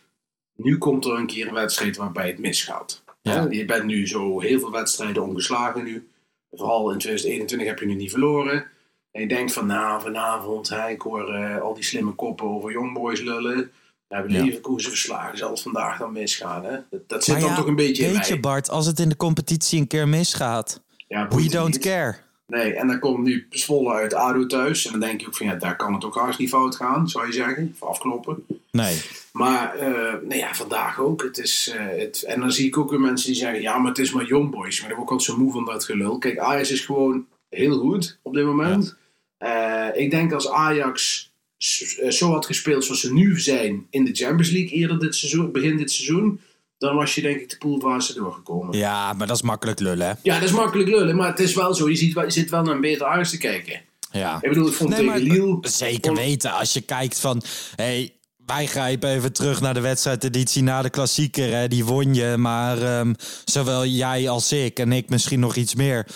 Nu 0.56 0.78
komt 0.78 1.04
er 1.04 1.12
een 1.12 1.26
keer 1.26 1.48
een 1.48 1.54
wedstrijd 1.54 1.96
waarbij 1.96 2.26
het 2.26 2.38
misgaat. 2.38 3.02
Ja. 3.22 3.46
Je 3.50 3.64
bent 3.64 3.84
nu 3.84 4.08
zo 4.08 4.40
heel 4.40 4.58
veel 4.60 4.70
wedstrijden 4.70 5.22
ongeslagen 5.22 5.84
nu. 5.84 6.08
Vooral 6.50 6.90
in 6.92 6.98
2021 6.98 7.68
heb 7.68 7.78
je 7.78 7.86
nu 7.86 7.94
niet 7.94 8.10
verloren. 8.10 8.66
En 9.12 9.20
je 9.20 9.28
denkt 9.28 9.52
van, 9.52 9.66
nou, 9.66 10.00
vanavond, 10.02 10.68
hè, 10.68 10.88
ik 10.88 11.00
hoor 11.00 11.34
eh, 11.34 11.60
al 11.62 11.74
die 11.74 11.84
slimme 11.84 12.12
koppen 12.12 12.46
over 12.46 12.70
Youngboys 12.72 13.20
lullen. 13.20 13.70
We 14.08 14.14
hebben 14.16 14.32
Ja. 14.32 14.44
Leverkusen 14.44 14.90
verslagen, 14.90 15.38
zal 15.38 15.50
het 15.50 15.62
vandaag 15.62 15.98
dan 15.98 16.12
misgaan. 16.12 16.64
Hè? 16.64 16.76
Dat, 16.90 17.00
dat 17.08 17.24
zit 17.24 17.32
Maar 17.34 17.42
dan 17.42 17.50
ja, 17.50 17.56
toch 17.56 17.66
een 17.66 17.76
beetje 17.76 18.04
in 18.04 18.12
Weet 18.12 18.28
je. 18.28 18.40
Bart, 18.40 18.70
als 18.70 18.86
het 18.86 18.98
in 18.98 19.08
de 19.08 19.16
competitie 19.16 19.80
een 19.80 19.86
keer 19.86 20.08
misgaat, 20.08 20.80
Ja, 21.08 21.28
we 21.28 21.48
don't 21.48 21.72
niet. 21.72 21.78
care. 21.78 22.16
Nee, 22.46 22.74
en 22.74 22.86
dan 22.86 22.98
komt 22.98 23.22
nu 23.24 23.46
Zwolle 23.50 23.92
uit 23.92 24.14
ADO 24.14 24.46
thuis. 24.46 24.84
En 24.86 24.90
dan 24.90 25.00
denk 25.00 25.20
je 25.20 25.26
ook 25.26 25.36
van, 25.36 25.46
ja, 25.46 25.54
daar 25.54 25.76
kan 25.76 25.94
het 25.94 26.04
ook 26.04 26.16
haast 26.16 26.38
niet 26.38 26.48
fout 26.48 26.76
gaan, 26.76 27.08
zou 27.08 27.26
je 27.26 27.32
zeggen. 27.32 27.76
Of 27.80 27.88
afkloppen. 27.88 28.44
Nee. 28.70 29.00
Maar, 29.32 29.74
eh 29.74 29.88
nou 30.22 30.34
ja, 30.36 30.54
vandaag 30.54 31.00
ook. 31.00 31.22
Het 31.22 31.38
is, 31.38 31.72
eh, 31.76 31.86
het, 31.98 32.22
en 32.22 32.40
dan 32.40 32.52
zie 32.52 32.66
ik 32.66 32.78
ook 32.78 32.90
weer 32.90 33.00
mensen 33.00 33.26
die 33.26 33.36
zeggen, 33.40 33.60
ja, 33.62 33.78
maar 33.78 33.88
het 33.88 33.98
is 33.98 34.12
maar 34.12 34.24
Young 34.26 34.50
Boys. 34.50 34.80
Maar 34.80 34.88
daar 34.88 34.98
word 34.98 35.10
ik 35.10 35.16
altijd 35.18 35.36
zo 35.38 35.44
moe 35.44 35.52
van 35.52 35.64
dat 35.64 35.84
gelul. 35.84 36.18
Kijk, 36.18 36.38
Ajax 36.38 36.70
is 36.70 36.80
gewoon 36.80 37.26
heel 37.48 37.78
goed 37.78 38.18
op 38.22 38.34
dit 38.34 38.44
moment. 38.44 38.96
Eh, 39.40 39.86
ik 39.94 40.10
denk 40.10 40.32
als 40.32 40.48
Ajax 40.50 41.28
eh, 41.58 42.10
zo 42.10 42.30
had 42.32 42.46
gespeeld 42.46 42.84
zoals 42.84 43.00
ze 43.00 43.12
nu 43.12 43.40
zijn 43.40 43.86
in 43.90 44.04
de 44.04 44.14
Champions 44.14 44.50
League 44.50 44.70
eerder 44.78 44.98
dit 44.98 45.14
seizoen, 45.14 45.52
begin 45.52 45.76
dit 45.76 45.90
seizoen, 45.92 46.40
dan 46.78 46.94
was 46.94 47.14
je 47.14 47.20
denk 47.20 47.40
ik 47.40 47.50
de 47.50 47.58
poolfase 47.58 48.14
doorgekomen. 48.14 48.78
Ja, 48.78 49.12
maar 49.12 49.26
dat 49.26 49.36
is 49.36 49.42
makkelijk 49.42 49.80
lullen, 49.80 50.06
hè? 50.06 50.12
Ja, 50.22 50.34
dat 50.38 50.48
is 50.48 50.54
makkelijk 50.54 50.88
lullen, 50.88 51.16
maar 51.16 51.28
het 51.28 51.40
is 51.40 51.54
wel 51.54 51.74
zo. 51.74 51.88
Je, 51.88 51.96
ziet, 51.96 52.12
je 52.12 52.30
zit 52.30 52.50
wel 52.50 52.62
naar 52.62 52.74
een 52.74 52.80
beter 52.80 53.06
Ajax 53.06 53.30
te 53.30 53.38
kijken. 53.38 53.80
Ja. 54.12 54.38
Ik 54.40 54.48
bedoel, 54.48 54.66
ik 54.68 54.72
vond 54.72 54.90
Nee, 54.90 55.06
tegen 55.06 55.20
Lille... 55.22 55.58
Zeker 55.60 56.14
weten. 56.14 56.52
Als 56.52 56.72
je 56.72 56.80
kijkt 56.80 57.20
van, 57.20 57.42
hey, 57.76 58.14
wij 58.46 58.66
grijpen 58.66 59.10
even 59.10 59.32
terug 59.32 59.60
naar 59.60 59.74
de 59.74 59.80
wedstrijdeditie 59.80 60.62
na 60.62 60.82
de 60.82 60.90
klassieker. 60.90 61.52
Hè. 61.54 61.68
Die 61.68 61.84
won 61.84 62.14
je, 62.14 62.36
maar 62.36 62.82
ehm, 62.82 63.14
zowel 63.44 63.86
jij 63.86 64.28
als 64.28 64.52
ik 64.52 64.78
en 64.78 64.92
ik 64.92 65.08
misschien 65.08 65.40
nog 65.40 65.56
iets 65.56 65.74
meer, 65.74 66.06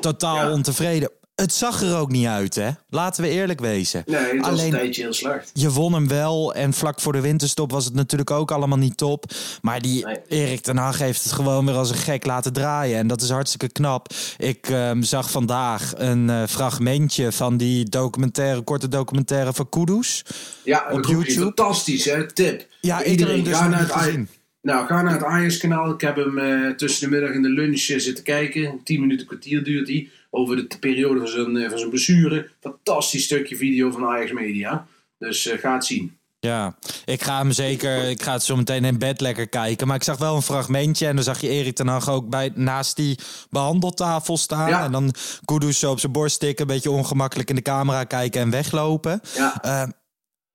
totaal 0.00 0.36
Ja. 0.36 0.50
ontevreden. 0.52 1.10
Het 1.40 1.52
zag 1.52 1.82
er 1.82 1.96
ook 1.96 2.10
niet 2.10 2.26
uit, 2.26 2.54
hè? 2.54 2.70
Laten 2.88 3.22
we 3.22 3.28
eerlijk 3.28 3.60
wezen. 3.60 4.02
Nee, 4.06 4.20
het 4.20 4.36
was 4.36 4.46
Alleen- 4.48 4.64
een 4.64 4.70
tijdje 4.70 5.02
heel 5.02 5.12
slecht. 5.12 5.50
Je 5.54 5.70
won 5.70 5.92
hem 5.92 6.08
wel 6.08 6.54
en 6.54 6.72
vlak 6.72 7.00
voor 7.00 7.12
de 7.12 7.20
winterstop 7.20 7.70
was 7.70 7.84
het 7.84 7.94
natuurlijk 7.94 8.30
ook 8.30 8.50
allemaal 8.50 8.78
niet 8.78 8.96
top. 8.96 9.24
Maar 9.62 9.80
die 9.80 10.04
Nee. 10.04 10.16
Erik 10.28 10.60
ten 10.60 10.76
Hag 10.76 10.98
heeft 10.98 11.22
het 11.22 11.32
gewoon 11.32 11.66
weer 11.66 11.74
als 11.74 11.90
een 11.90 11.96
gek 11.96 12.26
laten 12.26 12.52
draaien. 12.52 12.98
En 12.98 13.06
dat 13.06 13.22
is 13.22 13.30
hartstikke 13.30 13.68
knap. 13.68 14.12
Ik 14.38 14.68
ehm, 14.68 15.02
zag 15.02 15.30
vandaag 15.30 15.92
een 15.96 16.30
eh, 16.30 16.42
fragmentje 16.46 17.32
van 17.32 17.56
die 17.56 17.88
documentaire, 17.88 18.60
korte 18.60 18.88
documentaire 18.88 19.52
van 19.52 19.68
Kudus. 19.68 20.24
Ja, 20.64 20.86
Op 20.90 21.04
YouTube. 21.04 21.40
Fantastisch, 21.40 22.04
hè? 22.04 22.32
Tip. 22.32 22.66
Ja, 22.80 23.02
hem 23.02 23.44
dus 23.44 23.56
ga 23.56 23.68
naar 23.68 23.78
het 23.80 23.92
gezien. 23.92 24.28
Nou, 24.62 24.86
ga 24.86 25.02
naar 25.02 25.12
het 25.12 25.24
Ajax-kanaal. 25.24 25.90
Ik 25.90 26.00
heb 26.00 26.16
hem 26.16 26.38
eh, 26.38 26.70
tussen 26.70 27.08
de 27.10 27.14
middag 27.16 27.34
en 27.34 27.42
de 27.42 27.48
lunch 27.48 27.80
eh, 27.88 27.98
zitten 27.98 28.24
kijken. 28.24 28.80
10 28.84 29.00
minuten, 29.00 29.26
kwartier 29.26 29.64
duurt 29.64 29.88
hij. 29.88 30.08
Over 30.30 30.56
de 30.56 30.78
periode 30.80 31.18
van 31.18 31.28
zijn, 31.28 31.56
eh, 31.56 31.68
van 31.68 31.78
zijn 31.78 31.90
blessure. 31.90 32.50
Fantastisch 32.60 33.24
stukje 33.24 33.56
video 33.56 33.90
van 33.90 34.04
Ajax 34.04 34.32
Media. 34.32 34.86
Dus 35.18 35.46
eh, 35.46 35.58
ga 35.58 35.74
het 35.74 35.84
zien. 35.84 36.18
Ja, 36.40 36.76
ik 37.04 37.22
ga 37.22 37.38
hem 37.38 37.52
zeker. 37.52 38.08
Ik 38.08 38.22
ga 38.22 38.32
het 38.32 38.42
zo 38.42 38.56
meteen 38.56 38.84
in 38.84 38.98
bed 38.98 39.20
lekker 39.20 39.48
kijken. 39.48 39.86
Maar 39.86 39.96
ik 39.96 40.02
zag 40.02 40.18
wel 40.18 40.36
een 40.36 40.42
fragmentje. 40.42 41.06
En 41.06 41.14
dan 41.14 41.24
zag 41.24 41.40
je 41.40 41.48
Erik 41.48 41.74
ten 41.74 41.86
Hag 41.86 42.08
ook 42.08 42.28
bij, 42.28 42.52
naast 42.54 42.96
die 42.96 43.18
behandeltafel 43.50 44.36
staan. 44.36 44.68
Ja. 44.68 44.84
En 44.84 44.92
dan 44.92 45.14
Kudus 45.44 45.78
zo 45.78 45.90
op 45.90 46.00
zijn 46.00 46.12
borst 46.12 46.34
stikken. 46.34 46.68
Een 46.68 46.74
beetje 46.74 46.90
ongemakkelijk 46.90 47.48
in 47.48 47.54
de 47.54 47.62
camera 47.62 48.04
kijken 48.04 48.40
en 48.40 48.50
weglopen. 48.50 49.20
Ja. 49.34 49.62
Eh, 49.62 49.88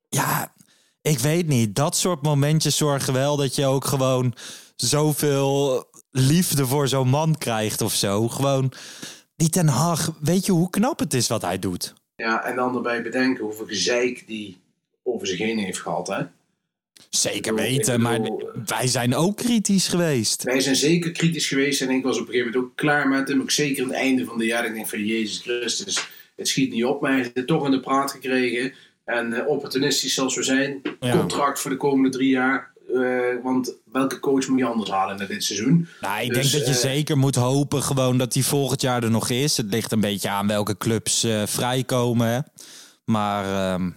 ja, 0.10 0.54
ik 1.02 1.20
weet 1.20 1.48
niet. 1.48 1.76
Dat 1.76 1.98
soort 1.98 2.22
momentjes 2.22 2.78
zorgen 2.78 3.14
wel 3.14 3.38
dat 3.38 3.56
je 3.56 3.66
ook 3.66 3.86
gewoon 3.86 4.34
zoveel 4.76 5.86
liefde 6.12 6.66
voor 6.66 6.88
zo'n 6.88 7.10
man 7.10 7.38
krijgt 7.38 7.82
of 7.82 7.94
zo. 7.94 8.28
Gewoon, 8.28 8.72
die 9.36 9.50
Ten 9.50 9.68
Hag, 9.68 10.12
weet 10.22 10.46
je 10.46 10.52
hoe 10.52 10.70
knap 10.70 11.00
het 11.00 11.14
is 11.14 11.28
wat 11.28 11.42
hij 11.42 11.60
doet? 11.60 11.94
ja, 12.16 12.44
en 12.46 12.56
dan 12.56 12.76
erbij 12.76 13.02
bedenken 13.04 13.44
hoeveel 13.44 13.66
gezeik 13.66 14.24
die 14.28 14.58
over 15.04 15.28
zich 15.28 15.38
heen 15.38 15.58
heeft 15.58 15.80
gehad, 15.80 16.08
hè? 16.08 16.24
Zeker 17.10 17.54
bedoel- 17.54 17.70
weten, 17.70 18.02
maar 18.02 18.22
bedoel, 18.22 18.50
wij 18.66 18.88
zijn 18.88 19.16
ook 19.16 19.38
kritisch 19.38 19.88
geweest. 19.88 20.44
Wij 20.44 20.60
zijn 20.62 20.76
zeker 20.76 21.12
kritisch 21.12 21.48
geweest 21.48 21.82
en 21.82 21.90
ik 21.90 22.04
was 22.04 22.16
op 22.20 22.28
een 22.28 22.34
gegeven 22.34 22.52
moment 22.52 22.72
ook 22.72 22.76
klaar 22.78 23.08
met 23.08 23.28
hem. 23.28 23.42
Ook 23.42 23.52
zeker 23.52 23.84
aan 23.84 23.90
het 23.90 23.98
einde 23.98 24.26
van 24.26 24.38
de 24.38 24.46
jaar. 24.46 24.66
Ik 24.66 24.74
denk 24.74 24.88
van 24.88 25.06
Jezus 25.06 25.40
Christus, 25.40 26.08
het 26.36 26.48
schiet 26.48 26.72
niet 26.72 26.86
op. 26.86 27.02
Maar 27.02 27.12
hij 27.12 27.20
heeft 27.20 27.36
het 27.36 27.48
toch 27.48 27.66
in 27.66 27.72
de 27.72 27.80
praat 27.80 28.12
gekregen. 28.12 28.74
En 29.06 29.34
eh, 29.34 29.48
opportunistisch 29.48 30.14
zoals 30.14 30.36
we 30.36 30.44
zijn. 30.44 30.82
Ja. 31.00 31.18
Contract 31.18 31.60
voor 31.60 31.72
de 31.72 31.78
komende 31.78 32.10
drie 32.10 32.30
jaar. 32.30 32.72
Eh, 32.94 33.44
want 33.44 33.74
welke 33.92 34.20
coach 34.20 34.48
moet 34.48 34.60
je 34.60 34.66
anders 34.66 34.90
halen 34.90 35.18
na 35.18 35.26
dit 35.26 35.44
seizoen? 35.44 35.88
Nou, 36.02 36.22
ik 36.22 36.34
Dus, 36.34 36.52
denk 36.52 36.64
dat 36.66 36.76
je 36.76 36.88
eh, 36.88 36.94
zeker 36.94 37.18
moet 37.18 37.36
hopen 37.36 37.84
gewoon 37.84 38.18
dat 38.18 38.34
hij 38.34 38.44
volgend 38.44 38.82
jaar 38.82 39.04
er 39.04 39.12
nog 39.12 39.30
is. 39.30 39.58
Het 39.58 39.66
ligt 39.70 39.92
een 39.92 40.00
beetje 40.00 40.30
aan 40.30 40.48
welke 40.48 40.78
clubs 40.78 41.24
eh, 41.24 41.42
vrijkomen. 41.46 42.28
hè. 42.28 42.40
Maar 43.06 43.74
ehm, 43.74 43.90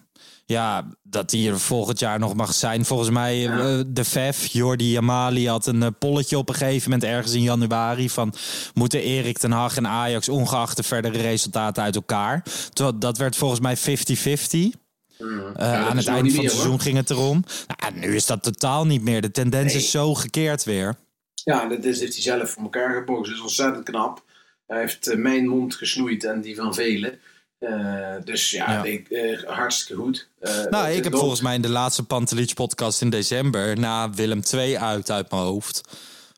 ja, 0.45 0.89
dat 1.03 1.31
hij 1.31 1.47
er 1.47 1.61
volgend 1.61 1.99
jaar 1.99 2.19
nog 2.19 2.35
mag 2.35 2.55
zijn. 2.55 2.85
Volgens 2.85 3.11
mij, 3.11 3.49
de 3.87 4.05
VEF, 4.05 4.47
Jordi 4.47 4.97
Amali 4.97 5.49
had 5.49 5.67
een 5.67 5.99
polletje 5.99 6.39
op 6.39 6.49
een 6.49 6.55
gegeven 6.55 6.91
moment 6.91 7.11
ergens 7.11 7.33
in 7.35 7.43
januari. 7.43 8.11
Van 8.11 8.35
moeten 8.75 9.03
Erik 9.03 9.39
ten 9.39 9.51
Hag 9.53 9.77
en 9.77 9.87
Ajax 9.87 10.29
ongeacht 10.29 10.77
de 10.77 10.83
verdere 10.83 11.19
resultaten 11.19 11.83
uit 11.83 11.95
elkaar. 11.95 12.43
Terwijl 12.73 12.99
Dat 12.99 13.19
werd 13.19 13.37
volgens 13.37 13.61
mij 13.61 13.77
50-50. 13.77 14.79
Eh, 15.19 15.27
Ja, 15.57 15.79
dat 15.79 15.89
aan 15.91 15.97
het 15.97 16.07
einde 16.07 16.31
van 16.31 16.39
meer, 16.39 16.43
het 16.51 16.53
seizoen 16.59 16.81
ging 16.81 16.97
het 16.97 17.11
erom. 17.11 17.45
Nou, 17.81 17.95
nu 18.07 18.15
is 18.15 18.27
dat 18.27 18.43
totaal 18.43 18.87
niet 18.87 19.03
meer. 19.03 19.21
De 19.21 19.31
tendens 19.31 19.73
Nee. 19.73 19.83
is 19.83 19.91
zo 19.91 20.15
gekeerd 20.15 20.65
weer. 20.65 20.97
Ja, 21.35 21.67
dat 21.69 21.85
is, 21.85 22.01
heeft 22.01 22.13
hij 22.13 22.23
zelf 22.23 22.51
voor 22.51 22.63
elkaar 22.63 22.95
gebogen. 22.95 23.25
Dat 23.25 23.35
is 23.35 23.41
ontzettend 23.41 23.85
knap. 23.85 24.25
Hij 24.67 24.81
heeft 24.81 25.07
eh, 25.07 25.17
mijn 25.19 25.49
mond 25.49 25.75
gesnoeid 25.75 26.25
en 26.25 26.41
die 26.41 26.57
van 26.57 26.75
velen. 26.75 27.19
Eh, 27.59 28.15
dus 28.25 28.51
ja, 28.51 28.73
Ja. 28.73 28.83
Ik, 28.85 29.09
eh, 29.09 29.43
hartstikke 29.45 30.03
goed. 30.03 30.29
Eh, 30.41 30.65
Nou, 30.71 30.89
ik 30.91 31.05
heb 31.05 31.15
volgens 31.17 31.41
mij 31.41 31.55
in 31.55 31.63
de 31.63 31.69
laatste 31.69 32.03
Pantelich 32.03 32.55
podcast 32.55 33.01
in 33.01 33.11
december, 33.11 33.79
na 33.79 34.11
Willem 34.11 34.43
2 34.43 34.79
uit 34.79 35.11
uit 35.11 35.31
mijn 35.31 35.43
hoofd, 35.43 35.81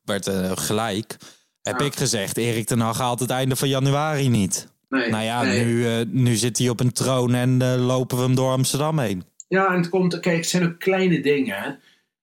werd 0.05 0.27
eh, 0.27 0.53
gelijk, 0.55 1.17
heb 1.63 1.81
Ja. 1.81 1.87
ik 1.87 1.97
gezegd, 1.97 2.37
Erik 2.37 2.67
ten 2.67 2.81
Hag 2.81 2.99
haalt 2.99 3.21
het 3.21 3.31
einde 3.31 3.57
van 3.57 3.69
januari 3.69 4.29
niet. 4.29 4.67
Nee, 4.91 5.11
nou 5.11 5.25
ja, 5.25 5.43
nee. 5.43 5.65
nu, 5.65 5.87
eh, 5.87 6.01
nu 6.09 6.35
zit 6.35 6.59
hij 6.59 6.69
op 6.69 6.81
een 6.81 6.93
troon 6.93 7.35
en 7.35 7.63
eh, 7.63 7.87
lopen 7.87 8.17
we 8.17 8.23
hem 8.23 8.35
door 8.35 8.51
Amsterdam 8.51 8.99
heen. 8.99 9.25
Ja, 9.49 9.67
en 9.73 9.77
het 9.81 9.89
komt, 9.89 10.21
kijk, 10.21 10.37
het 10.37 10.49
zijn 10.49 10.65
ook 10.65 10.79
kleine 10.79 11.21
dingen. 11.21 11.79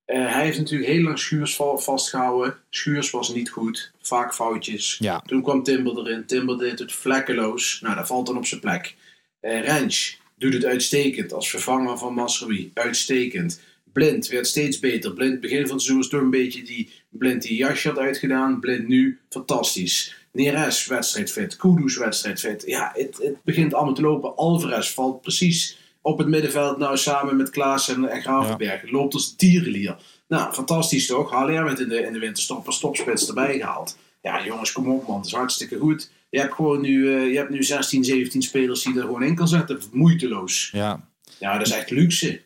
Eh, 0.05 0.33
hij 0.33 0.43
heeft 0.45 0.57
natuurlijk 0.57 0.89
heel 0.91 1.01
lang 1.01 1.19
Schuurs 1.19 1.55
va- 1.55 1.77
vastgehouden. 1.77 2.55
Schuurs 2.69 3.09
was 3.11 3.33
niet 3.33 3.49
goed, 3.49 3.91
vaak 4.01 4.33
foutjes. 4.33 4.97
Ja. 4.99 5.19
Toen 5.25 5.41
kwam 5.43 5.63
Timber 5.63 5.97
erin. 5.97 6.25
Timber 6.25 6.57
deed 6.57 6.79
het 6.79 6.91
vlekkeloos. 6.91 7.79
Nou, 7.81 7.95
dat 7.95 8.07
valt 8.07 8.25
dan 8.27 8.37
op 8.37 8.45
zijn 8.45 8.61
plek. 8.61 8.95
Rens 9.41 10.19
doet 10.37 10.53
het 10.53 10.65
uitstekend 10.65 11.33
als 11.33 11.49
vervanger 11.49 11.97
van 11.97 12.13
Masrowi. 12.13 12.71
Uitstekend. 12.73 13.61
Blind 13.93 14.27
werd 14.27 14.47
steeds 14.47 14.79
beter. 14.79 15.13
Blind, 15.13 15.39
begin 15.39 15.61
van 15.67 15.71
het 15.75 15.81
seizoen 15.81 15.97
was 15.97 16.09
toch 16.09 16.21
een 16.21 16.29
beetje 16.29 16.63
die 16.63 16.91
Blind 17.09 17.41
die 17.41 17.57
jasje 17.57 17.87
had 17.87 17.97
uitgedaan. 17.97 18.59
Blind 18.59 18.87
nu, 18.87 19.19
fantastisch. 19.29 20.15
Neres 20.31 20.87
wedstrijdfit. 20.87 21.55
Kudus 21.55 21.97
wedstrijdfit. 21.97 22.63
Ja, 22.65 22.91
het, 22.95 23.17
het 23.21 23.43
begint 23.43 23.73
allemaal 23.73 23.93
te 23.93 24.01
lopen. 24.01 24.35
Alvarez 24.35 24.89
valt 24.93 25.21
precies 25.21 25.77
op 26.01 26.17
het 26.17 26.27
middenveld 26.27 26.77
nou 26.77 26.97
samen 26.97 27.35
met 27.37 27.49
Klaas 27.49 27.89
en, 27.89 28.09
en 28.09 28.21
Gravenberg. 28.21 28.91
Loopt 28.91 29.13
als 29.13 29.29
een 29.29 29.37
tierenlier. 29.37 29.95
Nou, 30.27 30.53
fantastisch 30.53 31.07
toch? 31.07 31.31
Haller 31.31 31.63
werd 31.63 31.79
in 31.79 31.89
de, 31.89 32.01
in 32.01 32.13
de 32.13 32.19
winterstop 32.19 32.65
als 32.65 32.79
topspits 32.79 33.27
erbij 33.27 33.57
gehaald. 33.57 33.97
Ja, 34.21 34.45
jongens, 34.45 34.71
kom 34.71 34.89
op 34.91 35.07
man. 35.07 35.17
Dat 35.17 35.25
is 35.25 35.31
hartstikke 35.31 35.77
goed. 35.77 36.09
Je 36.29 36.39
hebt 36.39 36.53
gewoon 36.53 36.81
nu, 36.81 37.13
eh, 37.15 37.31
je 37.31 37.37
hebt 37.37 37.49
nu 37.49 37.63
16, 37.63 38.03
17 38.03 38.41
spelers 38.41 38.83
die 38.83 38.95
er 38.95 39.01
gewoon 39.01 39.23
in 39.23 39.35
kan 39.35 39.47
zetten. 39.47 39.79
Moeiteloos. 39.91 40.69
Ja, 40.71 41.07
Ja, 41.39 41.57
dat 41.57 41.67
is 41.67 41.73
echt 41.73 41.89
luxe. 41.89 42.41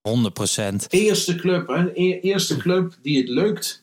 100 0.00 0.34
procent. 0.34 0.86
Eerste 0.90 1.34
club, 1.36 1.68
hè? 1.68 1.90
E- 1.94 2.18
Eerste 2.20 2.56
club 2.56 2.94
die 3.02 3.18
het 3.18 3.28
lukt 3.28 3.82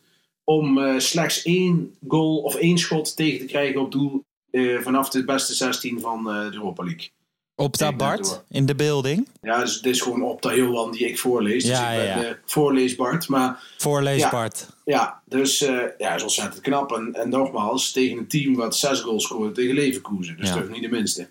om 0.51 0.77
eh, 0.77 0.99
slechts 0.99 1.43
één 1.43 1.95
goal 2.07 2.37
of 2.37 2.55
één 2.55 2.77
schot 2.77 3.15
tegen 3.15 3.39
te 3.39 3.45
krijgen 3.45 3.81
op 3.81 3.91
doel 3.91 4.23
eh, 4.51 4.79
vanaf 4.79 5.09
de 5.09 5.25
beste 5.25 5.53
16 5.53 5.99
van 5.99 6.29
eh, 6.29 6.49
de 6.49 6.55
Europa 6.55 6.83
League. 6.83 7.09
Opta 7.55 7.93
Bart 7.93 8.43
in 8.49 8.65
de 8.65 8.75
building. 8.75 9.27
Ja, 9.41 9.59
dus 9.59 9.81
dit 9.81 9.95
is 9.95 10.01
gewoon 10.01 10.23
Opta 10.23 10.55
Johan 10.55 10.91
die 10.91 11.07
ik 11.07 11.19
voorlees. 11.19 11.63
Dus 11.63 11.71
Ja, 11.77 11.89
ik 11.89 11.97
ben 11.97 12.23
ja, 12.23 12.29
eh, 12.29 12.35
voorlees 12.45 12.95
Bart. 12.95 13.27
Maar 13.27 13.63
Voorlees 13.77 14.21
Ja. 14.21 14.29
Bart. 14.29 14.67
ja, 14.85 15.21
dus 15.25 15.61
eh, 15.61 15.79
ja, 15.97 16.15
is 16.15 16.23
ontzettend 16.23 16.61
knap. 16.61 16.91
En, 16.91 17.13
en 17.13 17.29
nogmaals, 17.29 17.91
tegen 17.91 18.17
een 18.17 18.27
team 18.27 18.55
wat 18.55 18.75
zes 18.75 18.99
goals 18.99 19.23
scoort 19.23 19.55
tegen 19.55 19.73
Leverkusen. 19.75 20.37
Dus 20.37 20.51
toch 20.51 20.69
niet 20.69 20.81
de 20.81 20.89
minste. 20.89 21.29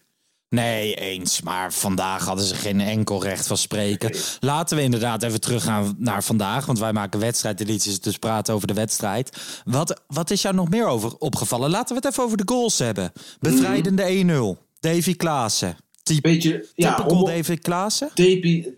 Nee, 0.50 0.94
eens. 0.94 1.42
Maar 1.42 1.72
vandaag 1.72 2.24
hadden 2.24 2.44
ze 2.44 2.54
geen 2.54 2.80
enkel 2.80 3.22
recht 3.22 3.46
van 3.46 3.56
spreken. 3.56 4.16
Laten 4.40 4.76
we 4.76 4.82
inderdaad 4.82 5.22
even 5.22 5.40
teruggaan 5.40 5.94
naar 5.98 6.22
vandaag. 6.22 6.66
Want 6.66 6.78
wij 6.78 6.92
maken 6.92 7.20
wedstrijdedities, 7.20 8.00
dus 8.00 8.16
praten 8.18 8.54
over 8.54 8.66
de 8.66 8.74
wedstrijd. 8.74 9.36
Wat, 9.64 10.00
wat 10.06 10.30
is 10.30 10.42
jou 10.42 10.54
nog 10.54 10.68
meer 10.68 10.86
over 10.86 11.16
opgevallen? 11.18 11.70
Laten 11.70 11.96
we 11.96 12.02
het 12.02 12.10
even 12.12 12.24
over 12.24 12.36
de 12.36 12.52
goals 12.52 12.78
hebben. 12.78 13.12
Bevrijdende 13.40 14.56
1-0. 14.58 14.68
Davy 14.80 15.16
Klaassen. 15.16 15.76
Typ- 16.02 16.22
Beetje, 16.22 16.66
ja, 16.74 16.94
Typical 16.94 17.24
Davy 17.24 17.56
Klaassen? 17.56 18.08
Tapie, 18.08 18.76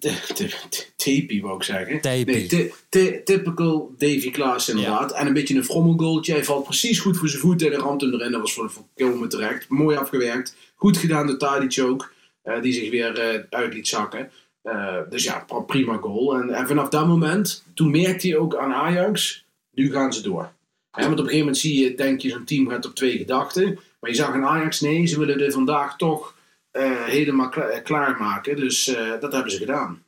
tapie 0.96 1.42
wou 1.42 1.56
ik 1.56 1.62
zeggen. 1.62 2.00
Tapie. 2.00 2.24
Nee, 2.24 2.46
ty- 2.46 2.70
ty- 2.88 3.20
typical 3.24 3.94
Davy 3.98 4.30
Klaas 4.30 4.68
inderdaad. 4.68 5.12
En 5.12 5.26
een 5.26 5.32
beetje 5.32 5.54
een 5.56 5.64
frommelgoaltje. 5.64 6.32
Hij 6.32 6.44
valt 6.44 6.64
precies 6.64 6.98
goed 6.98 7.16
voor 7.16 7.28
zijn 7.28 7.40
voeten 7.40 7.72
en 7.72 7.78
ramt 7.78 8.00
hem 8.00 8.14
erin. 8.14 8.30
Dat 8.32 8.40
was 8.40 8.52
voor 8.52 8.64
de 8.66 8.70
volkomen 8.96 9.28
terecht. 9.28 9.68
Mooi 9.68 9.96
afgewerkt. 9.96 10.56
Goed 10.74 10.96
gedaan 10.96 11.26
door 11.26 11.36
Tadic 11.38 11.80
ook. 11.84 12.12
eh, 12.42 12.62
die 12.62 12.72
zich 12.72 12.90
weer 12.90 13.18
eh, 13.18 13.40
uit 13.50 13.74
liet 13.74 13.88
zakken. 13.88 14.30
Eh, 14.62 14.96
dus 15.10 15.24
ja, 15.24 15.46
prima 15.66 15.96
goal. 15.96 16.34
En, 16.34 16.50
en 16.50 16.66
vanaf 16.66 16.88
dat 16.88 17.06
moment, 17.06 17.64
toen 17.74 17.90
merkte 17.90 18.28
hij 18.28 18.36
ook 18.36 18.56
aan 18.56 18.72
Ajax, 18.72 19.44
nu 19.72 19.92
gaan 19.92 20.12
ze 20.12 20.22
door. 20.22 20.52
Hè, 20.90 21.02
want 21.02 21.12
op 21.12 21.18
een 21.18 21.24
gegeven 21.24 21.38
moment 21.38 21.56
zie 21.58 21.80
je, 21.84 21.94
denk 21.94 22.20
je, 22.20 22.28
zo'n 22.28 22.44
team 22.44 22.68
gaat 22.68 22.86
op 22.86 22.94
twee 22.94 23.16
gedachten. 23.18 23.78
Maar 24.00 24.10
je 24.10 24.16
zag 24.16 24.32
aan 24.34 24.44
Ajax, 24.44 24.80
nee, 24.80 25.06
ze 25.06 25.18
willen 25.18 25.40
er 25.40 25.52
vandaag 25.52 25.96
toch 25.96 26.34
helemaal 26.80 27.48
kla- 27.48 27.80
klaarmaken. 27.80 28.56
Dus 28.56 28.86
eh, 28.94 29.10
dat 29.20 29.32
hebben 29.32 29.52
ze 29.52 29.58
gedaan. 29.58 30.02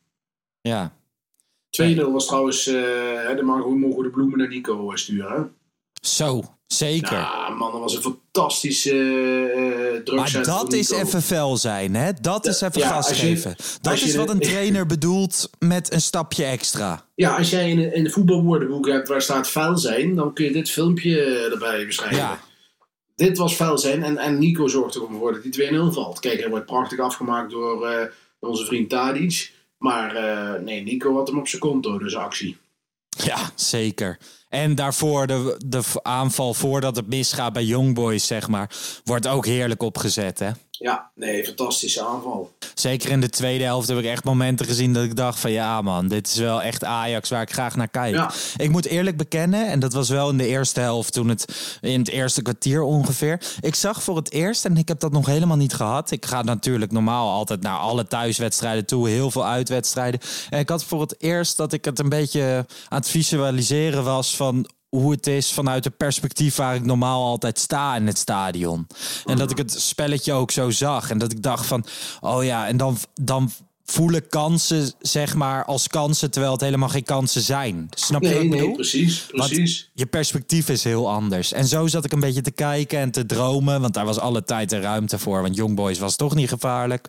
Ja. 0.61 0.93
2-0 1.83 1.95
was 2.13 2.27
trouwens, 2.27 2.67
eh 2.67 2.75
dan 3.37 3.45
mogen 3.45 3.71
we 3.71 3.79
mogen 3.79 3.97
we 3.97 4.03
de 4.03 4.11
bloemen 4.11 4.39
naar 4.39 4.49
Nico 4.49 4.91
eh, 4.91 4.97
sturen. 4.97 5.53
Zo, 6.01 6.43
zeker. 6.67 7.13
Ja, 7.13 7.49
man, 7.49 7.73
dat 7.73 7.81
was 7.81 7.97
een 7.97 8.03
fantastische 8.03 8.91
eh 9.55 10.03
druk. 10.03 10.19
Maar 10.19 10.43
dat 10.45 10.73
is 10.73 10.91
even 10.91 11.23
fel 11.23 11.57
zijn, 11.57 11.95
hè? 11.95 12.11
Dat 12.21 12.47
is 12.47 12.61
even 12.61 12.81
Ja, 12.81 12.89
gas 12.89 13.09
je- 13.09 13.15
geven. 13.15 13.55
Dat 13.81 13.93
is 13.93 14.13
de- 14.13 14.19
wat 14.19 14.31
een 14.31 14.41
trainer 14.41 14.87
bedoelt 14.87 15.51
met 15.59 15.93
een 15.93 16.01
stapje 16.01 16.45
extra. 16.45 17.05
Ja, 17.15 17.37
als 17.37 17.51
jij 17.51 17.71
in, 17.71 18.05
de 18.05 18.11
voetbalwoordenboek 18.11 18.87
hebt 18.89 19.09
waar 19.09 19.23
staat 19.23 19.49
vuil 19.49 19.77
zijn, 19.79 20.15
dan 20.15 20.33
kun 20.35 20.45
je 20.45 20.53
dit 20.53 20.71
filmpje 20.71 21.21
eh, 21.23 21.53
erbij 21.53 21.87
beschrijven. 21.87 22.17
Ja. 22.19 22.41
Dit 23.15 23.39
was 23.39 23.57
vuil 23.57 23.79
zijn 23.79 24.03
en, 24.03 24.19
en 24.19 24.39
Nico 24.39 24.69
zorgt 24.69 24.95
er 24.95 25.01
gewoon 25.01 25.19
voor 25.19 25.33
dat 25.33 25.43
die 25.43 25.71
2-0 25.71 25.95
valt. 25.95 26.21
Kijk, 26.21 26.41
hij 26.41 26.49
wordt 26.49 26.67
prachtig 26.67 26.99
afgemaakt 26.99 27.51
door, 27.51 27.87
eh, 27.87 28.07
onze 28.39 28.65
vriend 28.65 28.89
Tadic. 28.89 29.53
Maar 29.79 30.17
eh, 30.17 30.63
nee, 30.63 30.83
Nico 30.83 31.15
had 31.15 31.29
hem 31.29 31.39
op 31.39 31.49
zijn 31.49 31.61
konto, 31.61 31.99
dus 31.99 32.17
actie. 32.17 32.57
Ja, 33.09 33.51
zeker. 33.55 34.19
En 34.49 34.75
daarvoor 34.75 35.27
de, 35.27 35.61
de 35.67 35.83
aanval 36.03 36.55
voordat 36.55 36.97
het 36.97 37.07
misgaat 37.07 37.53
bij 37.53 37.65
Young 37.65 37.95
Boys, 37.95 38.27
zeg 38.27 38.49
maar, 38.49 38.71
wordt 39.05 39.27
ook 39.27 39.47
heerlijk 39.47 39.83
opgezet, 39.83 40.39
hè? 40.39 40.51
Ja, 40.85 41.11
nee, 41.15 41.45
fantastische 41.45 42.05
aanval. 42.05 42.53
Zeker 42.75 43.11
in 43.11 43.21
de 43.21 43.29
tweede 43.29 43.65
helft 43.65 43.89
heb 43.89 43.99
ik 43.99 44.05
echt 44.05 44.25
momenten 44.25 44.67
gezien 44.67 44.93
dat 44.93 45.05
ik 45.05 45.17
dacht 45.17 45.41
van 45.41 45.51
ja 45.51 45.83
man, 45.83 46.09
dit 46.09 46.27
is 46.27 46.37
wel 46.37 46.63
echt 46.63 46.85
Ajax 46.85 47.29
waar 47.29 47.43
ik 47.43 47.53
graag 47.53 47.77
naar 47.77 47.89
kijk. 47.89 48.15
Ja. 48.15 48.31
Ik 48.57 48.71
moet 48.71 48.87
eerlijk 48.87 49.17
bekennen, 49.17 49.69
en 49.69 49.81
dat 49.81 49.93
was 49.93 50.09
wel 50.09 50.31
in 50.31 50.37
de 50.37 50.47
eerste 50.47 50.81
helft 50.81 51.13
toen 51.13 51.29
het 51.29 51.79
in 51.81 51.99
het 51.99 52.09
eerste 52.09 52.43
kwartier 52.43 52.83
ongeveer. 52.83 53.41
Ik 53.61 53.75
zag 53.75 54.03
voor 54.03 54.17
het 54.17 54.33
eerst, 54.33 54.65
en 54.65 54.77
ik 54.77 54.89
heb 54.89 55.01
dat 55.01 55.13
nog 55.13 55.27
helemaal 55.27 55.57
niet 55.57 55.75
gehad. 55.75 56.11
Ik 56.11 56.27
ga 56.27 56.43
natuurlijk 56.43 56.93
normaal 56.93 57.31
altijd 57.31 57.63
naar 57.63 57.79
alle 57.79 58.07
thuiswedstrijden 58.07 58.87
toe, 58.87 59.09
heel 59.09 59.31
veel 59.31 59.47
uitwedstrijden. 59.47 60.21
En 60.51 60.59
ik 60.59 60.69
had 60.69 60.85
voor 60.85 61.01
het 61.01 61.15
eerst 61.19 61.57
dat 61.57 61.73
ik 61.73 61.85
het 61.85 61.99
een 61.99 62.09
beetje 62.09 62.67
aan 62.89 62.99
het 62.99 63.09
visualiseren 63.09 64.05
was 64.05 64.37
van 64.37 64.67
hoe 65.01 65.13
het 65.13 65.27
is 65.27 65.53
vanuit 65.53 65.85
het 65.85 65.97
perspectief 65.97 66.57
waar 66.57 66.75
ik 66.75 66.85
normaal 66.85 67.25
altijd 67.25 67.59
sta 67.59 67.97
in 67.97 68.07
het 68.07 68.19
stadion. 68.19 68.87
En 69.25 69.37
dat 69.37 69.51
ik 69.51 69.59
het 69.59 69.81
spelletje 69.81 70.33
ook 70.33 70.51
zo 70.51 70.71
zag. 70.71 71.11
En 71.11 71.19
dat 71.19 71.33
ik 71.33 71.43
dacht 71.43 71.67
van, 71.67 71.85
oh 72.21 72.45
ja, 72.45 72.67
en 72.67 72.77
dan, 72.77 72.97
dan 73.15 73.51
voelen 73.85 74.29
kansen, 74.29 74.93
zeg 75.01 75.35
maar, 75.35 75.65
als 75.65 75.89
kansen, 75.89 76.31
terwijl 76.31 76.53
het 76.53 76.61
helemaal 76.61 76.89
geen 76.89 77.05
kansen 77.05 77.43
zijn. 77.43 77.89
Snap 77.91 78.23
je 78.23 78.29
wat 78.29 78.43
ik 78.43 78.49
nee, 78.49 78.59
bedoel? 78.59 78.75
precies, 78.75 79.27
Want 79.31 79.49
precies. 79.49 79.91
je 79.95 80.07
perspectief 80.07 80.69
is 80.69 80.85
heel 80.85 81.11
anders. 81.11 81.53
En 81.53 81.67
zo 81.67 81.87
zat 81.87 82.05
ik 82.05 82.13
een 82.13 82.21
beetje 82.21 82.41
te 82.41 82.51
kijken 82.51 82.99
en 82.99 83.11
te 83.11 83.27
dromen. 83.27 83.81
Want 83.81 83.95
daar 83.95 84.05
was 84.05 84.19
alle 84.19 84.45
tijd 84.45 84.73
en 84.73 84.81
ruimte 84.81 85.19
voor. 85.19 85.43
Want 85.43 85.57
Young 85.57 85.75
Boys 85.77 85.99
was 85.99 86.17
toch 86.17 86.35
niet 86.35 86.49
gevaarlijk. 86.49 87.09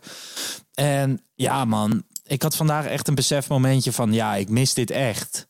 En 0.74 1.22
ja, 1.36 1.66
man. 1.66 2.04
Ik 2.28 2.42
had 2.42 2.56
vandaag 2.56 2.86
echt 2.86 3.08
een 3.08 3.16
besefmomentje 3.16 3.92
van... 3.92 4.14
Ja, 4.14 4.36
ik 4.36 4.50
mis 4.50 4.74
dit 4.74 4.92
echt. 4.92 5.48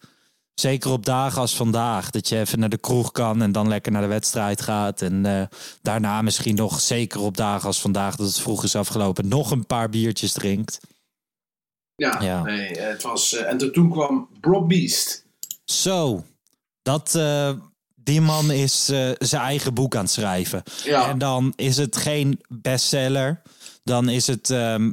Zeker 0.56 0.92
op 0.92 1.06
dagen 1.06 1.42
als 1.42 1.56
vandaag. 1.56 2.10
Dat 2.10 2.30
je 2.30 2.40
even 2.40 2.60
naar 2.60 2.70
de 2.70 2.78
kroeg 2.78 3.12
kan 3.12 3.42
en 3.42 3.52
dan 3.52 3.68
lekker 3.68 3.92
naar 3.92 4.02
de 4.02 4.08
wedstrijd 4.08 4.62
gaat. 4.62 5.02
En 5.02 5.26
eh, 5.26 5.42
daarna 5.82 6.22
misschien 6.22 6.56
nog, 6.56 6.80
zeker 6.82 7.20
op 7.20 7.38
dagen 7.38 7.68
als 7.68 7.82
vandaag... 7.82 8.16
dat 8.16 8.28
het 8.28 8.40
vroeg 8.40 8.64
is 8.64 8.76
afgelopen, 8.76 9.28
nog 9.28 9.52
een 9.52 9.66
paar 9.66 9.90
biertjes 9.90 10.32
drinkt. 10.32 10.80
Ja, 11.96 12.22
Ja. 12.22 12.44
Nee, 12.44 12.78
het 12.80 13.02
was... 13.04 13.34
eh, 13.34 13.50
en 13.50 13.72
toen- 13.72 13.90
kwam 13.92 14.28
Brock 14.40 14.68
Beast. 14.68 15.26
Zo, 15.66 16.24
dat, 16.82 17.16
eh, 17.16 17.52
die 17.96 18.22
man 18.22 18.52
is 18.52 18.86
zijn 18.86 19.42
eigen 19.42 19.74
boek 19.74 19.96
aan 19.96 20.02
het 20.04 20.12
schrijven. 20.12 20.64
Ja. 20.84 21.10
En 21.10 21.18
dan 21.18 21.54
is 21.56 21.78
het 21.78 21.98
geen 21.98 22.42
bestseller. 22.48 23.42
Dan 23.84 24.10
is 24.10 24.28
het 24.28 24.50
ehm, 24.50 24.92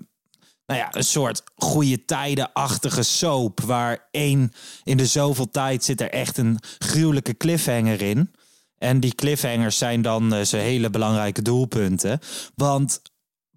nou 0.72 0.84
ja, 0.84 0.98
een 0.98 1.04
soort 1.04 1.42
goede 1.56 2.04
tijden-achtige 2.04 3.02
soap. 3.02 3.60
Waar 3.60 4.08
één 4.10 4.52
in 4.84 4.96
de 4.96 5.06
zoveel 5.06 5.50
tijd 5.50 5.84
zit 5.84 6.00
er 6.00 6.10
echt 6.10 6.38
een 6.38 6.58
gruwelijke 6.78 7.36
cliffhanger 7.36 8.02
in. 8.02 8.34
En 8.78 9.00
die 9.00 9.14
cliffhangers 9.14 9.78
zijn 9.78 10.02
dan 10.02 10.34
eh, 10.34 10.44
zijn 10.44 10.62
hele 10.62 10.90
belangrijke 10.90 11.42
doelpunten. 11.42 12.18
Want 12.54 13.02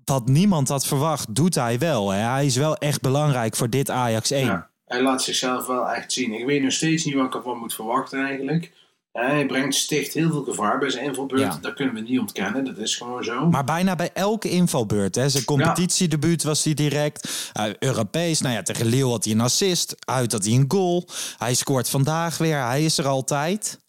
wat 0.05 0.27
niemand 0.27 0.67
had 0.67 0.87
verwacht, 0.87 1.35
doet 1.35 1.55
hij 1.55 1.79
wel. 1.79 2.09
Hè? 2.09 2.19
Hij 2.19 2.45
is 2.45 2.55
wel 2.55 2.75
echt 2.77 3.01
belangrijk 3.01 3.55
voor 3.55 3.69
dit 3.69 3.89
Ajax 3.89 4.31
1. 4.31 4.45
Ja, 4.45 4.69
hij 4.85 5.01
laat 5.01 5.23
zichzelf 5.23 5.67
wel 5.67 5.89
echt 5.89 6.11
zien. 6.13 6.33
Ik 6.33 6.45
weet 6.45 6.61
nog 6.61 6.71
steeds 6.71 7.05
niet 7.05 7.13
wat 7.13 7.25
ik 7.25 7.35
ervan 7.35 7.57
moet 7.57 7.73
verwachten 7.73 8.25
eigenlijk. 8.25 8.71
Hij 9.15 9.45
brengt 9.45 9.75
sticht 9.75 10.13
heel 10.13 10.29
veel 10.29 10.43
gevaar 10.43 10.77
bij 10.77 10.89
zijn 10.89 11.05
invalbeurt. 11.05 11.41
Ja. 11.41 11.57
Dat 11.61 11.73
kunnen 11.73 11.93
we 11.93 12.01
niet 12.01 12.19
ontkennen. 12.19 12.65
Dat 12.65 12.77
is 12.77 12.95
gewoon 12.95 13.23
zo. 13.23 13.49
Maar 13.49 13.63
bijna 13.63 13.95
bij 13.95 14.09
elke 14.13 14.49
invalbeurt. 14.49 15.15
Hè. 15.15 15.29
Zijn 15.29 15.45
competitiedebuut 15.45 16.43
was 16.43 16.63
hij 16.63 16.73
direct. 16.73 17.51
Uh, 17.59 17.65
Europees, 17.79 18.41
nou 18.41 18.53
ja, 18.55 18.61
tegen 18.61 18.85
Lille 18.85 19.09
had 19.09 19.23
hij 19.23 19.33
een 19.33 19.41
assist. 19.41 19.95
Uit 20.05 20.31
had 20.31 20.45
hij 20.45 20.53
een 20.53 20.65
goal. 20.67 21.07
Hij 21.37 21.53
scoort 21.53 21.89
vandaag 21.89 22.37
weer. 22.37 22.65
Hij 22.65 22.85
is 22.85 22.97
er 22.97 23.07
altijd. 23.07 23.79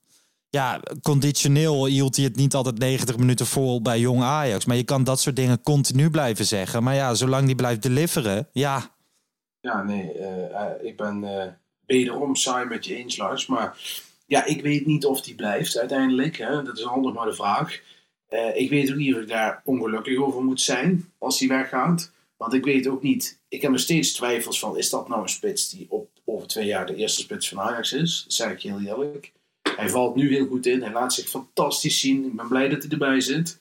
Ja, 0.51 0.81
conditioneel 1.03 1.87
hield 1.87 2.17
hij 2.17 2.25
het 2.25 2.37
niet 2.37 2.55
altijd 2.55 2.79
90 2.79 3.17
minuten 3.17 3.47
vol 3.47 3.83
bij 3.83 3.99
jong 3.99 4.23
Ajax. 4.23 4.65
Maar 4.65 4.77
je 4.77 4.85
kan 4.85 5.05
dat 5.05 5.21
soort 5.21 5.37
dingen 5.37 5.63
continu 5.63 6.11
blijven 6.11 6.45
zeggen. 6.45 6.83
Maar 6.83 6.95
ja, 6.95 7.15
zolang 7.15 7.47
die 7.47 7.55
blijft 7.55 7.83
deliveren, 7.83 8.49
ja. 8.53 8.91
Ja, 9.61 9.83
nee, 9.83 10.13
eh, 10.13 10.45
eh, 10.45 10.71
ik 10.83 10.97
ben 10.97 11.25
eh 11.25 11.53
wederom 11.87 12.35
saai 12.35 12.67
met 12.67 12.85
je 12.85 12.97
eens, 12.97 13.17
Lars. 13.17 13.47
Maar 13.47 13.77
ja, 14.27 14.45
ik 14.45 14.63
weet 14.63 14.87
niet 14.87 15.05
of 15.05 15.21
die 15.21 15.35
blijft 15.35 15.79
uiteindelijk. 15.79 16.37
Hè? 16.37 16.63
Dat 16.63 16.79
is 16.79 16.87
altijd 16.87 17.15
maar 17.15 17.27
de 17.27 17.35
vraag. 17.35 17.81
Eh, 18.29 18.57
ik 18.57 18.71
weet 18.71 18.91
ook 18.91 18.97
niet 18.97 19.15
of 19.15 19.21
ik 19.21 19.29
daar 19.29 19.61
ongelukkig 19.65 20.19
over 20.19 20.45
moet 20.45 20.61
zijn 20.61 21.13
als 21.19 21.39
hij 21.39 21.49
weggaat. 21.49 22.13
Want 22.37 22.55
ik 22.55 22.65
weet 22.65 22.87
ook 22.87 23.03
niet. 23.03 23.41
Ik 23.49 23.63
heb 23.63 23.71
nog 23.71 23.81
steeds 23.81 24.13
twijfels 24.13 24.59
van: 24.59 24.77
is 24.77 24.91
dat 24.91 25.09
nou 25.09 25.23
een 25.23 25.29
spits 25.29 25.71
die 25.71 25.87
op 25.89 26.09
over 26.25 26.47
twee 26.47 26.67
jaar 26.67 26.87
de 26.87 26.95
eerste 26.95 27.21
spits 27.21 27.49
van 27.49 27.61
Ajax 27.61 27.93
is? 27.93 28.23
Dat 28.25 28.33
zeg 28.33 28.51
ik 28.51 28.63
heel 28.63 28.81
eerlijk. 28.81 29.33
Hij 29.77 29.89
valt 29.89 30.15
nu 30.15 30.35
heel 30.35 30.47
goed 30.47 30.67
in. 30.67 30.83
Hij 30.83 30.93
laat 30.93 31.15
zich 31.15 31.29
fantastisch 31.29 32.01
zien. 32.01 32.25
Ik 32.25 32.37
ben 32.37 32.49
blij 32.49 32.69
dat 32.69 32.83
hij 32.83 32.91
erbij 32.91 33.21
zit. 33.21 33.59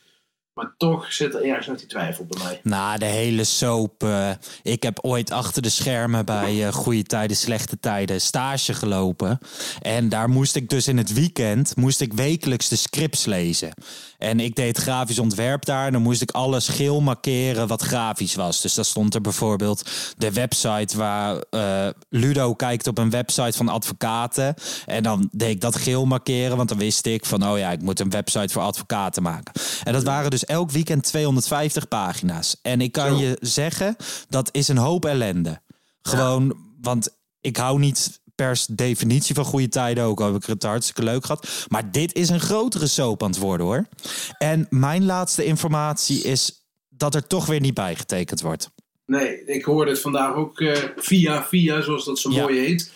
Maar 0.55 0.73
toch 0.77 1.13
zit 1.13 1.33
er 1.33 1.43
ergens 1.43 1.67
nog 1.67 1.77
die 1.77 1.87
twijfel 1.87 2.25
bij 2.25 2.43
mij. 2.43 2.59
Nou, 2.63 2.97
de 2.97 3.05
hele 3.05 3.43
soap. 3.43 4.03
eh, 4.03 4.29
ik 4.63 4.83
heb 4.83 4.99
ooit 5.01 5.31
achter 5.31 5.61
de 5.61 5.69
schermen 5.69 6.25
bij 6.25 6.67
eh, 6.67 6.73
goede 6.73 7.03
tijden, 7.03 7.37
slechte 7.37 7.79
tijden 7.79 8.21
stage 8.21 8.73
gelopen. 8.73 9.39
En 9.81 10.09
daar 10.09 10.29
moest 10.29 10.55
ik 10.55 10.69
dus 10.69 10.87
in 10.87 10.97
het 10.97 11.13
weekend, 11.13 11.75
moest 11.75 12.01
ik 12.01 12.13
wekelijks 12.13 12.69
de 12.69 12.75
scripts 12.75 13.25
lezen. 13.25 13.73
En 14.17 14.39
ik 14.39 14.55
deed 14.55 14.77
grafisch 14.77 15.19
ontwerp 15.19 15.65
daar. 15.65 15.85
En 15.85 15.91
dan 15.91 16.01
moest 16.01 16.21
ik 16.21 16.31
alles 16.31 16.67
geel 16.67 17.01
markeren 17.01 17.67
wat 17.67 17.81
grafisch 17.81 18.35
was. 18.35 18.61
Dus 18.61 18.73
daar 18.73 18.85
stond 18.85 19.15
er 19.15 19.21
bijvoorbeeld 19.21 19.89
de 20.17 20.31
website 20.31 20.97
waar 20.97 21.43
eh, 21.49 21.87
Ludo 22.09 22.53
kijkt 22.53 22.87
op 22.87 22.97
een 22.97 23.09
website 23.09 23.57
van 23.57 23.69
advocaten. 23.69 24.55
En 24.85 25.03
dan 25.03 25.29
deed 25.31 25.49
ik 25.49 25.61
dat 25.61 25.75
geel 25.75 26.05
markeren, 26.05 26.57
want 26.57 26.69
dan 26.69 26.77
wist 26.77 27.05
ik 27.05 27.25
van, 27.25 27.47
oh 27.47 27.57
ja, 27.57 27.71
ik 27.71 27.81
moet 27.81 27.99
een 27.99 28.09
website 28.09 28.53
voor 28.53 28.61
advocaten 28.61 29.23
maken. 29.23 29.53
En 29.83 29.93
dat 29.93 30.03
waren 30.03 30.31
dus 30.31 30.44
elk 30.45 30.71
weekend 30.71 31.03
250 31.03 31.87
pagina's. 31.87 32.55
En 32.61 32.81
ik 32.81 32.91
kan 32.91 33.17
je 33.17 33.37
zeggen, 33.41 33.95
dat 34.29 34.49
is 34.51 34.67
een 34.67 34.77
hoop 34.77 35.05
ellende. 35.05 35.61
Gewoon, 36.01 36.57
want 36.81 37.09
ik 37.41 37.57
hou 37.57 37.79
niet 37.79 38.19
per 38.35 38.65
definitie 38.71 39.35
van 39.35 39.45
goede 39.45 39.69
tijden 39.69 40.03
ook. 40.03 40.21
Al 40.21 40.33
heb 40.33 40.41
ik 40.41 40.47
het 40.47 40.63
hartstikke 40.63 41.03
leuk 41.03 41.25
gehad. 41.25 41.65
Maar 41.67 41.91
dit 41.91 42.13
is 42.13 42.29
een 42.29 42.39
grotere 42.39 42.87
soap 42.87 43.23
aan 43.23 43.29
het 43.29 43.39
worden 43.39 43.65
hoor. 43.65 43.87
En 44.37 44.67
mijn 44.69 45.05
laatste 45.05 45.45
informatie 45.45 46.21
is 46.23 46.65
dat 46.89 47.15
er 47.15 47.27
toch 47.27 47.45
weer 47.45 47.59
niet 47.59 47.73
bijgetekend 47.73 48.41
wordt. 48.41 48.69
Nee, 49.05 49.45
ik 49.45 49.65
hoorde 49.65 49.91
het 49.91 50.01
vandaag 50.01 50.33
ook 50.33 50.59
eh, 50.59 50.83
via 50.95 51.43
via, 51.43 51.81
zoals 51.81 52.05
dat 52.05 52.19
zo 52.19 52.31
Ja. 52.31 52.41
mooi 52.41 52.59
heet. 52.59 52.91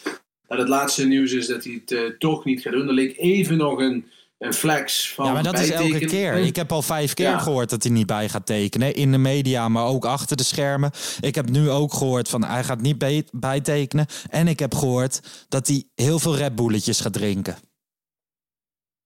Nou, 0.48 0.62
het 0.62 0.70
laatste 0.70 1.06
nieuws 1.08 1.32
is 1.32 1.48
dat 1.48 1.64
hij 1.64 1.74
het 1.74 1.92
eh, 1.92 2.04
toch 2.18 2.46
niet 2.46 2.62
gaat 2.62 2.74
doen. 2.74 2.88
Er 2.88 2.94
leek 2.94 3.18
even 3.18 3.58
nog 3.58 3.80
een, 3.80 4.06
een 4.40 4.54
flex 4.54 5.14
van 5.14 5.26
Ja, 5.26 5.32
maar 5.32 5.44
dat 5.44 5.60
is 5.60 5.70
elke 5.72 6.06
keer. 6.06 6.34
Ik 6.36 6.56
heb 6.56 6.72
al 6.72 6.82
vijf 6.82 7.14
keer 7.14 7.30
Ja. 7.30 7.40
gehoord 7.40 7.70
dat 7.70 7.84
hij 7.84 7.92
niet 7.92 8.06
bij 8.06 8.30
gaat 8.30 8.46
tekenen. 8.46 8.94
In 8.94 9.12
de 9.12 9.18
media, 9.18 9.68
maar 9.70 9.86
ook 9.86 10.06
achter 10.06 10.38
de 10.38 10.44
schermen. 10.44 10.92
Ik 11.20 11.36
heb 11.36 11.50
nu 11.50 11.70
ook 11.70 11.94
gehoord 11.94 12.30
van 12.30 12.44
hij 12.44 12.64
gaat 12.64 12.82
niet 12.82 12.98
bij- 12.98 13.28
bijtekenen. 13.32 14.06
En 14.30 14.48
ik 14.48 14.60
heb 14.60 14.76
gehoord 14.76 15.22
dat 15.50 15.68
hij 15.68 15.84
heel 15.96 16.20
veel 16.20 16.36
Red 16.36 16.56
Bulletjes 16.56 17.00
gaat 17.00 17.14
drinken. 17.14 17.58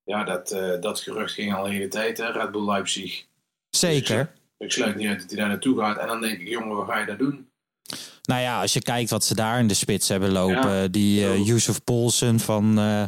Ja, 0.04 0.24
dat, 0.24 0.52
eh, 0.52 0.82
dat 0.82 1.00
gerucht 1.00 1.34
ging 1.34 1.54
al 1.56 1.64
de 1.64 1.70
hele 1.70 1.88
tijd, 1.88 2.18
hè, 2.18 2.32
Red 2.32 2.52
Bull 2.52 2.66
Leipzig. 2.66 3.26
Zeker. 3.70 4.32
Ik 4.58 4.72
sluit 4.72 4.96
niet 4.96 5.08
uit 5.08 5.20
dat 5.20 5.30
hij 5.30 5.38
daar 5.40 5.48
naartoe 5.48 5.80
gaat. 5.80 5.98
En 5.98 6.08
dan 6.08 6.22
denk 6.22 6.40
ik, 6.40 6.48
jongen, 6.48 6.76
wat 6.76 6.88
ga 6.88 7.00
je 7.00 7.06
daar 7.06 7.18
doen? 7.18 7.48
Nou 8.24 8.42
ja, 8.42 8.62
als 8.62 8.74
je 8.74 8.82
kijkt 8.82 9.10
wat 9.10 9.24
ze 9.26 9.36
daar 9.36 9.60
in 9.60 9.68
de 9.68 9.74
spits 9.74 10.08
hebben 10.08 10.32
lopen. 10.32 10.72
Ja. 10.76 10.88
Die 10.88 11.26
eh 11.26 11.46
Yusuf 11.46 11.84
Poulsen 11.84 12.40
van 12.40 12.80
eh, 12.80 13.04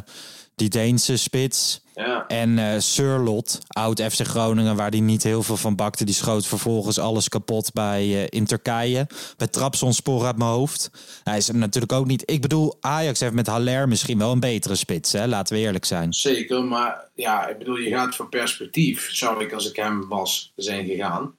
die 0.54 0.68
Deense 0.68 1.16
spits. 1.16 1.84
Ja. 1.96 2.26
En 2.26 2.58
eh 2.58 2.78
Surlot, 2.78 3.58
oud 3.68 4.00
FC 4.02 4.20
Groningen, 4.26 4.76
waar 4.76 4.90
die 4.90 5.02
niet 5.02 5.22
heel 5.22 5.42
veel 5.42 5.56
van 5.56 5.76
bakte. 5.76 6.04
Die 6.04 6.14
schoot 6.14 6.46
vervolgens 6.46 6.98
alles 6.98 7.28
kapot 7.28 7.72
bij, 7.72 8.02
eh, 8.02 8.26
in 8.28 8.44
Turkije. 8.46 9.06
Bij 9.36 9.46
Trabzonspor 9.46 10.26
uit 10.26 10.36
mijn 10.36 10.50
hoofd. 10.50 10.90
Hij 11.24 11.36
is 11.36 11.46
hem 11.48 11.58
natuurlijk 11.58 11.92
ook 11.92 12.06
niet... 12.06 12.22
Ik 12.30 12.40
bedoel, 12.40 12.76
Ajax 12.80 13.20
heeft 13.20 13.32
met 13.32 13.46
Haller 13.46 13.88
misschien 13.88 14.18
wel 14.18 14.32
een 14.32 14.40
betere 14.40 14.74
spits. 14.74 15.12
Hè? 15.12 15.26
Laten 15.26 15.54
we 15.56 15.60
eerlijk 15.62 15.84
zijn. 15.84 16.12
Zeker, 16.12 16.64
maar 16.64 17.04
ja, 17.14 17.46
ik 17.48 17.58
bedoel, 17.58 17.76
je 17.76 17.90
gaat 17.90 18.14
voor 18.16 18.28
perspectief. 18.28 19.08
Zou 19.12 19.44
ik, 19.44 19.52
als 19.52 19.68
ik 19.70 19.76
hem 19.76 20.08
was, 20.08 20.52
zijn 20.56 20.86
gegaan. 20.86 21.34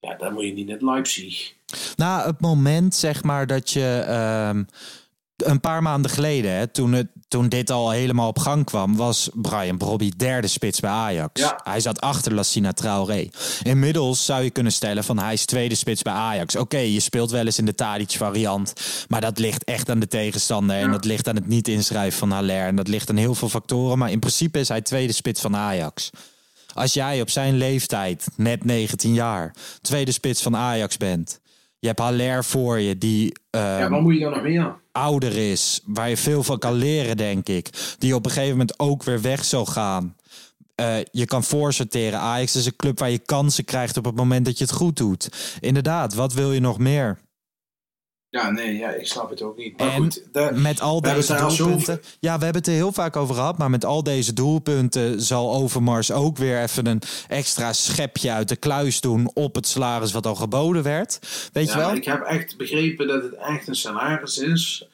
Ja, 0.00 0.14
dan 0.14 0.32
moet 0.32 0.44
je 0.44 0.52
niet 0.52 0.66
net 0.66 0.82
Leipzig. 0.82 1.52
Na 1.96 2.26
het 2.26 2.40
moment, 2.40 2.94
zeg 2.94 3.22
maar, 3.22 3.46
dat 3.46 3.70
je... 3.70 4.04
ehm, 4.06 4.62
een 5.36 5.60
paar 5.60 5.82
maanden 5.82 6.10
geleden, 6.10 6.50
hè, 6.50 6.66
toen, 6.66 6.92
het, 6.92 7.06
toen 7.28 7.48
dit 7.48 7.70
al 7.70 7.90
helemaal 7.90 8.28
op 8.28 8.38
gang 8.38 8.64
kwam, 8.64 8.96
was 8.96 9.30
Brian 9.34 9.76
Brobby 9.76 10.12
derde 10.16 10.46
spits 10.46 10.80
bij 10.80 10.90
Ajax. 10.90 11.40
Ja. 11.40 11.60
Hij 11.64 11.80
zat 11.80 12.00
achter 12.00 12.34
Lassina 12.34 12.72
Traoré. 12.72 13.28
Inmiddels 13.62 14.24
zou 14.24 14.42
je 14.42 14.50
kunnen 14.50 14.72
stellen 14.72 15.04
van 15.04 15.18
hij 15.18 15.32
is 15.32 15.44
tweede 15.44 15.74
spits 15.74 16.02
bij 16.02 16.12
Ajax. 16.12 16.56
Oké, 16.56 16.78
je 16.78 17.00
speelt 17.00 17.30
wel 17.30 17.44
eens 17.44 17.58
in 17.58 17.64
de 17.64 17.74
Tadic 17.74 18.10
variant, 18.10 18.72
maar 19.08 19.20
dat 19.20 19.38
ligt 19.38 19.64
echt 19.64 19.90
aan 19.90 19.98
de 19.98 20.08
tegenstander 20.08 20.76
en 20.76 20.90
dat 20.90 21.04
ligt 21.04 21.28
aan 21.28 21.36
het 21.36 21.46
niet 21.46 21.68
inschrijven 21.68 22.18
van 22.18 22.30
Haller 22.30 22.66
en 22.66 22.76
dat 22.76 22.88
ligt 22.88 23.10
aan 23.10 23.16
heel 23.16 23.34
veel 23.34 23.48
factoren. 23.48 23.98
Maar 23.98 24.10
in 24.10 24.20
principe 24.20 24.58
is 24.58 24.68
hij 24.68 24.80
tweede 24.80 25.12
spits 25.12 25.40
van 25.40 25.56
Ajax. 25.56 26.10
Als 26.74 26.92
jij 26.92 27.20
op 27.20 27.30
zijn 27.30 27.56
leeftijd, 27.56 28.26
net 28.36 28.64
19 28.64 29.14
jaar, 29.14 29.54
tweede 29.80 30.12
spits 30.12 30.42
van 30.42 30.56
Ajax 30.56 30.96
bent. 30.96 31.40
Je 31.78 31.86
hebt 31.86 32.00
Haller 32.00 32.44
voor 32.44 32.80
je, 32.80 32.98
die 32.98 33.36
ja, 33.50 33.80
ehm, 33.80 33.90
wat 33.90 34.00
moet 34.00 34.14
je 34.14 34.20
dan 34.20 34.30
nog 34.30 34.42
meer? 34.42 34.74
ouder 34.92 35.50
is, 35.50 35.80
waar 35.84 36.08
je 36.08 36.16
veel 36.16 36.42
van 36.42 36.58
kan 36.58 36.72
leren, 36.72 37.16
denk 37.16 37.48
ik. 37.48 37.96
Die 37.98 38.14
op 38.14 38.24
een 38.24 38.30
gegeven 38.30 38.50
moment 38.50 38.78
ook 38.78 39.02
weer 39.02 39.20
weg 39.20 39.44
zal 39.44 39.66
gaan. 39.66 40.16
Eh, 40.74 40.96
je 41.10 41.24
kan 41.24 41.44
voorsorteren. 41.44 42.18
Ajax 42.18 42.56
is 42.56 42.66
een 42.66 42.76
club 42.76 42.98
waar 42.98 43.10
je 43.10 43.18
kansen 43.18 43.64
krijgt 43.64 43.96
op 43.96 44.04
het 44.04 44.16
moment 44.16 44.44
dat 44.44 44.58
je 44.58 44.64
het 44.64 44.72
goed 44.72 44.96
doet. 44.96 45.56
Inderdaad, 45.60 46.14
wat 46.14 46.32
wil 46.32 46.52
je 46.52 46.60
nog 46.60 46.78
meer? 46.78 47.18
Ja, 48.30 48.50
nee, 48.50 48.76
ja, 48.76 48.90
ik 48.90 49.06
snap 49.06 49.30
het 49.30 49.42
ook 49.42 49.56
niet. 49.56 49.78
Maar 49.78 49.88
En 49.92 50.02
goed, 50.02 50.28
daar- 50.32 50.54
met 50.54 50.80
al 50.80 51.00
deze 51.00 51.34
doelpunten. 51.34 52.00
Ja, 52.20 52.38
we 52.38 52.44
hebben 52.44 52.62
het 52.62 52.66
er 52.66 52.76
heel 52.76 52.92
vaak 52.92 53.16
over 53.16 53.34
gehad. 53.34 53.58
Maar 53.58 53.70
met 53.70 53.84
al 53.84 54.02
deze 54.02 54.32
doelpunten 54.32 55.20
zal 55.22 55.54
Overmars 55.54 56.12
ook 56.12 56.36
weer 56.36 56.62
even 56.62 56.86
een 56.86 57.02
extra 57.28 57.72
schepje 57.72 58.30
uit 58.30 58.48
de 58.48 58.56
kluis 58.56 59.00
doen 59.00 59.30
op 59.34 59.54
het 59.54 59.66
salaris 59.66 60.12
wat 60.12 60.26
al 60.26 60.34
geboden 60.34 60.82
werd. 60.82 61.18
Weet 61.52 61.72
je 61.72 61.76
wel? 61.78 61.94
ik 61.94 62.04
heb 62.04 62.22
echt 62.22 62.56
begrepen 62.56 63.06
dat 63.06 63.22
het 63.22 63.34
echt 63.34 63.68
een 63.68 63.74
salaris 63.76 64.38
is. 64.38 64.88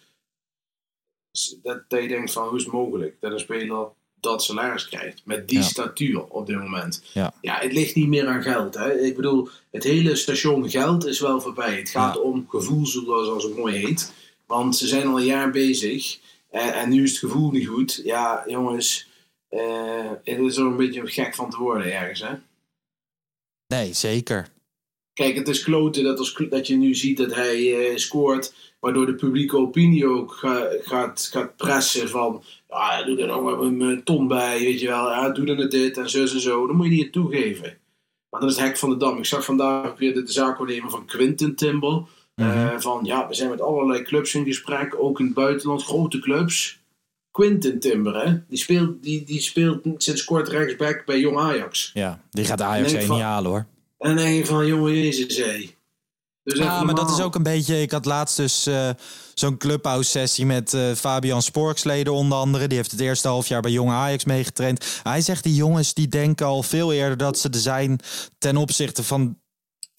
Dat, 1.62 1.82
dat 1.88 2.02
je 2.02 2.08
denkt 2.08 2.32
van, 2.32 2.48
hoe 2.48 2.56
is 2.56 2.64
het 2.64 2.72
mogelijk 2.72 3.16
dat 3.20 3.32
een 3.32 3.38
speler 3.38 3.86
dat 4.22 4.42
salaris 4.42 4.88
krijgt? 4.88 5.20
Met 5.24 5.48
die 5.48 5.58
Ja. 5.58 5.64
statuur 5.64 6.24
op 6.24 6.46
dit 6.46 6.58
moment. 6.58 7.02
Ja. 7.12 7.34
Ja, 7.40 7.58
het 7.58 7.72
ligt 7.72 7.94
niet 7.94 8.08
meer 8.08 8.26
aan 8.26 8.42
geld. 8.42 8.74
Hè. 8.74 9.00
Ik 9.00 9.16
bedoel, 9.16 9.48
het 9.70 9.84
hele 9.84 10.16
station 10.16 10.70
geld 10.70 11.06
is 11.06 11.20
wel 11.20 11.40
voorbij. 11.40 11.76
Het 11.76 11.90
gaat 11.90 12.14
Ja. 12.14 12.20
om 12.20 12.46
gevoel, 12.48 12.86
zoals 12.86 13.44
het 13.44 13.56
mooi 13.56 13.76
heet. 13.76 14.12
Want 14.46 14.76
ze 14.76 14.86
zijn 14.86 15.06
al 15.06 15.18
een 15.18 15.24
jaar 15.24 15.50
bezig. 15.50 16.18
En, 16.50 16.74
en 16.74 16.90
nu 16.90 17.02
is 17.02 17.10
het 17.10 17.18
gevoel 17.18 17.50
niet 17.50 17.66
goed. 17.68 18.00
Ja, 18.04 18.44
jongens, 18.46 19.08
eh, 19.48 20.10
het 20.24 20.38
is 20.38 20.56
er 20.56 20.64
een 20.66 20.76
beetje 20.76 21.06
gek 21.06 21.34
van 21.34 21.50
te 21.50 21.56
worden 21.58 21.92
ergens, 21.92 22.20
hè? 22.20 22.34
Nee, 23.66 23.92
zeker. 23.92 24.48
Kijk, 25.14 25.36
het 25.36 25.48
is 25.48 25.62
kloten 25.62 26.04
dat, 26.04 26.18
als, 26.18 26.42
dat 26.50 26.66
je 26.66 26.76
nu 26.76 26.94
ziet 26.94 27.16
dat 27.16 27.34
hij 27.34 27.88
eh, 27.90 27.96
scoort, 27.96 28.54
waardoor 28.80 29.06
de 29.06 29.14
publieke 29.14 29.56
opinie 29.56 30.06
ook 30.06 30.32
ga- 30.32 30.68
gaat, 30.80 31.28
gaat 31.32 31.56
pressen 31.56 32.08
van, 32.08 32.42
ja, 32.72 33.04
doe 33.04 33.18
er 33.20 33.26
nog 33.26 33.60
een, 33.60 33.80
een 33.80 34.02
ton 34.02 34.28
bij, 34.28 34.58
weet 34.58 34.80
je 34.80 34.86
wel, 34.86 35.10
ja, 35.10 35.30
doe 35.30 35.46
dan 35.46 35.68
dit 35.68 35.98
en 35.98 36.10
zo 36.10 36.20
en 36.20 36.40
zo. 36.40 36.66
Dan 36.66 36.76
moet 36.76 36.86
je 36.86 36.92
niet 36.92 37.12
toegeven. 37.12 37.78
Maar 38.30 38.40
dat 38.40 38.50
is 38.50 38.56
het 38.56 38.64
hek 38.64 38.76
van 38.76 38.90
de 38.90 38.96
dam. 38.96 39.18
Ik 39.18 39.24
zag 39.24 39.44
vandaag 39.44 39.98
weer 39.98 40.14
de, 40.14 40.22
de 40.22 40.32
zaak 40.32 40.66
nemen 40.66 40.90
van 40.90 41.06
Quinten 41.06 41.54
Timber. 41.54 42.02
Eh, 42.34 42.78
van, 42.78 43.00
ja, 43.04 43.28
we 43.28 43.34
zijn 43.34 43.50
met 43.50 43.60
allerlei 43.60 44.02
clubs 44.02 44.34
in 44.34 44.44
gesprek, 44.44 44.94
ook 44.98 45.18
in 45.18 45.24
het 45.24 45.34
buitenland, 45.34 45.84
grote 45.84 46.18
clubs. 46.18 46.80
Quinten 47.30 47.80
Timber, 47.80 48.26
hè, 48.26 48.38
die 48.48 48.58
speelt, 48.58 49.02
die, 49.02 49.24
die 49.24 49.40
speelt 49.40 49.80
sinds 49.96 50.24
kort 50.24 50.48
rechtsback 50.48 51.04
bij 51.06 51.18
Jong 51.18 51.38
Ajax. 51.38 51.90
Ja, 51.94 52.20
die 52.30 52.44
gaat 52.44 52.60
Ajax 52.60 52.90
Nee, 52.92 52.98
1 52.98 53.06
van- 53.06 53.16
niet 53.16 53.24
halen 53.24 53.50
hoor. 53.50 53.66
En 53.98 54.08
dan 54.08 54.16
denk 54.16 54.36
je 54.36 54.46
van, 54.46 54.66
jongen, 54.66 54.94
jezus, 54.94 55.36
hé. 55.36 55.74
Dus 56.44 56.58
maar 56.58 56.94
dat 56.94 57.10
is 57.10 57.20
ook 57.20 57.34
een 57.34 57.42
beetje. 57.42 57.80
Ik 57.80 57.90
had 57.90 58.04
laatst 58.04 58.36
dus 58.36 58.66
eh, 58.66 58.90
zo'n 59.34 59.56
clubhouse-sessie 59.56 60.46
met 60.46 60.74
eh, 60.74 60.92
Fabian 60.92 61.42
Sporksleden 61.42 62.12
onder 62.12 62.38
andere. 62.38 62.66
Die 62.66 62.76
heeft 62.76 62.90
het 62.90 63.00
eerste 63.00 63.28
half 63.28 63.46
jaar 63.46 63.60
bij 63.62 63.70
Jonge 63.70 63.92
Ajax 63.92 64.24
meegetraind. 64.24 65.00
Hij 65.02 65.20
zegt 65.20 65.42
die 65.42 65.54
jongens 65.54 65.94
die 65.94 66.08
denken 66.08 66.46
al 66.46 66.62
veel 66.62 66.92
eerder 66.92 67.16
dat 67.16 67.38
ze 67.38 67.48
er 67.48 67.58
zijn 67.58 67.98
ten 68.38 68.56
opzichte 68.56 69.02
van 69.02 69.40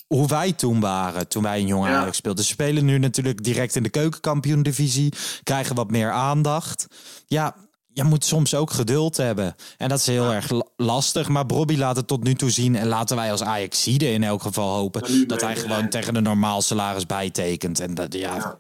hoe 0.08 0.28
wij 0.28 0.52
toen 0.52 0.80
waren, 0.80 1.28
toen 1.28 1.44
wij 1.44 1.60
in 1.60 1.68
Jonge 1.68 1.90
Ja. 1.90 2.00
Ajax 2.02 2.18
speelden. 2.18 2.44
Ze 2.46 2.52
spelen 2.52 2.86
nu 2.86 2.98
natuurlijk 2.98 3.44
direct 3.44 3.76
in 3.76 3.84
de 3.84 3.90
keukenkampioen-divisie, 3.90 5.14
krijgen 5.44 5.76
wat 5.76 5.92
meer 5.92 6.12
aandacht. 6.12 6.88
Ja, 7.26 7.56
je 7.88 8.04
moet 8.04 8.26
soms 8.26 8.56
ook 8.56 8.72
geduld 8.72 9.18
hebben. 9.18 9.56
En 9.78 9.90
dat 9.90 10.00
is 10.00 10.06
heel 10.06 10.32
erg 10.34 10.50
la- 10.50 10.68
lastig. 10.78 11.28
Maar 11.28 11.46
Bobby 11.46 11.76
laat 11.78 11.96
het 11.96 12.08
tot 12.08 12.24
nu 12.24 12.34
toe 12.36 12.50
zien. 12.50 12.76
En 12.76 12.88
laten 12.88 13.16
wij 13.16 13.32
als 13.32 13.44
Ajaxide 13.44 14.12
in 14.12 14.24
elk 14.24 14.42
geval 14.42 14.76
hopen... 14.76 15.28
Dat 15.28 15.42
hij 15.42 15.56
gewoon 15.56 15.90
tegen 15.90 16.16
een 16.16 16.24
normaal 16.24 16.62
salaris 16.62 17.06
bijtekent. 17.06 17.80
En 17.80 17.94
dat, 17.94 18.14
ja, 18.14 18.36
Ja. 18.36 18.60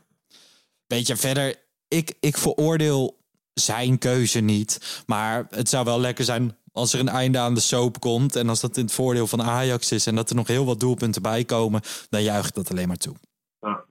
Weet 0.93 1.07
je, 1.07 1.15
verder, 1.15 1.55
ik, 1.87 2.13
ik 2.19 2.37
veroordeel 2.37 3.17
zijn 3.53 3.97
keuze 3.97 4.39
niet. 4.39 5.03
Maar 5.05 5.47
het 5.49 5.69
zou 5.69 5.85
wel 5.85 5.99
lekker 5.99 6.25
zijn 6.25 6.57
als 6.71 6.93
er 6.93 6.99
een 6.99 7.09
einde 7.09 7.37
aan 7.37 7.53
de 7.53 7.59
soap 7.59 7.99
komt. 7.99 8.35
En 8.35 8.49
als 8.49 8.59
dat 8.59 8.77
in 8.77 8.83
het 8.83 8.93
voordeel 8.93 9.27
van 9.27 9.41
Ajax 9.41 9.91
is. 9.91 10.05
En 10.05 10.15
dat 10.15 10.29
er 10.29 10.35
nog 10.35 10.47
heel 10.47 10.65
wat 10.65 10.79
doelpunten 10.79 11.21
bij 11.21 11.43
komen. 11.43 11.81
Dan 12.09 12.23
juich 12.23 12.47
ik 12.47 12.53
dat 12.53 12.71
alleen 12.71 12.87
maar 12.87 12.97
toe. 12.97 13.15
Ja. 13.59 13.83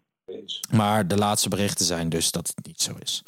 Maar 0.71 1.09
de 1.09 1.17
laatste 1.17 1.49
berichten 1.49 1.87
zijn 1.87 2.09
dus 2.09 2.31
dat 2.31 2.53
het 2.55 2.67
niet 2.67 2.81
zo 2.81 2.93
is. 2.99 3.23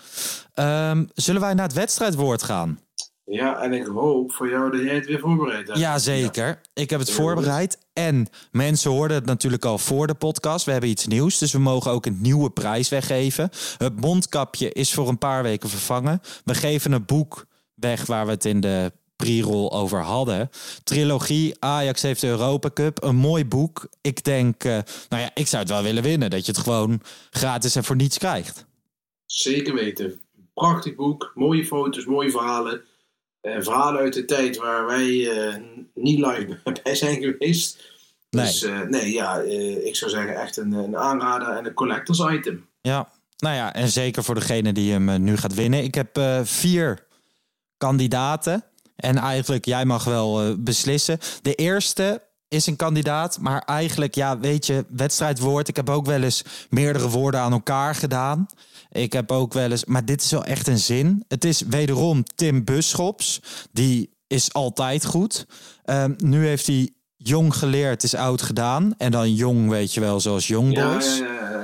Ehm, 0.53 1.05
zullen 1.15 1.41
wij 1.41 1.55
naar 1.55 1.67
het 1.67 1.77
wedstrijdwoord 1.77 2.43
gaan? 2.43 2.81
Ja, 3.27 3.63
en 3.63 3.73
ik 3.73 3.87
hoop 3.87 4.33
voor 4.33 4.49
jou 4.49 4.71
dat 4.71 4.81
jij 4.81 4.95
het 4.95 5.07
weer 5.07 5.19
voorbereid 5.19 5.67
hebt. 5.67 5.79
Jazeker. 5.79 6.61
Ik 6.75 6.91
heb 6.91 7.01
het 7.01 7.11
voorbereid. 7.11 7.79
En 7.93 8.27
mensen 8.51 8.91
hoorden 8.91 9.17
het 9.17 9.27
natuurlijk 9.27 9.65
al 9.65 9.79
voor 9.79 10.07
de 10.07 10.15
podcast. 10.15 10.65
We 10.65 10.73
hebben 10.73 10.91
iets 10.91 11.07
nieuws, 11.07 11.39
dus 11.39 11.53
we 11.53 11.59
mogen 11.59 11.91
ook 11.91 12.07
een 12.07 12.19
nieuwe 12.21 12.51
prijs 12.51 12.89
weggeven. 12.89 13.51
Het 13.79 14.01
mondkapje 14.01 14.73
is 14.73 14.95
voor 14.95 15.09
een 15.09 15.19
paar 15.19 15.43
weken 15.43 15.69
vervangen. 15.69 16.21
We 16.45 16.55
geven 16.55 16.93
een 16.93 17.05
boek 17.05 17.47
weg 17.75 18.07
waar 18.07 18.25
we 18.25 18.31
het 18.31 18.45
in 18.45 18.61
de 18.61 18.93
pre-roll 19.17 19.71
over 19.71 20.01
hadden. 20.03 20.51
Trilogie, 20.85 21.57
Ajax 21.59 22.03
heeft 22.03 22.21
de 22.21 22.27
Europa 22.27 22.71
Cup. 22.71 23.03
Een 23.03 23.17
mooi 23.17 23.47
boek. 23.47 23.89
Ik 24.01 24.25
denk, 24.25 24.65
eh, 24.65 24.79
nou 25.09 25.23
ja, 25.23 25.31
ik 25.35 25.47
zou 25.47 25.63
het 25.63 25.73
wel 25.73 25.83
willen 25.83 26.03
winnen. 26.03 26.31
Dat 26.31 26.47
je 26.47 26.53
het 26.53 26.61
gewoon 26.61 27.01
gratis 27.31 27.77
en 27.77 27.85
voor 27.85 27.97
niets 27.97 28.19
krijgt. 28.19 28.67
Zeker 29.27 29.75
weten. 29.75 30.21
Prachtig 30.55 30.95
boek, 30.95 31.33
mooie 31.35 31.65
foto's, 31.65 32.05
mooie 32.05 32.31
verhalen. 32.31 32.85
Eh, 33.45 33.57
verhalen 33.59 34.01
uit 34.01 34.13
de 34.13 34.25
tijd 34.25 34.57
waar 34.57 34.87
wij 34.87 35.31
eh, 35.31 35.55
niet 35.95 36.19
live 36.19 36.59
bij 36.83 36.95
zijn 36.95 37.23
geweest. 37.23 37.93
Dus 38.31 38.63
eh, 38.63 38.81
nee, 38.81 39.13
ja, 39.13 39.39
ik 39.85 39.97
zou 39.97 40.11
zeggen 40.11 40.41
echt 40.41 40.57
een, 40.57 40.73
een 40.73 40.97
aanrader 40.97 41.49
en 41.49 41.67
een 41.67 41.75
collectors 41.75 42.19
item. 42.19 42.67
Ja, 42.81 43.09
nou 43.37 43.55
ja, 43.55 43.75
en 43.75 43.89
zeker 43.89 44.25
voor 44.25 44.35
degene 44.35 44.73
die 44.73 44.93
hem 44.93 45.23
nu 45.23 45.37
gaat 45.37 45.55
winnen. 45.55 45.85
Ik 45.85 45.95
heb 45.95 46.21
vier 46.43 47.07
kandidaten. 47.77 48.65
En 48.97 49.17
eigenlijk, 49.17 49.65
jij 49.65 49.85
mag 49.85 50.05
wel 50.05 50.57
beslissen. 50.59 51.19
De 51.43 51.55
eerste 51.55 52.23
is 52.49 52.67
een 52.67 52.77
kandidaat, 52.77 53.39
maar 53.41 53.63
eigenlijk, 53.63 54.15
ja, 54.15 54.39
weet 54.39 54.67
je, 54.67 54.85
wedstrijdwoord. 54.89 55.69
Ik 55.69 55.77
heb 55.77 55.91
ook 55.91 56.07
wel 56.07 56.23
eens 56.23 56.45
meerdere 56.71 57.09
woorden 57.09 57.41
aan 57.41 57.53
elkaar 57.53 57.95
gedaan. 57.95 58.47
Ik 58.95 59.13
heb 59.13 59.31
ook 59.31 59.53
wel 59.53 59.71
eens, 59.71 59.85
maar 59.85 60.05
dit 60.05 60.23
is 60.23 60.31
wel 60.31 60.45
echt 60.45 60.67
een 60.67 60.79
zin. 60.79 61.25
Het 61.29 61.45
is 61.45 61.61
wederom 61.61 62.25
Tim 62.35 62.65
Buschops. 62.65 63.41
Die 63.73 64.11
is 64.27 64.53
altijd 64.53 65.05
goed. 65.05 65.47
Ehm, 65.85 66.15
nu 66.17 66.47
heeft 66.47 66.67
hij 66.67 66.91
jong 67.17 67.55
geleerd 67.57 68.03
is 68.03 68.15
oud 68.15 68.43
gedaan. 68.43 68.95
En 68.99 69.11
dan 69.11 69.35
jong, 69.35 69.69
weet 69.69 69.95
je 69.95 70.01
wel, 70.01 70.21
zoals 70.21 70.47
Young 70.47 70.75
Ja, 70.77 70.89
Boys. 70.93 71.19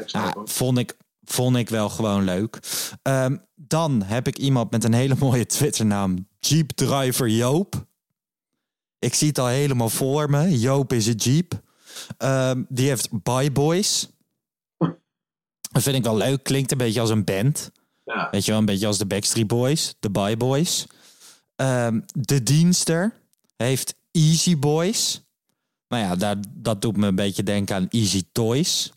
ja, 0.07 0.29
ik 0.29 0.35
het. 0.39 0.51
vond, 0.53 0.79
ik, 0.79 0.97
vond 1.25 1.57
ik 1.57 1.69
wel 1.69 1.89
gewoon 1.89 2.25
leuk. 2.25 2.59
Ehm, 3.03 3.37
dan 3.55 4.03
heb 4.03 4.27
ik 4.27 4.39
iemand 4.39 4.71
met 4.71 4.85
een 4.85 4.95
hele 4.95 5.17
mooie 5.19 5.47
Twitternaam. 5.47 6.27
Jeep 6.41 6.71
Driver 6.71 7.29
Joop. 7.29 7.87
Ik 8.99 9.15
zie 9.15 9.29
het 9.29 9.39
al 9.39 9.47
helemaal 9.47 9.89
voor 9.91 10.31
me. 10.31 10.59
Joop 10.59 10.93
is 10.93 11.07
een 11.07 11.15
Jeep. 11.15 11.61
Ehm, 12.17 12.63
die 12.69 12.89
heeft 12.89 13.23
Bye 13.23 13.51
Boys. 13.53 14.09
Dat 15.71 15.83
vind 15.83 15.97
ik 15.97 16.03
wel 16.03 16.17
leuk. 16.17 16.43
Klinkt 16.43 16.73
een 16.73 16.79
beetje 16.79 17.01
als 17.01 17.11
een 17.11 17.25
band. 17.25 17.71
Ja. 18.05 18.29
Weet 18.31 18.45
je 18.45 18.51
wel, 18.51 18.61
een 18.61 18.67
beetje 18.67 18.87
als 18.87 18.99
de 18.99 19.07
Backstreet 19.07 19.47
Boys. 19.47 19.95
De 20.01 20.11
Bye 20.11 20.37
Boys. 20.37 20.87
Ehm, 21.57 22.01
de 22.13 22.43
Dienster 22.43 23.13
heeft 23.57 23.95
Easy 24.11 24.59
Boys. 24.59 25.23
Nou 25.89 26.03
ja, 26.03 26.17
daar, 26.17 26.37
dat 26.51 26.83
doet 26.83 26.97
me 26.97 27.07
een 27.07 27.15
beetje 27.15 27.43
denken 27.43 27.77
aan 27.77 27.89
Easy 27.89 28.23
Toys. 28.33 28.93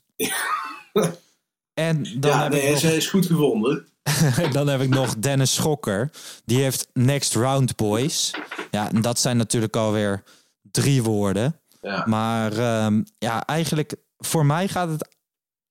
En 1.74 2.04
dan, 2.04 2.32
ja, 2.32 2.44
heb 2.44 2.52
nee, 2.52 2.62
ik 2.62 2.74
nog, 2.74 2.82
hij 2.82 2.96
is 2.96 3.08
goed 3.08 3.26
gevonden. 3.26 3.88
dan 4.52 4.68
heb 4.68 4.82
ik 4.82 4.90
nog 4.90 5.16
Dennis 5.16 5.54
Schokker. 5.54 6.12
Die 6.46 6.62
heeft 6.62 6.88
Next 6.94 7.36
Round 7.36 7.76
Boys. 7.76 8.34
Ja, 8.72 8.92
en 8.92 9.02
dat 9.02 9.20
zijn 9.20 9.38
natuurlijk 9.38 9.76
alweer 9.76 10.24
drie 10.62 11.04
woorden. 11.04 11.60
Ja. 11.82 12.04
Maar 12.08 12.58
ehm, 12.58 13.04
ja, 13.18 13.46
eigenlijk 13.46 13.96
voor 14.18 14.46
mij 14.46 14.68
gaat 14.68 14.90
het... 14.90 15.08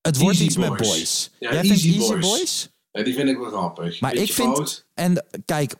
Het 0.02 0.16
wordt 0.18 0.34
Easy 0.38 0.44
iets 0.44 0.56
met 0.56 0.76
Boys. 0.76 1.30
Ja, 1.38 1.52
Jij 1.52 1.62
Easy 1.62 1.82
vindt 1.82 1.98
Easy 1.98 2.12
Boys. 2.12 2.26
Boys? 2.38 2.68
Ja, 2.90 3.02
die 3.02 3.14
vind 3.14 3.28
ik 3.28 3.38
wel 3.38 3.50
grappig. 3.50 4.00
Maar 4.00 4.10
Beetje 4.10 4.26
ik 4.26 4.32
vind... 4.32 4.54
fout. 4.56 4.86
En 4.94 5.26
kijk, 5.44 5.74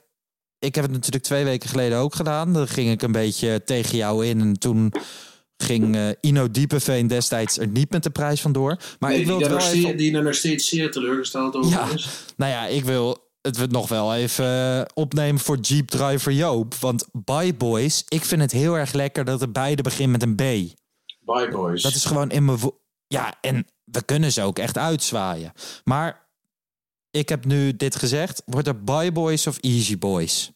ik 0.59 0.75
heb 0.75 0.85
het 0.85 0.93
natuurlijk 0.93 1.25
twee 1.25 1.45
weken 1.45 1.69
geleden 1.69 1.99
ook 1.99 2.15
gedaan. 2.15 2.53
Dan 2.53 2.69
ging 2.69 2.91
ik 2.91 3.03
een 3.03 3.13
beetje 3.13 3.65
tegen 3.65 3.97
jou 3.97 4.27
in. 4.27 4.41
En 4.41 4.59
toen 4.59 4.93
ging 5.57 5.97
eh, 5.97 6.09
Ino 6.21 6.51
Diepeveen 6.51 7.07
destijds 7.07 7.59
er 7.59 7.69
niet 7.69 7.91
met 7.91 8.03
de 8.03 8.11
prijs 8.11 8.41
vandoor. 8.41 8.77
Maar 8.99 9.11
Nee, 9.11 9.21
ik 9.21 9.27
wil 9.27 9.39
die, 9.39 9.47
het 9.47 9.55
daar 9.55 9.63
wel 9.65 9.73
even... 9.75 9.83
steeds, 9.89 10.03
die 10.03 10.17
er 10.17 10.23
nog 10.23 10.35
steeds 10.35 10.69
zeer 10.69 10.91
teleurgesteld 10.91 11.55
over 11.57 11.71
Ja, 11.71 11.89
is. 11.95 12.09
nou 12.37 12.53
ja, 12.53 12.67
ik 12.67 12.85
wil 12.85 13.31
het 13.41 13.71
nog 13.71 13.89
wel 13.89 14.15
even 14.15 14.45
eh, 14.47 14.83
opnemen 14.95 15.41
voor 15.41 15.59
Jeep 15.59 15.89
Driver 15.89 16.33
Joop. 16.33 16.75
Want 16.75 17.07
Bye 17.25 17.55
Boys, 17.55 18.05
ik 18.09 18.25
vind 18.25 18.41
het 18.41 18.53
heel 18.53 18.75
erg 18.75 18.93
lekker 18.93 19.25
dat 19.25 19.41
het 19.41 19.53
beide 19.53 19.83
begint 19.83 20.11
met 20.11 20.23
een 20.23 20.35
B. 20.35 20.41
Bye 20.41 21.49
boys. 21.51 21.83
Dat 21.83 21.95
is 21.95 22.05
gewoon 22.05 22.31
in 22.31 22.45
mijn... 22.45 22.59
Ja, 23.13 23.35
en 23.41 23.67
we 23.85 24.05
kunnen 24.05 24.33
ze 24.33 24.43
ook 24.43 24.59
echt 24.59 24.79
uitzwaaien. 24.79 25.53
Maar 25.85 26.29
ik 27.11 27.29
heb 27.29 27.45
nu 27.45 27.77
dit 27.77 27.97
gezegd. 27.97 28.43
Wordt 28.47 28.69
er 28.69 28.85
Bye 28.85 29.13
Boys 29.13 29.47
of 29.47 29.59
Easy 29.59 29.99
Boys? 29.99 30.53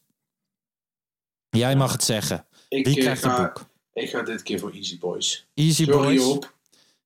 Jij 1.48 1.76
mag 1.76 1.92
het 1.92 2.02
zeggen. 2.04 2.46
ik, 2.68 2.86
Wie 2.86 2.96
eh, 2.96 3.02
krijgt 3.02 3.22
ga, 3.22 3.42
het 3.42 3.54
boek? 3.54 3.68
Ik 3.92 4.10
ga 4.10 4.22
dit 4.22 4.42
keer 4.42 4.58
voor 4.58 4.70
Easy 4.72 4.98
Boys. 4.98 5.46
Easy 5.54 5.84
Sorry 5.84 5.98
Boys. 5.98 6.22
Joop. 6.22 6.54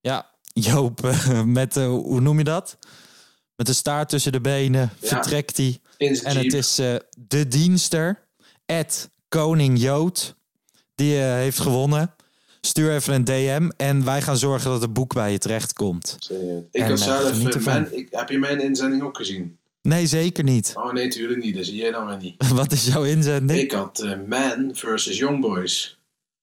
Ja, 0.01 0.31
Joop 0.53 1.01
met, 1.45 1.77
eh, 1.77 1.87
hoe 1.87 2.21
noem 2.21 2.39
je 2.39 2.45
dat? 2.45 2.79
Met 3.57 3.67
de 3.67 3.73
staart 3.73 4.09
tussen 4.09 4.33
de 4.33 4.41
benen 4.41 4.91
Ja. 5.01 5.09
vertrekt 5.09 5.57
hij. 5.57 5.81
En 5.99 6.37
het 6.37 6.53
is 6.53 6.79
eh, 6.79 6.95
de 7.19 7.49
dienster, 7.49 8.29
Ed 8.67 9.11
Koning 9.29 9.79
Jood, 9.81 10.35
die 10.95 11.15
heeft 11.17 11.59
gewonnen. 11.59 12.15
Stuur 12.61 12.95
even 12.95 13.15
een 13.15 13.25
DM 13.25 13.69
en 13.77 14.05
wij 14.05 14.23
gaan 14.23 14.37
zorgen 14.37 14.71
dat 14.71 14.81
het 14.81 14.93
boek 14.93 15.15
bij 15.15 15.33
je 15.33 15.39
terecht 15.39 15.73
komt. 15.73 16.19
Ik 16.71 16.83
En, 16.83 16.91
eh, 16.91 16.97
zelf... 16.97 17.31
eh, 17.31 17.47
ervan. 17.47 17.63
mijn, 17.73 17.99
ik, 17.99 18.09
heb 18.11 18.29
je 18.29 18.39
mijn 18.39 18.61
inzending 18.61 19.03
ook 19.03 19.17
gezien? 19.17 19.59
Nee, 19.83 20.07
zeker 20.07 20.45
niet. 20.45 20.73
Oh 20.75 20.93
nee, 20.93 21.09
tuurlijk 21.09 21.43
niet. 21.43 21.57
Dat 21.57 21.65
zie 21.65 21.75
jij 21.77 21.91
dan 21.91 22.07
weer 22.07 22.17
niet. 22.17 22.49
Wat 22.53 22.73
is 22.73 22.87
jouw 22.87 23.03
inzending? 23.05 23.61
Ik 23.61 23.71
had 23.73 24.01
eh, 24.01 24.13
Man 24.27 24.71
versus 24.75 25.19
Young 25.19 25.41
Boys. 25.41 25.99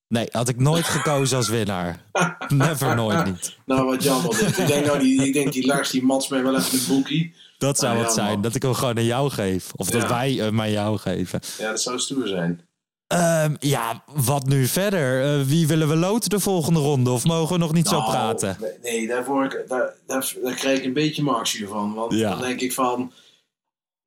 Nee, 0.08 0.28
had 0.32 0.50
ik 0.50 0.60
nooit 0.60 0.86
gekozen 0.86 1.38
als 1.38 1.50
winnaar. 1.50 2.04
Never, 2.48 2.96
nooit 2.96 3.26
niet. 3.26 3.58
Nou, 3.66 3.86
wat 3.86 4.04
jammer 4.04 4.30
dit. 4.40 4.58
Ik 4.58 4.68
denk, 4.68 4.86
nou, 4.86 5.00
die, 5.00 5.26
ik 5.26 5.34
denk 5.34 5.54
die 5.54 5.66
Lars, 5.66 5.90
die 5.90 6.04
mats 6.04 6.28
mij 6.28 6.44
wel 6.44 6.56
even 6.58 6.80
een 6.80 6.86
boekie. 6.88 7.34
Dat 7.58 7.78
zou 7.80 7.94
Ah, 7.94 8.00
het 8.00 8.08
ja, 8.08 8.14
zijn, 8.14 8.32
man. 8.32 8.42
dat 8.42 8.56
ik 8.56 8.62
hem 8.62 8.74
gewoon 8.74 8.98
aan 8.98 9.06
jou 9.06 9.30
geef. 9.30 9.72
Of 9.76 9.90
dat 9.90 10.08
wij 10.10 10.32
hem 10.32 10.62
aan 10.62 10.72
jou 10.72 10.98
geven. 10.98 11.40
Ja, 11.58 11.70
dat 11.70 11.82
zou 11.82 12.00
stoer 12.00 12.28
zijn. 12.28 12.62
Ehm, 13.08 13.56
ja, 13.60 14.04
wat 14.14 14.46
nu 14.46 14.66
verder? 14.66 15.24
Eh, 15.40 15.46
wie 15.46 15.68
willen 15.68 15.88
we 15.88 15.96
loten 15.96 16.30
de 16.30 16.40
volgende 16.40 16.80
ronde? 16.80 17.10
Of 17.12 17.26
mogen 17.26 17.54
we 17.54 17.60
nog 17.60 17.74
niet 17.74 17.88
zo 17.88 17.98
Nou, 17.98 18.10
praten? 18.12 18.58
Nee, 18.84 19.08
daarvoor, 19.08 19.64
daar, 19.68 19.94
daar, 20.08 20.34
daar 20.44 20.54
krijg 20.56 20.80
ik 20.80 20.86
een 20.86 20.94
beetje 20.94 21.24
marksje 21.24 21.68
van. 21.68 21.94
Want 21.94 22.14
Ja. 22.14 22.30
dan 22.30 22.42
denk 22.42 22.62
ik 22.62 22.74
van... 22.74 23.12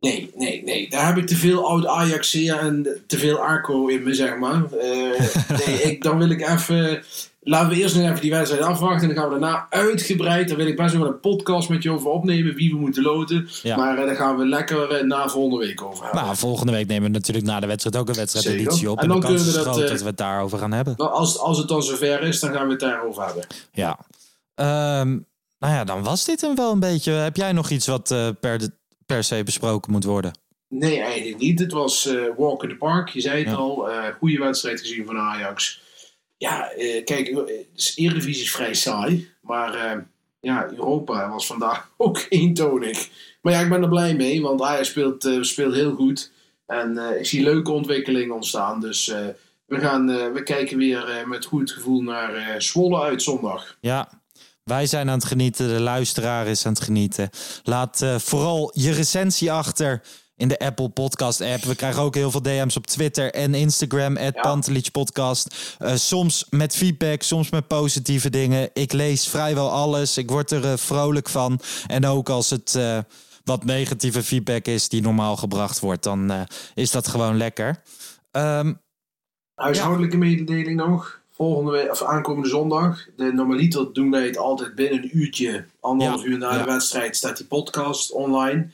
Nee, 0.00 0.30
nee, 0.34 0.62
nee. 0.64 0.90
Daar 0.90 1.06
heb 1.06 1.16
ik 1.16 1.26
te 1.26 1.36
veel 1.36 1.68
oud 1.68 1.86
Ajax 1.86 2.34
en 2.34 3.02
te 3.06 3.18
veel 3.18 3.36
Arco 3.38 3.86
in 3.86 4.02
me, 4.02 4.14
zeg 4.14 4.36
maar. 4.36 4.72
Eh, 4.72 5.20
nee, 5.66 5.82
ik, 5.82 6.02
dan 6.02 6.18
wil 6.18 6.30
ik 6.30 6.48
even... 6.48 7.02
Laten 7.42 7.68
we 7.68 7.76
eerst 7.76 7.94
nog 7.96 8.04
even 8.04 8.20
die 8.20 8.30
wedstrijd 8.30 8.62
afwachten. 8.64 9.08
En 9.08 9.14
dan 9.14 9.24
gaan 9.24 9.32
we 9.32 9.38
daarna 9.40 9.66
uitgebreid... 9.70 10.48
Daar 10.48 10.56
wil 10.56 10.66
ik 10.66 10.76
best 10.76 10.94
wel 10.94 11.06
een 11.06 11.20
podcast 11.20 11.68
met 11.68 11.82
je 11.82 11.90
over 11.90 12.10
opnemen. 12.10 12.54
Wie 12.54 12.70
we 12.72 12.78
moeten 12.80 13.02
loten. 13.02 13.48
Ja. 13.62 13.76
Maar 13.76 13.98
eh, 13.98 14.06
daar 14.06 14.16
gaan 14.16 14.36
we 14.36 14.46
lekker 14.46 14.90
eh, 14.90 15.04
na 15.04 15.28
volgende 15.28 15.66
week 15.66 15.82
over 15.82 16.04
hebben. 16.04 16.22
Nou, 16.22 16.36
volgende 16.36 16.72
week 16.72 16.86
nemen 16.86 17.02
we 17.10 17.16
natuurlijk 17.16 17.46
na 17.46 17.60
de 17.60 17.66
wedstrijd 17.66 17.96
ook 17.96 18.08
een 18.08 18.14
wedstrijdeditie 18.14 18.90
op. 18.90 18.96
En 18.96 19.02
En, 19.02 19.08
dan 19.08 19.20
kunnen 19.20 19.44
we 19.44 19.52
dat, 19.52 19.80
eh, 19.80 19.88
dat 19.88 20.00
we 20.00 20.06
het 20.06 20.16
daarover 20.16 20.58
gaan 20.58 20.72
hebben. 20.72 20.94
Nou, 20.96 21.10
als, 21.10 21.38
als 21.38 21.58
het 21.58 21.68
dan 21.68 21.82
zover 21.82 22.22
is, 22.22 22.40
dan 22.40 22.52
gaan 22.52 22.64
we 22.66 22.70
het 22.70 22.80
daarover 22.80 23.24
hebben. 23.24 23.46
Ja. 23.72 23.98
Ehm, 24.54 25.08
nou 25.58 25.74
ja, 25.74 25.84
dan 25.84 26.02
was 26.02 26.24
dit 26.24 26.40
hem 26.40 26.54
wel 26.54 26.72
een 26.72 26.80
beetje. 26.80 27.12
Heb 27.12 27.36
jij 27.36 27.52
nog 27.52 27.70
iets 27.70 27.86
wat 27.86 28.08
per, 28.40 28.58
de- 28.58 28.72
per 29.06 29.24
se 29.24 29.42
besproken 29.44 29.92
moet 29.92 30.04
worden? 30.04 30.32
Nee, 30.68 31.00
eigenlijk 31.00 31.38
niet. 31.38 31.58
Het 31.58 31.72
was 31.72 32.08
walk 32.36 32.62
in 32.62 32.68
the 32.68 32.76
park. 32.76 33.08
Je 33.08 33.20
zei 33.20 33.38
het 33.38 33.48
Ja. 33.50 33.54
al. 33.54 33.88
goede 34.18 34.38
wedstrijd 34.38 34.80
gezien 34.80 35.06
van 35.06 35.18
Ajax. 35.18 35.82
Ja, 36.40 36.70
eh, 36.70 37.04
kijk, 37.04 37.28
eh, 37.28 37.34
de 37.34 37.92
Eredivisie 37.94 38.42
is 38.42 38.52
vrij 38.52 38.74
saai. 38.74 39.30
Maar 39.40 39.74
eh, 39.74 39.98
ja, 40.40 40.70
Europa 40.70 41.28
was 41.28 41.46
vandaag 41.46 41.90
ook 41.96 42.26
eentonig. 42.28 43.08
Maar 43.42 43.52
ja, 43.52 43.60
ik 43.60 43.68
ben 43.68 43.82
er 43.82 43.88
blij 43.88 44.14
mee. 44.14 44.42
Want 44.42 44.62
Ajax 44.62 44.88
speelt, 44.88 45.24
eh, 45.24 45.42
speelt 45.42 45.74
heel 45.74 45.94
goed. 45.94 46.32
En 46.66 46.98
ik 47.18 47.26
zie 47.26 47.42
leuke 47.42 47.70
ontwikkelingen 47.70 48.34
ontstaan. 48.34 48.80
Dus 48.80 49.06
we, 49.66 49.80
gaan, 49.80 50.06
we 50.32 50.42
kijken 50.42 50.78
weer 50.78 51.24
met 51.26 51.44
goed 51.44 51.70
gevoel 51.70 52.02
naar 52.02 52.62
Zwolle 52.62 53.00
uit 53.00 53.22
zondag. 53.22 53.76
Ja, 53.80 54.08
wij 54.64 54.86
zijn 54.86 55.08
aan 55.08 55.18
het 55.18 55.24
genieten. 55.24 55.68
De 55.68 55.80
luisteraar 55.80 56.46
is 56.46 56.66
aan 56.66 56.72
het 56.72 56.82
genieten. 56.82 57.30
Laat 57.62 58.04
vooral 58.16 58.70
je 58.74 58.92
recensie 58.92 59.52
achter 59.52 60.02
in 60.40 60.48
de 60.48 60.58
Apple 60.58 60.88
Podcast 60.88 61.40
app. 61.40 61.62
We 61.62 61.74
krijgen 61.74 62.02
ook 62.02 62.14
heel 62.14 62.30
veel 62.30 62.42
DM's 62.42 62.76
op 62.76 62.86
Twitter 62.86 63.32
en 63.32 63.54
Instagram. 63.54 64.16
At 64.16 64.92
Podcast. 64.92 65.76
Eh, 65.78 65.94
soms 65.94 66.46
met 66.50 66.76
feedback, 66.76 67.22
soms 67.22 67.50
met 67.50 67.66
positieve 67.66 68.30
dingen. 68.30 68.70
Ik 68.72 68.92
lees 68.92 69.28
vrijwel 69.28 69.70
alles. 69.70 70.16
Ik 70.16 70.30
word 70.30 70.50
er 70.50 70.64
eh, 70.64 70.76
vrolijk 70.76 71.28
van. 71.28 71.60
En 71.86 72.06
ook 72.06 72.28
als 72.28 72.50
het 72.50 72.74
eh, 72.74 72.98
wat 73.44 73.64
negatieve 73.64 74.22
feedback 74.22 74.66
is 74.66 74.88
die 74.88 75.02
normaal 75.02 75.36
gebracht 75.36 75.80
wordt, 75.80 76.02
dan 76.02 76.46
is 76.74 76.90
dat 76.90 77.08
gewoon 77.08 77.36
lekker. 77.36 77.82
Ehm, 78.30 78.72
Huishoudelijke 79.54 80.16
mededeling 80.16 80.76
nog. 80.76 81.20
Volgende 81.30 81.70
week, 81.70 81.90
of 81.90 82.02
aankomende 82.02 82.48
zondag. 82.48 83.06
De, 83.16 83.32
normaliter 83.32 83.92
doen 83.92 84.10
wij 84.10 84.26
het 84.26 84.38
altijd 84.38 84.74
binnen 84.74 85.02
een 85.02 85.18
uurtje, 85.18 85.64
anderhalf 85.80 86.22
Ja, 86.22 86.28
uur 86.28 86.38
na 86.38 86.58
de 86.58 86.64
wedstrijd, 86.64 87.16
staat 87.16 87.36
die 87.36 87.46
podcast 87.46 88.12
online. 88.12 88.70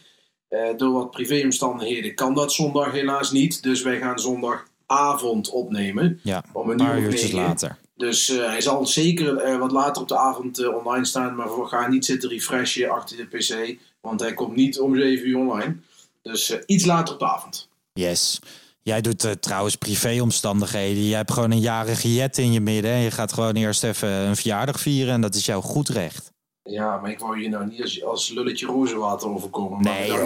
Eh, 0.48 0.76
door 0.76 0.92
wat 0.92 1.10
privéomstandigheden 1.10 2.14
kan 2.14 2.34
dat 2.34 2.52
zondag 2.52 2.92
helaas 2.92 3.30
niet. 3.30 3.62
Dus 3.62 3.82
wij 3.82 3.98
gaan 3.98 4.18
zondagavond 4.18 5.50
opnemen. 5.50 6.20
ja, 6.22 6.44
Om 6.52 6.70
een 6.70 6.76
paar 6.76 6.98
uurtjes 6.98 7.32
later. 7.32 7.78
Dus 7.96 8.28
eh, 8.28 8.46
hij 8.46 8.60
zal 8.60 8.86
zeker 8.86 9.36
eh, 9.36 9.58
wat 9.58 9.72
later 9.72 10.02
op 10.02 10.08
de 10.08 10.18
avond 10.18 10.74
online 10.74 11.04
staan. 11.04 11.34
Maar 11.34 11.60
we 11.60 11.66
gaan 11.66 11.90
niet 11.90 12.04
zitten 12.04 12.28
refreshen 12.28 12.90
achter 12.90 13.16
de 13.16 13.24
pc. 13.24 13.78
Want 14.00 14.20
hij 14.20 14.34
komt 14.34 14.56
niet 14.56 14.80
om 14.80 14.96
7 14.96 15.28
uur 15.28 15.38
online. 15.38 15.76
Dus 16.22 16.58
iets 16.66 16.84
later 16.84 17.14
op 17.14 17.20
de 17.20 17.26
avond. 17.26 17.68
Yes. 17.92 18.40
Jij 18.82 19.00
doet 19.00 19.36
trouwens 19.40 19.76
privéomstandigheden. 19.76 21.02
Je 21.02 21.14
hebt 21.14 21.32
gewoon 21.32 21.50
een 21.50 21.60
jarige 21.60 22.14
jet 22.14 22.38
in 22.38 22.52
je 22.52 22.60
midden. 22.60 22.90
En 22.90 23.00
je 23.00 23.10
gaat 23.10 23.32
gewoon 23.32 23.54
eerst 23.54 23.84
even 23.84 24.08
een 24.08 24.36
verjaardag 24.36 24.80
vieren. 24.80 25.14
En 25.14 25.20
dat 25.20 25.34
is 25.34 25.46
jouw 25.46 25.60
goed 25.60 25.88
recht. 25.88 26.34
Ja, 26.66 26.96
maar 26.96 27.10
ik 27.10 27.18
wou 27.18 27.42
je 27.42 27.48
nou 27.48 27.66
niet 27.66 27.82
als, 27.82 28.04
als 28.04 28.28
lulletje 28.28 28.66
rozenwater 28.66 29.28
overkomen. 29.28 29.82
Nee, 29.82 30.08
maar 30.12 30.18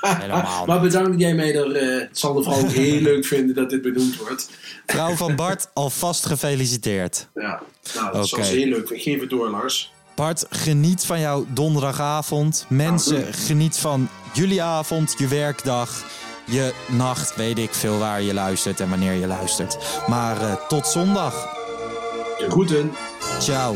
bedankt, 0.00 0.66
maar, 0.66 0.80
bedankt 0.80 1.10
dat 1.10 1.20
jij 1.20 1.34
mij 1.34 1.54
er... 1.56 1.76
eh, 1.76 2.00
het 2.00 2.18
zal 2.18 2.32
de 2.34 2.42
vrouw 2.42 2.58
ook 2.58 2.70
heel 2.70 3.00
leuk 3.00 3.24
vinden 3.24 3.54
dat 3.54 3.70
dit 3.70 3.82
benoemd 3.82 4.16
wordt. 4.16 4.50
Vrouw 4.86 5.14
van 5.14 5.36
Bart, 5.36 5.68
alvast 5.72 6.26
gefeliciteerd. 6.26 7.28
Ja, 7.34 7.62
nou, 7.94 8.12
dat 8.12 8.26
Oké. 8.26 8.36
was 8.36 8.50
heel 8.50 8.66
leuk. 8.66 8.88
Geef 8.94 9.20
het 9.20 9.30
door, 9.30 9.50
Lars. 9.50 9.92
Bart, 10.14 10.46
geniet 10.50 11.04
van 11.06 11.20
jouw 11.20 11.46
donderdagavond. 11.48 12.66
Mensen, 12.68 13.34
geniet 13.34 13.76
van 13.76 14.08
jullie 14.32 14.62
avond, 14.62 15.14
je 15.18 15.28
werkdag, 15.28 16.04
je 16.44 16.72
nacht. 16.88 17.36
Weet 17.36 17.58
ik 17.58 17.74
veel 17.74 17.98
waar 17.98 18.22
je 18.22 18.34
luistert 18.34 18.80
en 18.80 18.88
wanneer 18.90 19.12
je 19.12 19.26
luistert. 19.26 19.78
Maar 20.06 20.40
eh, 20.40 20.52
tot 20.68 20.86
zondag. 20.86 21.52
De 22.38 22.46
groeten. 22.50 22.92
Ciao. 23.38 23.74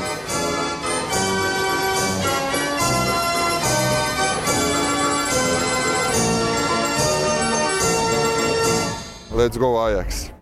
Let's 9.39 9.57
go 9.57 9.89
Ajax. 9.89 10.38